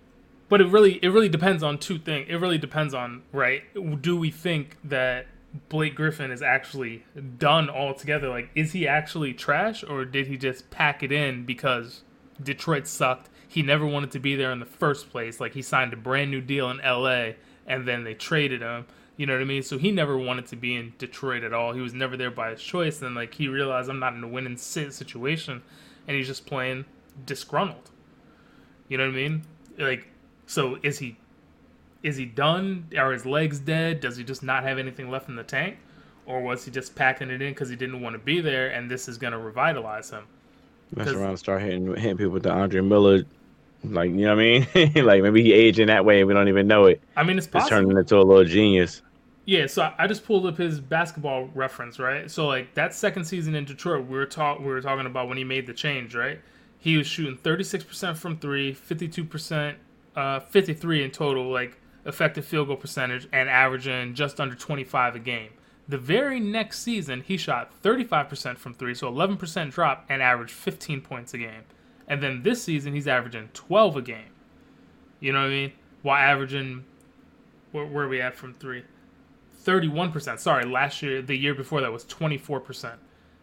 [0.48, 2.26] But it really it really depends on two things.
[2.28, 3.62] It really depends on right.
[4.02, 5.26] Do we think that
[5.68, 7.04] Blake Griffin is actually
[7.38, 8.28] done altogether?
[8.28, 12.02] Like, is he actually trash, or did he just pack it in because
[12.42, 13.28] Detroit sucked?
[13.46, 15.40] He never wanted to be there in the first place.
[15.40, 17.36] Like he signed a brand new deal in L.A.
[17.66, 18.86] and then they traded him.
[19.16, 19.62] You know what I mean?
[19.62, 21.72] So he never wanted to be in Detroit at all.
[21.72, 23.02] He was never there by his choice.
[23.02, 25.62] And like he realized I'm not in a winning si- situation,
[26.06, 26.84] and he's just playing
[27.26, 27.90] disgruntled.
[28.88, 29.42] You know what I mean?
[29.76, 30.08] Like,
[30.48, 31.16] so is he
[32.02, 32.88] is he done?
[32.96, 34.00] Are his legs dead?
[34.00, 35.76] Does he just not have anything left in the tank?
[36.26, 38.90] Or was he just packing it in because he didn't want to be there and
[38.90, 40.24] this is going to revitalize him?
[40.94, 43.24] Mess around and start hitting hitting people with the Andre Miller.
[43.84, 44.92] Like you know what I mean?
[45.04, 47.02] like maybe he aged in that way and we don't even know it.
[47.14, 47.68] I mean, it's possible.
[47.68, 49.02] turning into a little genius.
[49.44, 52.30] Yeah, so I- just pulled up his basketball reference, right?
[52.30, 55.36] So like that second season in Detroit, we were talk we were talking about when
[55.36, 56.40] he made the change, right?
[56.78, 59.74] He was shooting 36% from 3, 52%
[60.18, 65.18] uh 53 in total like effective field goal percentage and averaging just under 25 a
[65.18, 65.50] game.
[65.86, 71.00] The very next season, he shot 35% from 3, so 11% drop and averaged 15
[71.00, 71.62] points a game.
[72.06, 74.32] And then this season he's averaging 12 a game.
[75.20, 75.72] You know what I mean?
[76.02, 76.84] While averaging
[77.72, 78.82] where, where are we at from 3?
[79.64, 80.38] 31%.
[80.38, 82.94] Sorry, last year, the year before that was 24%.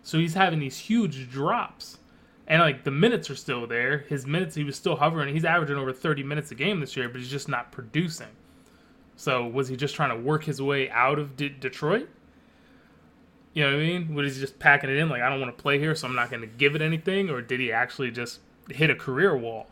[0.02, 2.00] So he's having these huge drops.
[2.48, 4.00] And like the minutes are still there.
[4.00, 5.34] His minutes, he was still hovering.
[5.34, 8.28] He's averaging over 30 minutes a game this year, but he's just not producing.
[9.16, 12.10] So was he just trying to work his way out of De- Detroit?
[13.54, 14.14] You know what I mean?
[14.14, 16.16] Was he just packing it in like I don't want to play here, so I'm
[16.16, 19.68] not going to give it anything, or did he actually just hit a career wall?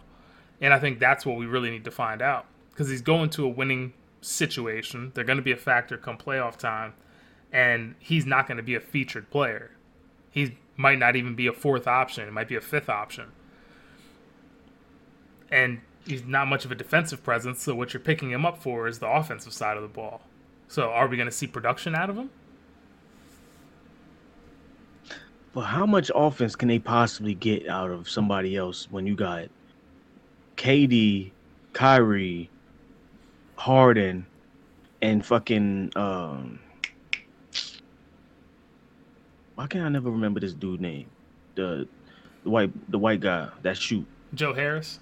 [0.61, 3.45] And I think that's what we really need to find out because he's going to
[3.45, 5.11] a winning situation.
[5.13, 6.93] They're going to be a factor come playoff time,
[7.51, 9.71] and he's not going to be a featured player.
[10.31, 12.27] He might not even be a fourth option.
[12.27, 13.31] It might be a fifth option.
[15.51, 18.87] And he's not much of a defensive presence, so what you're picking him up for
[18.87, 20.21] is the offensive side of the ball.
[20.67, 22.29] So are we going to see production out of him?
[25.53, 29.49] But how much offense can they possibly get out of somebody else when you got
[30.57, 31.31] KD,
[31.73, 32.49] Kyrie,
[33.55, 34.25] Harden,
[35.01, 36.59] and fucking um
[39.55, 41.07] why can't I never remember this dude name?
[41.55, 41.87] The
[42.43, 44.05] the white the white guy that shoot.
[44.33, 44.99] Joe Harris?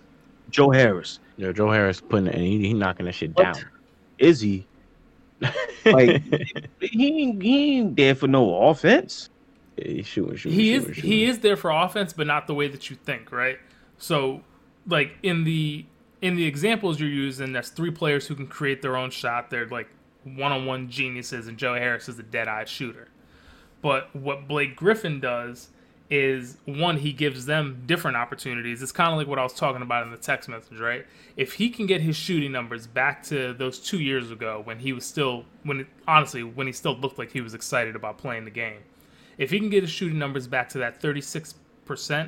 [0.50, 1.20] Joe Harris.
[1.38, 3.54] Yo, Joe Harris putting it, and he, he knocking that shit What?
[3.56, 3.66] down.
[4.20, 4.66] Is he?
[5.86, 6.22] Like
[6.80, 9.30] he ain't, he ain't there for no offense.
[9.78, 11.12] Yeah, he's shooting, shooting, he shooting, is shooting.
[11.12, 13.58] he is there for offense, but not the way that you think, right?
[13.98, 14.42] So,
[14.86, 15.84] like in the
[16.22, 19.50] in the examples you're using, that's three players who can create their own shot.
[19.50, 19.88] They're like
[20.24, 23.08] one-on-one geniuses, and Joe Harris is a dead-eye shooter.
[23.82, 25.70] But what Blake Griffin does
[26.12, 28.82] is one, he gives them different opportunities.
[28.82, 31.06] It's kind of like what I was talking about in the text message, right?
[31.38, 34.92] If he can get his shooting numbers back to those two years ago when he
[34.92, 38.44] was still, when it, honestly, when he still looked like he was excited about playing
[38.44, 38.80] the game,
[39.38, 41.56] if he can get his shooting numbers back to that 36%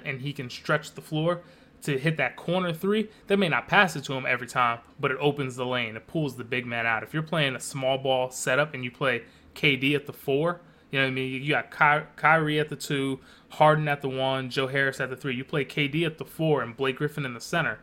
[0.06, 1.42] and he can stretch the floor
[1.82, 5.12] to hit that corner three, they may not pass it to him every time, but
[5.12, 5.98] it opens the lane.
[5.98, 7.04] It pulls the big man out.
[7.04, 9.24] If you're playing a small ball setup and you play
[9.56, 10.62] KD at the four,
[10.94, 11.44] you know what I mean?
[11.44, 15.16] You got Ky- Kyrie at the two, Harden at the one, Joe Harris at the
[15.16, 15.36] three.
[15.36, 17.80] You play KD at the four and Blake Griffin in the center.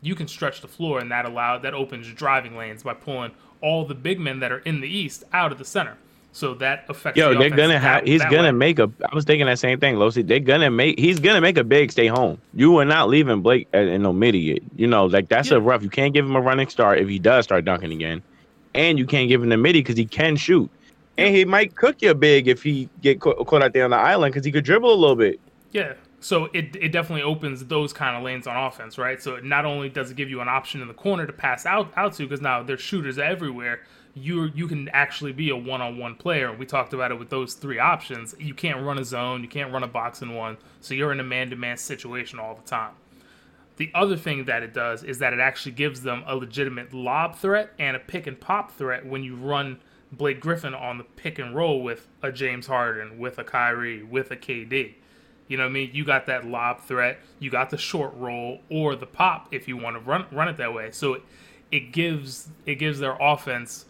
[0.00, 3.84] You can stretch the floor, and that allow that opens driving lanes by pulling all
[3.84, 5.96] the big men that are in the East out of the center.
[6.32, 7.18] So that affects.
[7.18, 8.04] Yo, the they're gonna have.
[8.04, 8.52] He's that gonna way.
[8.52, 8.90] make a.
[9.10, 10.26] I was thinking that same thing, Losi.
[10.26, 10.98] They're gonna make.
[10.98, 12.38] He's gonna make a big stay home.
[12.54, 14.60] You are not leaving Blake in no midi.
[14.76, 15.58] You know, like that's Yeah.
[15.58, 15.82] a rough.
[15.82, 18.22] You can't give him a running start if he does start dunking again,
[18.74, 20.70] and you can't give him the midi because he can shoot,
[21.18, 24.32] and he might cook you big if he get caught, out there on the island
[24.32, 25.40] because he could dribble a little bit.
[25.72, 25.94] Yeah.
[26.20, 29.20] So it it definitely opens those kind of lanes on offense, right?
[29.20, 31.92] So not only does it give you an option in the corner to pass out
[31.96, 33.80] out to, because now there's shooters everywhere.
[34.14, 36.54] you you can actually be a one-on-one player.
[36.54, 38.34] We talked about it with those three options.
[38.38, 41.20] You can't run a zone, you can't run a box and one, so you're in
[41.20, 42.92] a man-to-man situation all the time.
[43.76, 47.36] The other thing that it does is that it actually gives them a legitimate lob
[47.36, 49.80] threat and a pick and pop threat when you run
[50.12, 54.30] Blake Griffin on the pick and roll with a James Harden, with a Kyrie, with
[54.30, 54.94] a KD.
[55.48, 55.90] You know what I mean?
[55.92, 59.76] You got that lob threat, you got the short roll or the pop if you
[59.76, 60.90] want to run run it that way.
[60.92, 61.22] So it,
[61.70, 63.86] it gives it gives their offense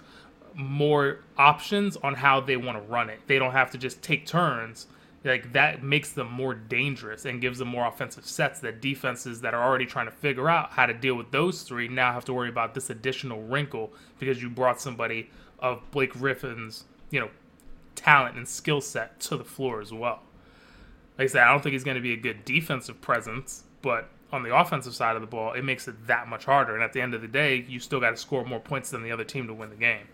[0.54, 3.20] more options on how they want to run it.
[3.26, 4.86] They don't have to just take turns.
[5.24, 9.54] Like that makes them more dangerous and gives them more offensive sets that defenses that
[9.54, 12.32] are already trying to figure out how to deal with those three now have to
[12.34, 15.30] worry about this additional wrinkle because you brought somebody
[15.60, 17.30] of Blake Griffin's, you know,
[17.94, 20.22] talent and skill set to the floor as well.
[21.18, 24.08] Like I said, I don't think he's going to be a good defensive presence, but
[24.32, 26.74] on the offensive side of the ball, it makes it that much harder.
[26.74, 29.02] And at the end of the day, you still got to score more points than
[29.02, 30.06] the other team to win the game.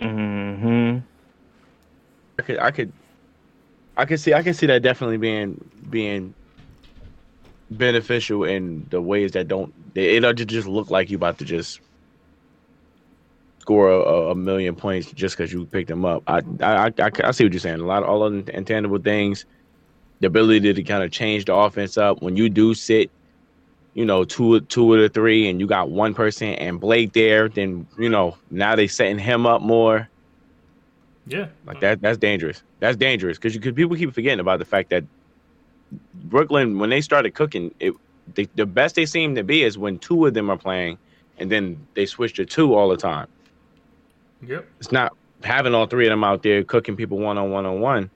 [0.00, 0.39] Hmm.
[2.40, 2.58] I could.
[2.58, 2.92] I could.
[3.96, 4.32] I could see.
[4.32, 6.34] I can see that definitely being being
[7.70, 9.74] beneficial in the ways that don't.
[9.94, 11.80] It'll just look like you about to just
[13.60, 16.22] score a, a million points just because you picked them up.
[16.26, 17.80] I, I, I I see what you're saying.
[17.80, 19.44] A lot of all of the intangible things,
[20.20, 23.12] the ability to kind of change the offense up when you do sit
[23.94, 27.48] you know, two two of the three, and you got one person and Blake there,
[27.48, 30.09] then you know now they setting him up more.
[31.30, 32.00] Yeah, like that.
[32.00, 32.62] That's dangerous.
[32.80, 35.04] That's dangerous because you could people keep forgetting about the fact that
[36.14, 37.94] Brooklyn, when they started cooking, it
[38.34, 40.98] they, the best they seem to be is when two of them are playing,
[41.38, 43.28] and then they switch to two all the time.
[44.46, 47.64] Yep, it's not having all three of them out there cooking people one on one
[47.66, 48.10] on one.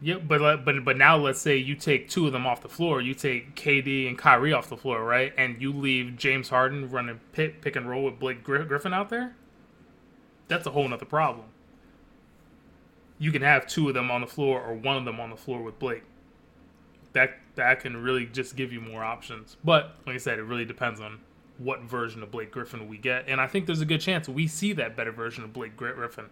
[0.00, 3.00] Yeah, but but but now let's say you take two of them off the floor.
[3.00, 5.32] You take KD and Kyrie off the floor, right?
[5.36, 9.36] And you leave James Harden running pick, pick and roll with Blake Griffin out there.
[10.48, 11.46] That's a whole nother problem.
[13.22, 15.36] You can have two of them on the floor or one of them on the
[15.36, 16.02] floor with Blake.
[17.12, 19.56] That that can really just give you more options.
[19.62, 21.20] But like I said, it really depends on
[21.58, 23.28] what version of Blake Griffin we get.
[23.28, 26.30] And I think there's a good chance we see that better version of Blake Griffin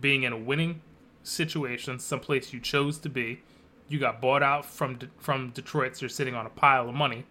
[0.00, 0.80] being in a winning
[1.22, 3.42] situation, someplace you chose to be.
[3.86, 6.94] You got bought out from De- from Detroit, so you're sitting on a pile of
[6.96, 7.24] money,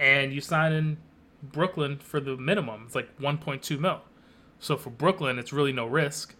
[0.00, 0.96] and you sign in
[1.40, 2.82] Brooklyn for the minimum.
[2.86, 4.00] It's like 1.2 mil.
[4.58, 6.34] So for Brooklyn, it's really no risk,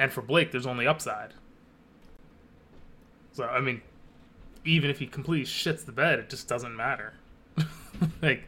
[0.00, 1.34] and for Blake, there's only upside.
[3.32, 3.82] So I mean,
[4.64, 7.12] even if he completely shits the bed, it just doesn't matter.
[8.22, 8.44] like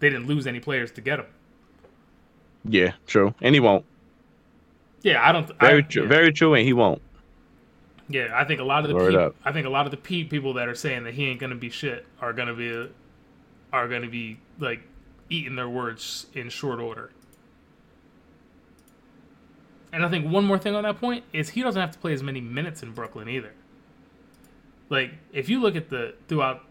[0.00, 1.26] they didn't lose any players to get him.
[2.64, 3.86] Yeah, true, and he won't.
[5.02, 5.46] Yeah, I don't.
[5.60, 6.02] Very I, true.
[6.02, 6.08] Yeah.
[6.08, 7.00] Very true, and he won't.
[8.08, 9.36] Yeah, I think a lot of the Word peop- up.
[9.44, 11.54] I think a lot of the pe- people that are saying that he ain't gonna
[11.54, 12.90] be shit are gonna be
[13.72, 14.80] are gonna be like
[15.28, 17.12] eating their words in short order.
[19.92, 22.12] And I think one more thing on that point is he doesn't have to play
[22.12, 23.52] as many minutes in Brooklyn either.
[24.88, 26.64] Like if you look at the throughout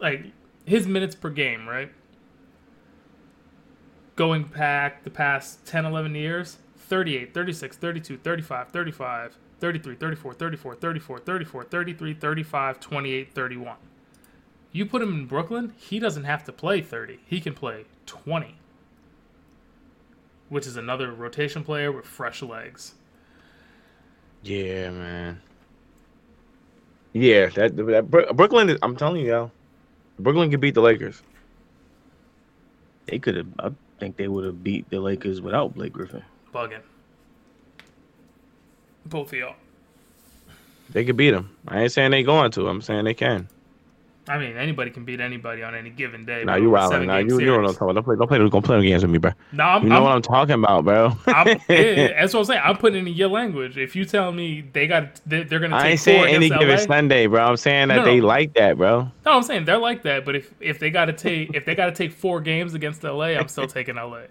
[0.00, 0.26] like
[0.64, 1.90] his minutes per game, right?
[4.14, 10.74] Going back the past 10 11 years, 38, 36, 32, 35, 35, 33, 34, 34,
[10.74, 13.76] 34, 34, 33, 35, 28, 31.
[14.72, 17.20] You put him in Brooklyn, he doesn't have to play 30.
[17.26, 18.56] He can play 20.
[20.48, 22.94] Which is another rotation player with fresh legs.
[24.42, 25.40] Yeah, man.
[27.12, 28.78] Yeah, that, that Brooklyn.
[28.82, 29.50] I'm telling y'all,
[30.18, 31.22] Brooklyn could beat the Lakers.
[33.06, 33.48] They could have.
[33.58, 36.22] I think they would have beat the Lakers without Blake Griffin.
[36.54, 36.82] Bugging.
[39.06, 39.54] Both of y'all.
[40.90, 41.56] They could beat them.
[41.66, 42.68] I ain't saying they going to.
[42.68, 43.48] I'm saying they can.
[44.28, 46.42] I mean, anybody can beat anybody on any given day.
[46.44, 46.62] Nah, bro.
[46.62, 46.94] you wilding.
[46.94, 47.76] Seven Nah, you, you don't know what I'm series.
[47.78, 47.94] talking about.
[47.94, 49.30] Don't play, don't play, don't play no games with me, bro.
[49.52, 51.12] No, I'm, You know I'm, what I'm talking about, bro.
[51.28, 52.60] I'm, yeah, yeah, that's what I'm saying.
[52.64, 53.78] I'm putting it in your language.
[53.78, 56.60] If you tell me they got, they, they're gonna take I ain't saying any against
[56.60, 57.44] given Sunday, bro.
[57.44, 58.26] I'm saying that No, they no.
[58.26, 59.08] like that, bro.
[59.24, 60.24] No, I'm saying they're like that.
[60.24, 63.04] But if if they got to take if they got to take four games against
[63.04, 64.22] LA, I'm still taking LA.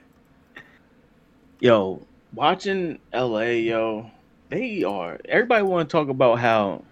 [1.61, 2.01] Yo,
[2.33, 4.11] watching LA, yo,
[4.49, 5.19] they are.
[5.25, 6.83] Everybody want to talk about how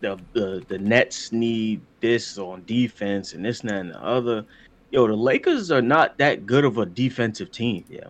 [0.00, 4.44] the the the Nets need this on defense and this and that and the other.
[4.90, 7.84] Yo, the Lakers are not that good of a defensive team.
[7.88, 8.08] Yeah,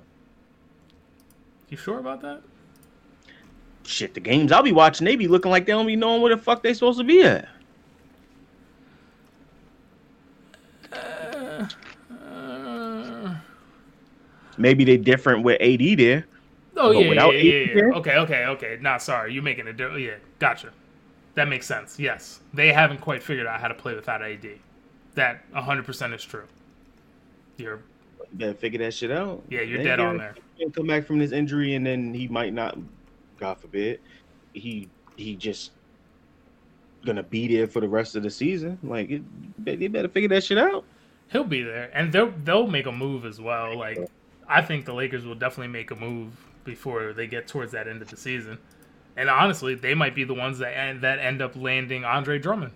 [1.68, 2.42] You sure about that?
[3.84, 4.14] shit.
[4.14, 6.42] The games I'll be watching, they be looking like they don't be knowing where the
[6.42, 7.48] fuck they supposed to be at.
[10.92, 11.66] Uh,
[14.58, 16.26] Maybe they different with AD there.
[16.76, 17.92] oh yeah, yeah, yeah, there?
[17.92, 18.78] Okay, okay, okay.
[18.80, 20.14] Nah, sorry, you're making a di- yeah.
[20.38, 20.72] Gotcha.
[21.36, 21.98] That makes sense.
[22.00, 24.46] Yes, they haven't quite figured out how to play without AD.
[25.14, 26.46] That 100 percent is true.
[27.58, 27.80] You're
[28.18, 29.42] You better figure that shit out.
[29.48, 30.34] yeah, you're dead on there.
[30.56, 32.76] he Come back from this injury and then he might not.
[33.38, 34.00] God forbid,
[34.54, 35.72] he he just
[37.04, 38.78] gonna be there for the rest of the season.
[38.82, 39.22] Like it,
[39.64, 40.84] they better figure that shit out.
[41.28, 43.76] He'll be there, and they'll they'll make a move as well.
[43.76, 43.98] Like
[44.48, 46.32] I think the Lakers will definitely make a move
[46.64, 48.58] before they get towards that end of the season.
[49.16, 52.72] And honestly, they might be the ones that end, that end up landing Andre Drummond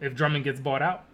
[0.00, 1.04] if Drummond gets bought out.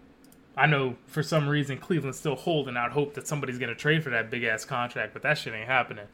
[0.57, 4.03] I know for some reason Cleveland's still holding out hope that somebody's going to trade
[4.03, 6.07] for that big ass contract, but that shit ain't happening.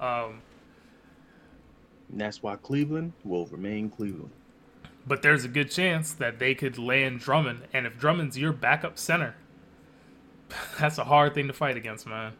[0.00, 0.40] Um,
[2.10, 4.30] that's why Cleveland will remain Cleveland.
[5.06, 8.98] but there's a good chance that they could land Drummond, and if Drummond's your backup
[8.98, 9.34] center,
[10.80, 12.32] that's a hard thing to fight against, man.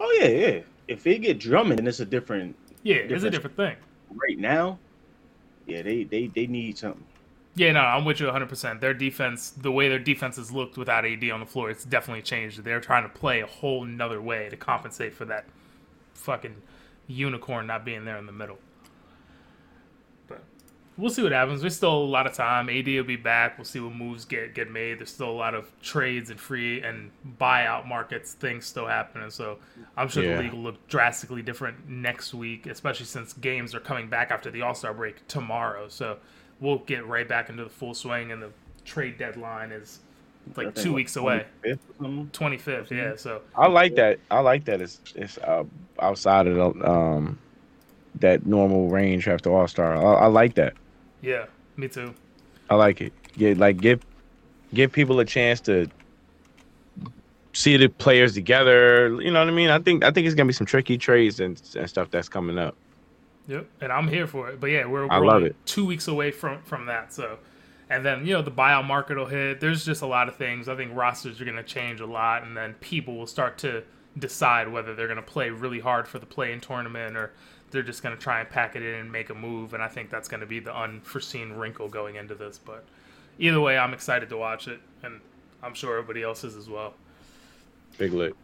[0.00, 0.60] Oh yeah, yeah.
[0.88, 2.56] If they get Drummond, then it's a different.
[2.82, 3.76] Yeah, it's a Different- different thing.
[4.14, 4.78] Right now,
[5.66, 7.04] yeah, they they they need something.
[7.54, 8.80] Yeah, no, I'm with you 100%.
[8.80, 12.22] Their defense, the way their defense has looked without AD on the floor, it's definitely
[12.22, 12.64] changed.
[12.64, 15.44] They're trying to play a whole nother way to compensate for that
[16.14, 16.56] fucking
[17.08, 18.58] unicorn not being there in the middle.
[20.96, 21.60] But we'll see what happens.
[21.60, 22.68] There's still a lot of time.
[22.68, 23.58] AD will be back.
[23.58, 24.98] We'll see what moves get get made.
[24.98, 27.10] There's still a lot of trades and free and
[27.40, 29.30] buyout markets things still happening.
[29.30, 29.58] So
[29.96, 30.36] I'm sure Yeah.
[30.36, 34.50] the league will look drastically different next week, especially since games are coming back after
[34.50, 35.88] the All Star break tomorrow.
[35.88, 36.18] So
[36.60, 38.50] we'll get right back into the full swing, and the
[38.84, 40.00] trade deadline is
[40.56, 41.46] like two what, weeks away.
[41.64, 42.30] 25th or something?
[42.32, 43.16] 25th, yeah.
[43.16, 44.18] So I like that.
[44.30, 44.80] I like that.
[44.80, 45.64] It's it's uh,
[46.00, 47.38] outside of the um
[48.16, 49.96] that normal range after All Star.
[49.96, 50.74] I, I like that.
[51.20, 52.14] yeah, me too.
[52.70, 53.12] I like it.
[53.36, 54.00] Get like give
[54.74, 55.88] give people a chance to
[57.52, 59.20] see the players together.
[59.20, 59.70] You know what I mean?
[59.70, 62.58] I think I think it's gonna be some tricky trades and, and stuff that's coming
[62.58, 62.74] up.
[63.48, 64.60] Yep, and I'm here for it.
[64.60, 65.56] But yeah, we're, we're I love it.
[65.66, 67.12] two weeks away from from that.
[67.12, 67.38] So,
[67.90, 69.60] and then you know the buyout market will hit.
[69.60, 70.68] There's just a lot of things.
[70.68, 73.82] I think rosters are going to change a lot, and then people will start to
[74.18, 77.32] decide whether they're going to play really hard for the play-in tournament or
[77.72, 79.74] they're just going to try and pack it in and make a move.
[79.74, 82.58] And I think that's going to be the unforeseen wrinkle going into this.
[82.58, 82.84] But
[83.38, 85.20] either way, I'm excited to watch it, and
[85.62, 86.94] I'm sure everybody else is as well.
[87.98, 88.36] Big lit.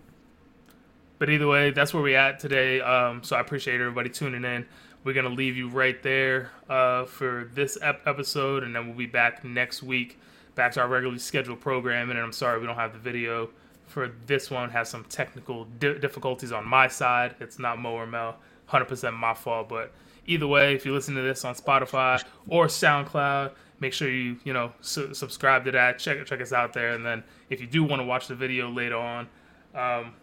[1.19, 2.81] But either way, that's where we at today.
[2.81, 4.67] Um, so I appreciate everybody tuning in.
[5.05, 9.07] We're gonna leave you right there uh, for this ep- episode, and then we'll be
[9.07, 10.19] back next week,
[10.55, 12.17] back to our regularly scheduled programming.
[12.17, 13.51] And I'm sorry we don't have the video
[13.87, 14.71] for this one.
[14.71, 17.37] Has some technical di- difficulties on my side.
[17.41, 18.37] It's not Mo or Mel,
[18.71, 19.69] 100% my fault.
[19.69, 19.93] But
[20.27, 24.53] either way, if you listen to this on Spotify or SoundCloud, make sure you you
[24.53, 25.99] know su- subscribe to that.
[25.99, 28.71] Check check us out there, and then if you do want to watch the video
[28.71, 29.29] later on.
[29.75, 30.15] Um,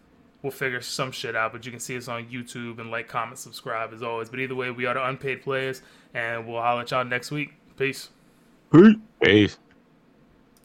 [0.45, 1.51] we'll figure some shit out.
[1.51, 4.29] But you can see us on YouTube and like, comment, subscribe as always.
[4.29, 5.81] But either way, we are the unpaid players,
[6.13, 7.53] and we'll holler at y'all next week.
[7.75, 8.09] Peace.
[9.23, 9.57] Peace.